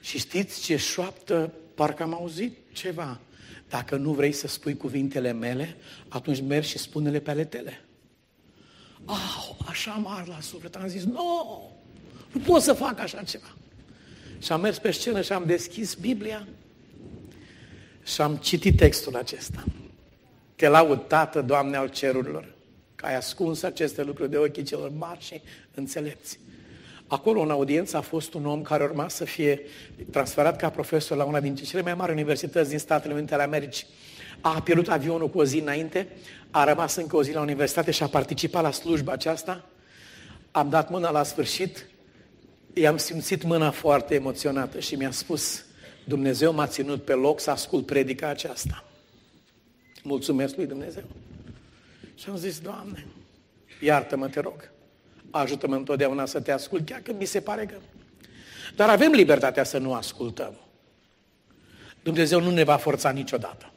Și 0.00 0.18
știți 0.18 0.62
ce 0.62 0.76
șoaptă? 0.76 1.52
Parcă 1.74 2.02
am 2.02 2.14
auzit 2.14 2.56
ceva. 2.72 3.20
Dacă 3.68 3.96
nu 3.96 4.12
vrei 4.12 4.32
să 4.32 4.46
spui 4.46 4.76
cuvintele 4.76 5.32
mele, 5.32 5.76
atunci 6.08 6.42
mergi 6.48 6.68
și 6.68 6.78
spune-le 6.78 7.18
pe 7.18 7.30
ale 7.30 7.44
tale. 7.44 7.80
Oh, 9.10 9.50
așa 9.68 9.90
mare 9.90 10.24
la 10.26 10.40
suflet. 10.40 10.74
Am 10.74 10.86
zis, 10.86 11.04
nu, 11.04 11.12
no, 11.12 11.60
nu 12.32 12.40
pot 12.40 12.62
să 12.62 12.72
fac 12.72 13.00
așa 13.00 13.22
ceva. 13.22 13.54
Și 14.38 14.52
am 14.52 14.60
mers 14.60 14.78
pe 14.78 14.90
scenă 14.90 15.20
și 15.20 15.32
am 15.32 15.44
deschis 15.46 15.94
Biblia 15.94 16.46
și 18.04 18.20
am 18.20 18.36
citit 18.36 18.76
textul 18.76 19.16
acesta. 19.16 19.64
Te 20.56 20.68
laud, 20.68 21.06
Tată, 21.06 21.42
Doamne 21.42 21.76
al 21.76 21.88
cerurilor, 21.88 22.54
că 22.94 23.06
ai 23.06 23.16
ascuns 23.16 23.62
aceste 23.62 24.02
lucruri 24.02 24.30
de 24.30 24.36
ochii 24.36 24.62
celor 24.62 24.90
mari 24.98 25.24
și 25.24 25.40
înțelepți. 25.74 26.38
Acolo, 27.06 27.40
în 27.40 27.50
audiență, 27.50 27.96
a 27.96 28.00
fost 28.00 28.34
un 28.34 28.46
om 28.46 28.62
care 28.62 28.84
urma 28.84 29.08
să 29.08 29.24
fie 29.24 29.60
transferat 30.10 30.56
ca 30.56 30.70
profesor 30.70 31.16
la 31.16 31.24
una 31.24 31.40
dintre 31.40 31.64
cele 31.64 31.82
mai 31.82 31.94
mari 31.94 32.12
universități 32.12 32.68
din 32.68 32.78
Statele 32.78 33.14
Unite 33.14 33.34
ale 33.34 33.42
Americii. 33.42 33.86
A 34.40 34.60
pierdut 34.60 34.88
avionul 34.88 35.28
cu 35.28 35.38
o 35.38 35.44
zi 35.44 35.58
înainte, 35.58 36.08
a 36.50 36.64
rămas 36.64 36.96
încă 36.96 37.16
o 37.16 37.22
zi 37.22 37.32
la 37.32 37.40
universitate 37.40 37.90
și 37.90 38.02
a 38.02 38.06
participat 38.06 38.62
la 38.62 38.70
slujba 38.70 39.12
aceasta. 39.12 39.64
Am 40.50 40.68
dat 40.68 40.90
mâna 40.90 41.10
la 41.10 41.22
sfârșit, 41.22 41.86
i-am 42.74 42.96
simțit 42.96 43.42
mâna 43.42 43.70
foarte 43.70 44.14
emoționată 44.14 44.80
și 44.80 44.94
mi-a 44.94 45.10
spus, 45.10 45.64
Dumnezeu 46.04 46.52
m-a 46.52 46.66
ținut 46.66 47.04
pe 47.04 47.12
loc 47.12 47.40
să 47.40 47.50
ascult 47.50 47.86
predica 47.86 48.28
aceasta. 48.28 48.84
Mulțumesc 50.02 50.56
lui 50.56 50.66
Dumnezeu. 50.66 51.04
Și 52.14 52.28
am 52.28 52.36
zis, 52.36 52.58
Doamne, 52.58 53.06
iartă-mă, 53.80 54.28
te 54.28 54.40
rog 54.40 54.70
ajută-mă 55.30 55.74
întotdeauna 55.74 56.26
să 56.26 56.40
te 56.40 56.52
ascult, 56.52 56.86
chiar 56.86 57.00
când 57.00 57.18
mi 57.18 57.24
se 57.24 57.40
pare 57.40 57.66
că... 57.66 57.74
Dar 58.76 58.88
avem 58.88 59.12
libertatea 59.12 59.64
să 59.64 59.78
nu 59.78 59.94
ascultăm. 59.94 60.54
Dumnezeu 62.02 62.40
nu 62.40 62.50
ne 62.50 62.64
va 62.64 62.76
forța 62.76 63.10
niciodată. 63.10 63.72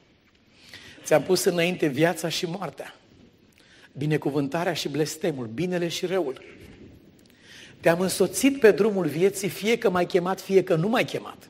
Ți-am 1.11 1.23
pus 1.23 1.43
înainte 1.43 1.87
viața 1.87 2.29
și 2.29 2.45
moartea, 2.45 2.95
binecuvântarea 3.91 4.73
și 4.73 4.89
blestemul, 4.89 5.47
binele 5.47 5.87
și 5.87 6.05
răul. 6.05 6.41
Te-am 7.79 7.99
însoțit 7.99 8.59
pe 8.59 8.71
drumul 8.71 9.07
vieții, 9.07 9.49
fie 9.49 9.77
că 9.77 9.89
m-ai 9.89 10.05
chemat, 10.05 10.41
fie 10.41 10.63
că 10.63 10.75
nu 10.75 10.87
m-ai 10.87 11.05
chemat. 11.05 11.49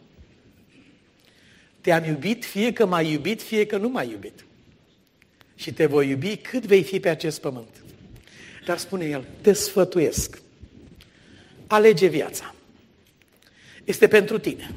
Te-am 1.81 2.03
iubit, 2.03 2.45
fie 2.45 2.73
că 2.73 2.85
m-ai 2.85 3.11
iubit, 3.11 3.41
fie 3.41 3.65
că 3.65 3.77
nu 3.77 3.89
m-ai 3.89 4.09
iubit. 4.09 4.45
Și 5.55 5.73
te 5.73 5.85
voi 5.85 6.09
iubi 6.09 6.37
cât 6.37 6.65
vei 6.65 6.83
fi 6.83 6.99
pe 6.99 7.09
acest 7.09 7.41
pământ. 7.41 7.83
Dar 8.65 8.77
spune 8.77 9.05
el, 9.05 9.25
te 9.41 9.53
sfătuiesc. 9.53 10.41
Alege 11.67 12.07
viața. 12.07 12.55
Este 13.83 14.07
pentru 14.07 14.39
tine. 14.39 14.71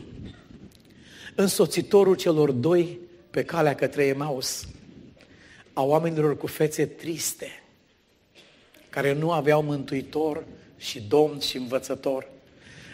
Însoțitorul 1.35 2.15
celor 2.15 2.51
doi 2.51 2.99
pe 3.31 3.45
calea 3.45 3.75
către 3.75 4.05
Emaus, 4.05 4.67
a 5.75 5.83
oamenilor 5.83 6.37
cu 6.37 6.47
fețe 6.47 6.87
triste, 6.87 7.63
care 8.91 9.13
nu 9.13 9.33
aveau 9.33 9.63
mântuitor 9.63 10.45
și 10.77 11.01
domn 11.01 11.39
și 11.39 11.57
învățător. 11.57 12.29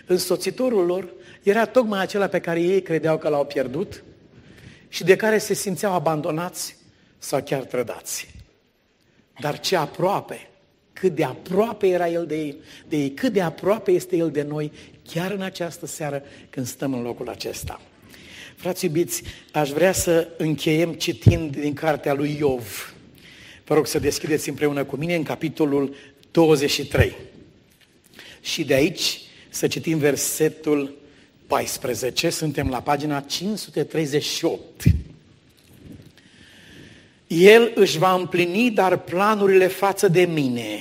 Însoțitorul 0.06 0.86
lor 0.86 1.08
era 1.42 1.66
tocmai 1.66 2.00
acela 2.00 2.26
pe 2.26 2.40
care 2.40 2.60
ei 2.60 2.82
credeau 2.82 3.18
că 3.18 3.28
l-au 3.28 3.44
pierdut 3.44 4.02
și 4.88 5.04
de 5.04 5.16
care 5.16 5.38
se 5.38 5.54
simțeau 5.54 5.92
abandonați 5.92 6.76
sau 7.18 7.42
chiar 7.42 7.62
trădați. 7.64 8.28
Dar 9.40 9.60
ce 9.60 9.76
aproape 9.76 10.50
cât 10.92 11.14
de 11.14 11.24
aproape 11.24 11.86
era 11.86 12.08
El 12.08 12.26
de 12.26 12.36
ei, 12.36 12.56
de 12.88 12.96
ei, 12.96 13.10
cât 13.10 13.32
de 13.32 13.40
aproape 13.40 13.90
este 13.90 14.16
El 14.16 14.30
de 14.30 14.42
noi, 14.42 14.72
chiar 15.06 15.30
în 15.30 15.42
această 15.42 15.86
seară 15.86 16.22
când 16.50 16.66
stăm 16.66 16.94
în 16.94 17.02
locul 17.02 17.28
acesta. 17.28 17.80
Frați 18.60 18.84
iubiți, 18.84 19.22
aș 19.52 19.70
vrea 19.70 19.92
să 19.92 20.28
încheiem 20.36 20.92
citind 20.92 21.56
din 21.56 21.72
cartea 21.72 22.14
lui 22.14 22.36
Iov. 22.38 22.94
Vă 23.64 23.74
rog 23.74 23.86
să 23.86 23.98
deschideți 23.98 24.48
împreună 24.48 24.84
cu 24.84 24.96
mine 24.96 25.14
în 25.14 25.22
capitolul 25.22 25.94
23. 26.30 27.16
Și 28.40 28.64
de 28.64 28.74
aici 28.74 29.20
să 29.48 29.66
citim 29.66 29.98
versetul 29.98 30.96
14. 31.46 32.30
Suntem 32.30 32.68
la 32.68 32.80
pagina 32.80 33.20
538. 33.20 34.84
El 37.26 37.72
își 37.74 37.98
va 37.98 38.14
împlini 38.14 38.70
dar 38.70 38.96
planurile 38.96 39.66
față 39.66 40.08
de 40.08 40.22
mine 40.22 40.78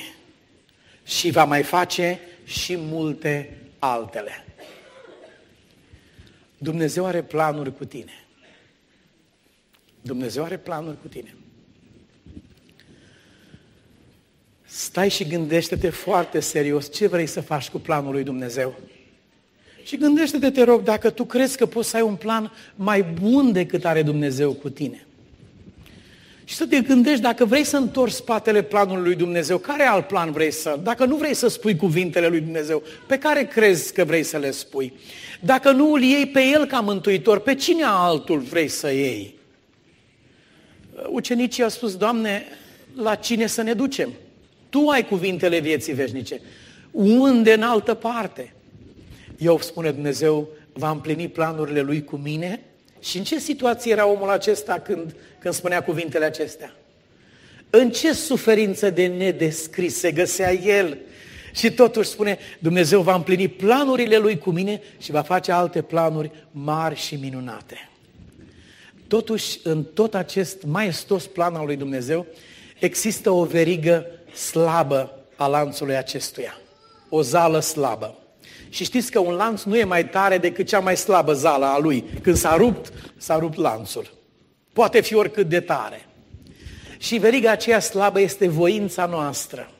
și 1.05 1.31
va 1.31 1.43
mai 1.43 1.63
face 1.63 2.19
și 2.43 2.75
multe 2.77 3.57
altele. 3.79 4.43
Dumnezeu 6.59 7.05
are 7.05 7.23
planuri 7.23 7.75
cu 7.75 7.85
tine. 7.85 8.27
Dumnezeu 10.01 10.43
are 10.43 10.57
planuri 10.57 11.01
cu 11.01 11.07
tine. 11.07 11.35
Stai 14.65 15.09
și 15.09 15.27
gândește-te 15.27 15.89
foarte 15.89 16.39
serios 16.39 16.91
ce 16.91 17.07
vrei 17.07 17.25
să 17.25 17.41
faci 17.41 17.69
cu 17.69 17.79
planul 17.79 18.11
lui 18.11 18.23
Dumnezeu. 18.23 18.79
Și 19.83 19.97
gândește-te, 19.97 20.49
te 20.49 20.63
rog, 20.63 20.81
dacă 20.81 21.09
tu 21.09 21.25
crezi 21.25 21.57
că 21.57 21.65
poți 21.65 21.89
să 21.89 21.95
ai 21.95 22.01
un 22.01 22.15
plan 22.15 22.51
mai 22.75 23.03
bun 23.03 23.51
decât 23.51 23.85
are 23.85 24.03
Dumnezeu 24.03 24.53
cu 24.53 24.69
tine. 24.69 25.07
Și 26.49 26.55
să 26.55 26.65
te 26.65 26.81
gândești 26.81 27.21
dacă 27.21 27.45
vrei 27.45 27.63
să 27.63 27.77
întorci 27.77 28.11
spatele 28.11 28.61
planului 28.61 29.03
lui 29.03 29.15
Dumnezeu, 29.15 29.57
care 29.57 29.83
alt 29.83 30.07
plan 30.07 30.31
vrei 30.31 30.51
să... 30.51 30.79
Dacă 30.83 31.05
nu 31.05 31.15
vrei 31.15 31.33
să 31.33 31.47
spui 31.47 31.75
cuvintele 31.75 32.27
lui 32.27 32.39
Dumnezeu, 32.39 32.83
pe 33.07 33.17
care 33.17 33.43
crezi 33.43 33.93
că 33.93 34.03
vrei 34.03 34.23
să 34.23 34.37
le 34.37 34.51
spui? 34.51 34.93
Dacă 35.39 35.71
nu 35.71 35.93
îl 35.93 36.01
iei 36.01 36.27
pe 36.27 36.41
el 36.41 36.65
ca 36.65 36.79
mântuitor, 36.79 37.39
pe 37.39 37.55
cine 37.55 37.83
altul 37.85 38.39
vrei 38.39 38.67
să 38.67 38.91
iei? 38.91 39.35
Ucenicii 41.09 41.63
au 41.63 41.69
spus, 41.69 41.95
Doamne, 41.95 42.43
la 42.95 43.15
cine 43.15 43.47
să 43.47 43.61
ne 43.61 43.73
ducem? 43.73 44.09
Tu 44.69 44.87
ai 44.87 45.05
cuvintele 45.05 45.59
vieții 45.59 45.93
veșnice. 45.93 46.41
Unde 46.91 47.53
în 47.53 47.61
altă 47.61 47.93
parte? 47.93 48.53
Eu 49.37 49.59
spune 49.59 49.91
Dumnezeu, 49.91 50.47
va 50.73 50.89
împlini 50.89 51.27
planurile 51.27 51.81
lui 51.81 52.03
cu 52.03 52.15
mine 52.15 52.63
și 52.99 53.17
în 53.17 53.23
ce 53.23 53.39
situație 53.39 53.91
era 53.91 54.07
omul 54.07 54.29
acesta 54.29 54.79
când, 54.79 55.15
când 55.39 55.53
spunea 55.53 55.83
cuvintele 55.83 56.25
acestea? 56.25 56.73
În 57.69 57.91
ce 57.91 58.13
suferință 58.13 58.89
de 58.89 59.07
nedescris 59.07 59.97
se 59.97 60.11
găsea 60.11 60.53
el? 60.53 60.97
Și 61.53 61.71
totuși 61.71 62.09
spune, 62.09 62.37
Dumnezeu 62.59 63.01
va 63.01 63.15
împlini 63.15 63.47
planurile 63.47 64.17
lui 64.17 64.37
cu 64.37 64.51
mine 64.51 64.81
și 64.97 65.11
va 65.11 65.21
face 65.21 65.51
alte 65.51 65.81
planuri 65.81 66.31
mari 66.51 66.95
și 66.95 67.15
minunate. 67.15 67.89
Totuși, 69.07 69.59
în 69.63 69.83
tot 69.83 70.15
acest 70.15 70.63
maestos 70.63 71.27
plan 71.27 71.55
al 71.55 71.65
lui 71.65 71.75
Dumnezeu, 71.75 72.25
există 72.79 73.29
o 73.29 73.43
verigă 73.43 74.05
slabă 74.33 75.19
a 75.35 75.47
lanțului 75.47 75.95
acestuia. 75.95 76.57
O 77.09 77.21
zală 77.21 77.59
slabă. 77.59 78.18
Și 78.69 78.83
știți 78.83 79.11
că 79.11 79.19
un 79.19 79.33
lanț 79.33 79.63
nu 79.63 79.77
e 79.77 79.83
mai 79.83 80.09
tare 80.09 80.37
decât 80.37 80.67
cea 80.67 80.79
mai 80.79 80.97
slabă 80.97 81.33
zală 81.33 81.65
a 81.65 81.77
lui. 81.77 82.03
Când 82.21 82.35
s-a 82.35 82.55
rupt, 82.55 82.93
s-a 83.17 83.37
rupt 83.37 83.57
lanțul. 83.57 84.13
Poate 84.73 85.01
fi 85.01 85.15
oricât 85.15 85.49
de 85.49 85.59
tare. 85.59 86.05
Și 86.97 87.17
veriga 87.17 87.51
aceea 87.51 87.79
slabă 87.79 88.19
este 88.19 88.47
voința 88.47 89.05
noastră. 89.05 89.71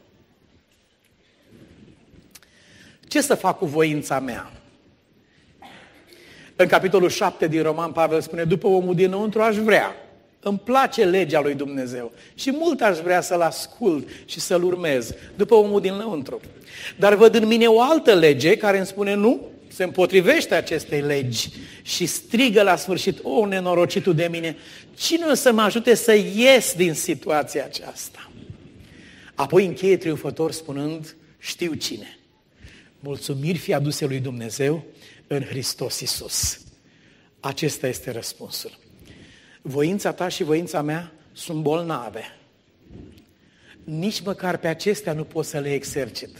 Ce 3.07 3.21
să 3.21 3.35
fac 3.35 3.57
cu 3.57 3.65
voința 3.65 4.19
mea? 4.19 4.51
În 6.55 6.67
capitolul 6.67 7.09
7 7.09 7.47
din 7.47 7.63
Roman, 7.63 7.91
Pavel 7.91 8.21
spune, 8.21 8.43
după 8.43 8.67
omul 8.67 8.95
dinăuntru 8.95 9.41
aș 9.41 9.55
vrea, 9.55 9.95
îmi 10.39 10.59
place 10.59 11.05
legea 11.05 11.41
lui 11.41 11.53
Dumnezeu 11.53 12.11
și 12.35 12.51
mult 12.51 12.81
aș 12.81 12.97
vrea 12.97 13.21
să-L 13.21 13.41
ascult 13.41 14.07
și 14.25 14.39
să-L 14.39 14.63
urmez 14.63 15.13
după 15.35 15.55
omul 15.55 15.81
din 15.81 15.97
lăuntru. 15.97 16.39
Dar 16.97 17.15
văd 17.15 17.35
în 17.35 17.47
mine 17.47 17.67
o 17.67 17.81
altă 17.81 18.13
lege 18.13 18.57
care 18.57 18.77
îmi 18.77 18.85
spune 18.85 19.13
nu, 19.13 19.47
se 19.67 19.83
împotrivește 19.83 20.55
acestei 20.55 21.01
legi 21.01 21.49
și 21.81 22.05
strigă 22.05 22.61
la 22.61 22.75
sfârșit, 22.75 23.19
o, 23.23 23.45
nenorocitul 23.45 24.15
de 24.15 24.27
mine, 24.31 24.57
cine 24.97 25.25
o 25.25 25.33
să 25.33 25.51
mă 25.51 25.61
ajute 25.61 25.93
să 25.93 26.13
ies 26.13 26.73
din 26.73 26.93
situația 26.93 27.65
aceasta? 27.65 28.31
Apoi 29.35 29.65
încheie 29.65 29.97
triumfător 29.97 30.51
spunând, 30.51 31.15
știu 31.37 31.73
cine. 31.73 32.17
Mulțumiri 32.99 33.57
fi 33.57 33.73
aduse 33.73 34.05
lui 34.05 34.19
Dumnezeu 34.19 34.83
în 35.27 35.41
Hristos 35.41 35.99
Isus. 35.99 36.59
Acesta 37.39 37.87
este 37.87 38.11
răspunsul 38.11 38.77
voința 39.69 40.11
ta 40.11 40.27
și 40.27 40.43
voința 40.43 40.81
mea 40.81 41.11
sunt 41.33 41.61
bolnave. 41.61 42.23
Nici 43.83 44.21
măcar 44.21 44.57
pe 44.57 44.67
acestea 44.67 45.13
nu 45.13 45.23
pot 45.23 45.45
să 45.45 45.59
le 45.59 45.73
exercit. 45.73 46.37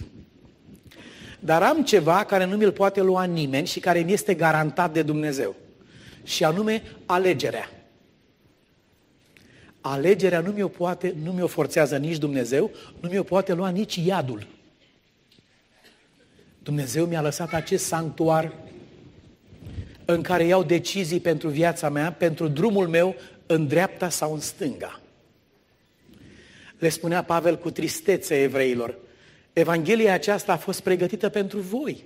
dar 1.39 1.63
am 1.63 1.83
ceva 1.83 2.23
care 2.23 2.45
nu 2.45 2.55
mi-l 2.55 2.71
poate 2.71 3.01
lua 3.01 3.23
nimeni 3.23 3.67
și 3.67 3.79
care 3.79 3.99
mi 3.99 4.13
este 4.13 4.33
garantat 4.33 4.93
de 4.93 5.01
Dumnezeu. 5.01 5.55
Și 6.23 6.43
anume 6.43 6.83
alegerea. 7.05 7.69
Alegerea 9.81 10.39
nu 10.39 10.51
mi-o 10.51 10.67
poate, 10.67 11.15
nu 11.23 11.31
mi-o 11.31 11.47
forțează 11.47 11.97
nici 11.97 12.17
Dumnezeu, 12.17 12.71
nu 12.99 13.09
mi-o 13.09 13.23
poate 13.23 13.53
lua 13.53 13.69
nici 13.69 13.95
iadul. 13.95 14.47
Dumnezeu 16.63 17.05
mi-a 17.05 17.21
lăsat 17.21 17.53
acest 17.53 17.85
sanctuar 17.85 18.53
în 20.13 20.21
care 20.21 20.43
iau 20.43 20.63
decizii 20.63 21.19
pentru 21.19 21.49
viața 21.49 21.89
mea, 21.89 22.11
pentru 22.11 22.47
drumul 22.47 22.87
meu 22.87 23.15
în 23.45 23.67
dreapta 23.67 24.09
sau 24.09 24.33
în 24.33 24.39
stânga. 24.39 24.99
Le 26.79 26.89
spunea 26.89 27.23
Pavel 27.23 27.57
cu 27.57 27.71
tristețe 27.71 28.41
evreilor, 28.41 28.95
Evanghelia 29.53 30.13
aceasta 30.13 30.51
a 30.51 30.57
fost 30.57 30.79
pregătită 30.79 31.29
pentru 31.29 31.59
voi. 31.59 32.03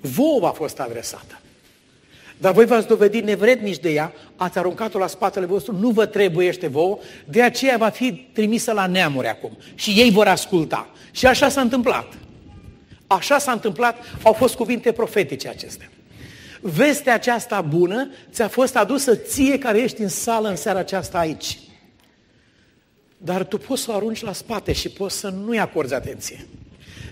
Vouă 0.00 0.46
a 0.46 0.50
fost 0.50 0.80
adresată. 0.80 1.40
Dar 2.38 2.52
voi 2.52 2.66
v-ați 2.66 2.86
dovedit 2.86 3.24
nevrednici 3.24 3.78
de 3.78 3.92
ea, 3.92 4.12
ați 4.36 4.58
aruncat-o 4.58 4.98
la 4.98 5.06
spatele 5.06 5.46
vostru, 5.46 5.76
nu 5.76 5.90
vă 5.90 6.06
trebuiește 6.06 6.66
vouă, 6.66 6.98
de 7.24 7.42
aceea 7.42 7.76
va 7.76 7.88
fi 7.88 8.12
trimisă 8.12 8.72
la 8.72 8.86
neamuri 8.86 9.28
acum. 9.28 9.56
Și 9.74 9.90
ei 9.90 10.10
vor 10.10 10.26
asculta. 10.26 10.90
Și 11.10 11.26
așa 11.26 11.48
s-a 11.48 11.60
întâmplat. 11.60 12.18
Așa 13.06 13.38
s-a 13.38 13.52
întâmplat, 13.52 13.96
au 14.22 14.32
fost 14.32 14.54
cuvinte 14.54 14.92
profetice 14.92 15.48
acestea. 15.48 15.90
Vestea 16.64 17.14
aceasta 17.14 17.60
bună 17.60 18.10
ți-a 18.30 18.48
fost 18.48 18.76
adusă 18.76 19.16
ție 19.16 19.58
care 19.58 19.78
ești 19.78 20.00
în 20.00 20.08
sală 20.08 20.48
în 20.48 20.56
seara 20.56 20.78
aceasta 20.78 21.18
aici. 21.18 21.58
Dar 23.16 23.44
tu 23.44 23.58
poți 23.58 23.82
să 23.82 23.90
o 23.90 23.94
arunci 23.94 24.22
la 24.22 24.32
spate 24.32 24.72
și 24.72 24.88
poți 24.88 25.18
să 25.18 25.28
nu-i 25.28 25.58
acorzi 25.58 25.94
atenție. 25.94 26.46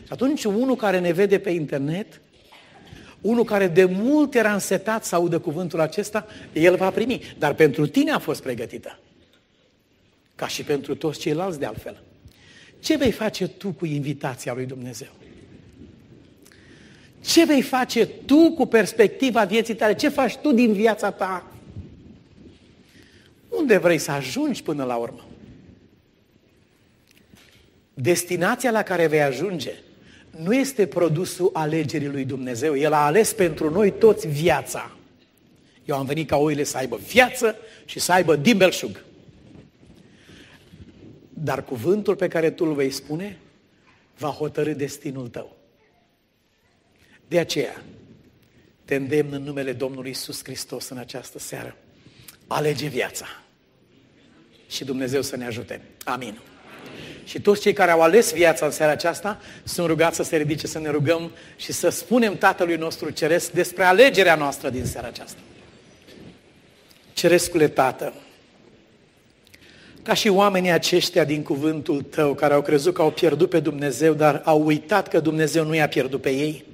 Și 0.02 0.08
atunci 0.08 0.44
unul 0.44 0.76
care 0.76 0.98
ne 1.00 1.12
vede 1.12 1.38
pe 1.38 1.50
internet, 1.50 2.20
unul 3.20 3.44
care 3.44 3.68
de 3.68 3.84
mult 3.84 4.34
era 4.34 4.52
însetat 4.52 5.04
să 5.04 5.14
audă 5.14 5.38
cuvântul 5.38 5.80
acesta, 5.80 6.26
el 6.52 6.76
va 6.76 6.90
primi. 6.90 7.34
Dar 7.38 7.54
pentru 7.54 7.86
tine 7.86 8.10
a 8.10 8.18
fost 8.18 8.42
pregătită. 8.42 8.98
Ca 10.34 10.48
și 10.48 10.62
pentru 10.62 10.94
toți 10.94 11.18
ceilalți 11.18 11.58
de 11.58 11.66
altfel. 11.66 12.02
Ce 12.80 12.96
vei 12.96 13.12
face 13.12 13.46
tu 13.46 13.68
cu 13.72 13.86
invitația 13.86 14.54
lui 14.54 14.66
Dumnezeu? 14.66 15.08
Ce 17.20 17.44
vei 17.44 17.62
face 17.62 18.06
tu 18.06 18.52
cu 18.52 18.66
perspectiva 18.66 19.44
vieții 19.44 19.74
tale? 19.74 19.94
Ce 19.94 20.08
faci 20.08 20.36
tu 20.36 20.52
din 20.52 20.72
viața 20.72 21.10
ta? 21.10 21.46
Unde 23.48 23.78
vrei 23.78 23.98
să 23.98 24.10
ajungi 24.10 24.62
până 24.62 24.84
la 24.84 24.96
urmă? 24.96 25.24
Destinația 27.94 28.70
la 28.70 28.82
care 28.82 29.06
vei 29.06 29.22
ajunge 29.22 29.72
nu 30.42 30.54
este 30.54 30.86
produsul 30.86 31.50
alegerii 31.52 32.08
lui 32.08 32.24
Dumnezeu. 32.24 32.76
El 32.76 32.92
a 32.92 33.04
ales 33.04 33.32
pentru 33.32 33.70
noi 33.70 33.92
toți 33.92 34.28
viața. 34.28 34.90
Eu 35.84 35.96
am 35.96 36.06
venit 36.06 36.28
ca 36.28 36.36
oile 36.36 36.62
să 36.62 36.76
aibă 36.76 36.96
viață 36.96 37.56
și 37.84 37.98
să 37.98 38.12
aibă 38.12 38.36
din 38.36 38.56
belșug. 38.56 39.04
Dar 41.28 41.64
cuvântul 41.64 42.16
pe 42.16 42.28
care 42.28 42.50
tu 42.50 42.64
îl 42.64 42.74
vei 42.74 42.90
spune 42.90 43.38
va 44.18 44.28
hotărâ 44.28 44.72
destinul 44.72 45.28
tău. 45.28 45.56
De 47.30 47.38
aceea, 47.38 47.82
te 48.84 48.94
îndemn 48.94 49.32
în 49.32 49.42
numele 49.42 49.72
Domnului 49.72 50.10
Isus 50.10 50.44
Hristos 50.44 50.88
în 50.88 50.98
această 50.98 51.38
seară. 51.38 51.76
Alege 52.46 52.86
viața. 52.86 53.26
Și 54.68 54.84
Dumnezeu 54.84 55.22
să 55.22 55.36
ne 55.36 55.46
ajute. 55.46 55.80
Amin. 56.04 56.38
Și 57.24 57.40
toți 57.40 57.60
cei 57.60 57.72
care 57.72 57.90
au 57.90 58.00
ales 58.00 58.32
viața 58.32 58.66
în 58.66 58.72
seara 58.72 58.92
aceasta 58.92 59.40
sunt 59.64 59.86
rugați 59.86 60.16
să 60.16 60.22
se 60.22 60.36
ridice, 60.36 60.66
să 60.66 60.78
ne 60.78 60.90
rugăm 60.90 61.30
și 61.56 61.72
să 61.72 61.88
spunem 61.88 62.36
Tatălui 62.36 62.76
nostru 62.76 63.10
Ceresc 63.10 63.50
despre 63.50 63.84
alegerea 63.84 64.34
noastră 64.34 64.70
din 64.70 64.84
seara 64.84 65.06
aceasta. 65.06 65.40
Cerescule 67.12 67.68
Tată, 67.68 68.14
ca 70.02 70.14
și 70.14 70.28
oamenii 70.28 70.70
aceștia 70.70 71.24
din 71.24 71.42
cuvântul 71.42 72.02
Tău, 72.02 72.34
care 72.34 72.54
au 72.54 72.62
crezut 72.62 72.94
că 72.94 73.02
au 73.02 73.10
pierdut 73.10 73.50
pe 73.50 73.60
Dumnezeu, 73.60 74.14
dar 74.14 74.42
au 74.44 74.66
uitat 74.66 75.08
că 75.08 75.20
Dumnezeu 75.20 75.64
nu 75.64 75.74
i-a 75.74 75.88
pierdut 75.88 76.20
pe 76.20 76.30
ei, 76.30 76.68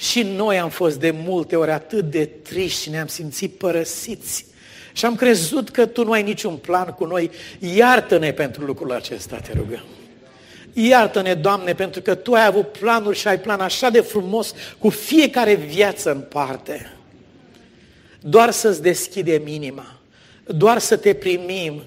și 0.00 0.22
noi 0.22 0.58
am 0.58 0.68
fost 0.68 0.98
de 0.98 1.10
multe 1.10 1.56
ori 1.56 1.70
atât 1.70 2.10
de 2.10 2.24
triști 2.24 2.82
și 2.82 2.90
ne-am 2.90 3.06
simțit 3.06 3.54
părăsiți. 3.54 4.46
Și 4.92 5.04
am 5.04 5.14
crezut 5.14 5.70
că 5.70 5.86
Tu 5.86 6.04
nu 6.04 6.10
ai 6.10 6.22
niciun 6.22 6.56
plan 6.56 6.86
cu 6.86 7.04
noi. 7.04 7.30
Iartă-ne 7.58 8.32
pentru 8.32 8.64
lucrul 8.64 8.92
acesta, 8.92 9.36
te 9.36 9.52
rugăm. 9.56 9.84
Iartă-ne, 10.72 11.34
Doamne, 11.34 11.74
pentru 11.74 12.00
că 12.00 12.14
Tu 12.14 12.32
ai 12.32 12.46
avut 12.46 12.72
planuri 12.72 13.18
și 13.18 13.28
ai 13.28 13.40
plan 13.40 13.60
așa 13.60 13.90
de 13.90 14.00
frumos 14.00 14.54
cu 14.78 14.88
fiecare 14.88 15.54
viață 15.54 16.10
în 16.10 16.20
parte. 16.20 16.92
Doar 18.20 18.50
să-ți 18.50 18.82
deschidem 18.82 19.46
inima, 19.46 20.00
doar 20.46 20.78
să 20.78 20.96
te 20.96 21.14
primim, 21.14 21.82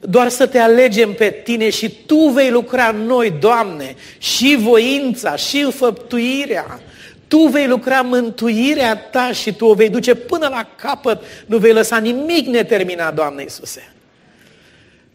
doar 0.00 0.28
să 0.28 0.46
te 0.46 0.58
alegem 0.58 1.12
pe 1.12 1.30
tine 1.44 1.70
și 1.70 1.90
Tu 1.90 2.28
vei 2.28 2.50
lucra 2.50 2.88
în 2.88 3.00
noi, 3.00 3.30
Doamne, 3.30 3.96
și 4.18 4.56
voința, 4.60 5.36
și 5.36 5.58
înfăptuirea, 5.58 6.80
tu 7.28 7.46
vei 7.46 7.66
lucra 7.66 8.00
mântuirea 8.00 8.96
ta 8.96 9.32
și 9.32 9.52
tu 9.54 9.66
o 9.66 9.74
vei 9.74 9.88
duce 9.88 10.14
până 10.14 10.48
la 10.48 10.68
capăt. 10.76 11.22
Nu 11.46 11.58
vei 11.58 11.72
lăsa 11.72 11.98
nimic 11.98 12.46
neterminat, 12.46 13.14
Doamne 13.14 13.42
Iisuse. 13.42 13.92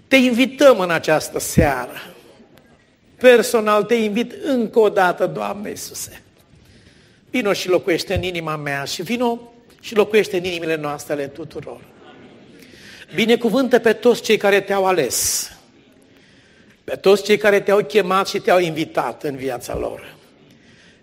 Te 0.08 0.16
invităm 0.16 0.80
în 0.80 0.90
această 0.90 1.40
seară. 1.40 2.14
Personal 3.18 3.84
te 3.84 3.94
invit 3.94 4.34
încă 4.44 4.80
o 4.80 4.90
dată, 4.90 5.26
Doamne 5.26 5.70
Iisuse. 5.70 6.22
Vino 7.30 7.54
și 7.54 7.70
locuiește 7.70 8.16
în 8.16 8.24
inima 8.24 8.56
mea 8.56 8.84
și 8.84 9.02
vino 9.02 9.40
și 9.82 9.96
locuiește 9.96 10.38
în 10.38 10.44
inimile 10.44 10.76
noastre 10.76 11.14
ale 11.14 11.28
tuturor. 11.28 11.82
Binecuvântă 13.16 13.80
pe 13.80 13.94
toți 13.94 14.22
cei 14.22 14.38
care 14.38 14.62
te-au 14.62 14.86
ales, 14.86 15.52
pe 16.84 16.96
toți 16.96 17.24
cei 17.24 17.38
care 17.38 17.60
te-au 17.60 17.84
chemat 17.84 18.28
și 18.28 18.40
te-au 18.40 18.60
invitat 18.60 19.24
în 19.24 19.36
viața 19.36 19.78
lor. 19.78 20.18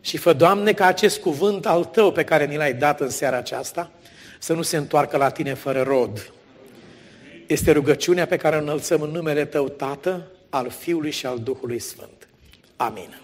Și 0.06 0.16
fă, 0.16 0.32
Doamne, 0.32 0.72
ca 0.72 0.86
acest 0.86 1.20
cuvânt 1.20 1.66
al 1.66 1.84
Tău 1.84 2.12
pe 2.12 2.24
care 2.24 2.46
ni 2.46 2.56
l-ai 2.56 2.74
dat 2.74 3.00
în 3.00 3.10
seara 3.10 3.36
aceasta 3.36 3.90
să 4.38 4.52
nu 4.52 4.62
se 4.62 4.76
întoarcă 4.76 5.16
la 5.16 5.30
Tine 5.30 5.54
fără 5.54 5.82
rod. 5.82 6.32
Este 7.46 7.72
rugăciunea 7.72 8.26
pe 8.26 8.36
care 8.36 8.56
o 8.56 8.58
înălțăm 8.58 9.00
în 9.00 9.10
numele 9.10 9.44
Tău, 9.44 9.68
Tată, 9.68 10.26
al 10.50 10.70
Fiului 10.70 11.10
și 11.10 11.26
al 11.26 11.38
Duhului 11.38 11.78
Sfânt. 11.78 12.28
Amin. 12.76 13.20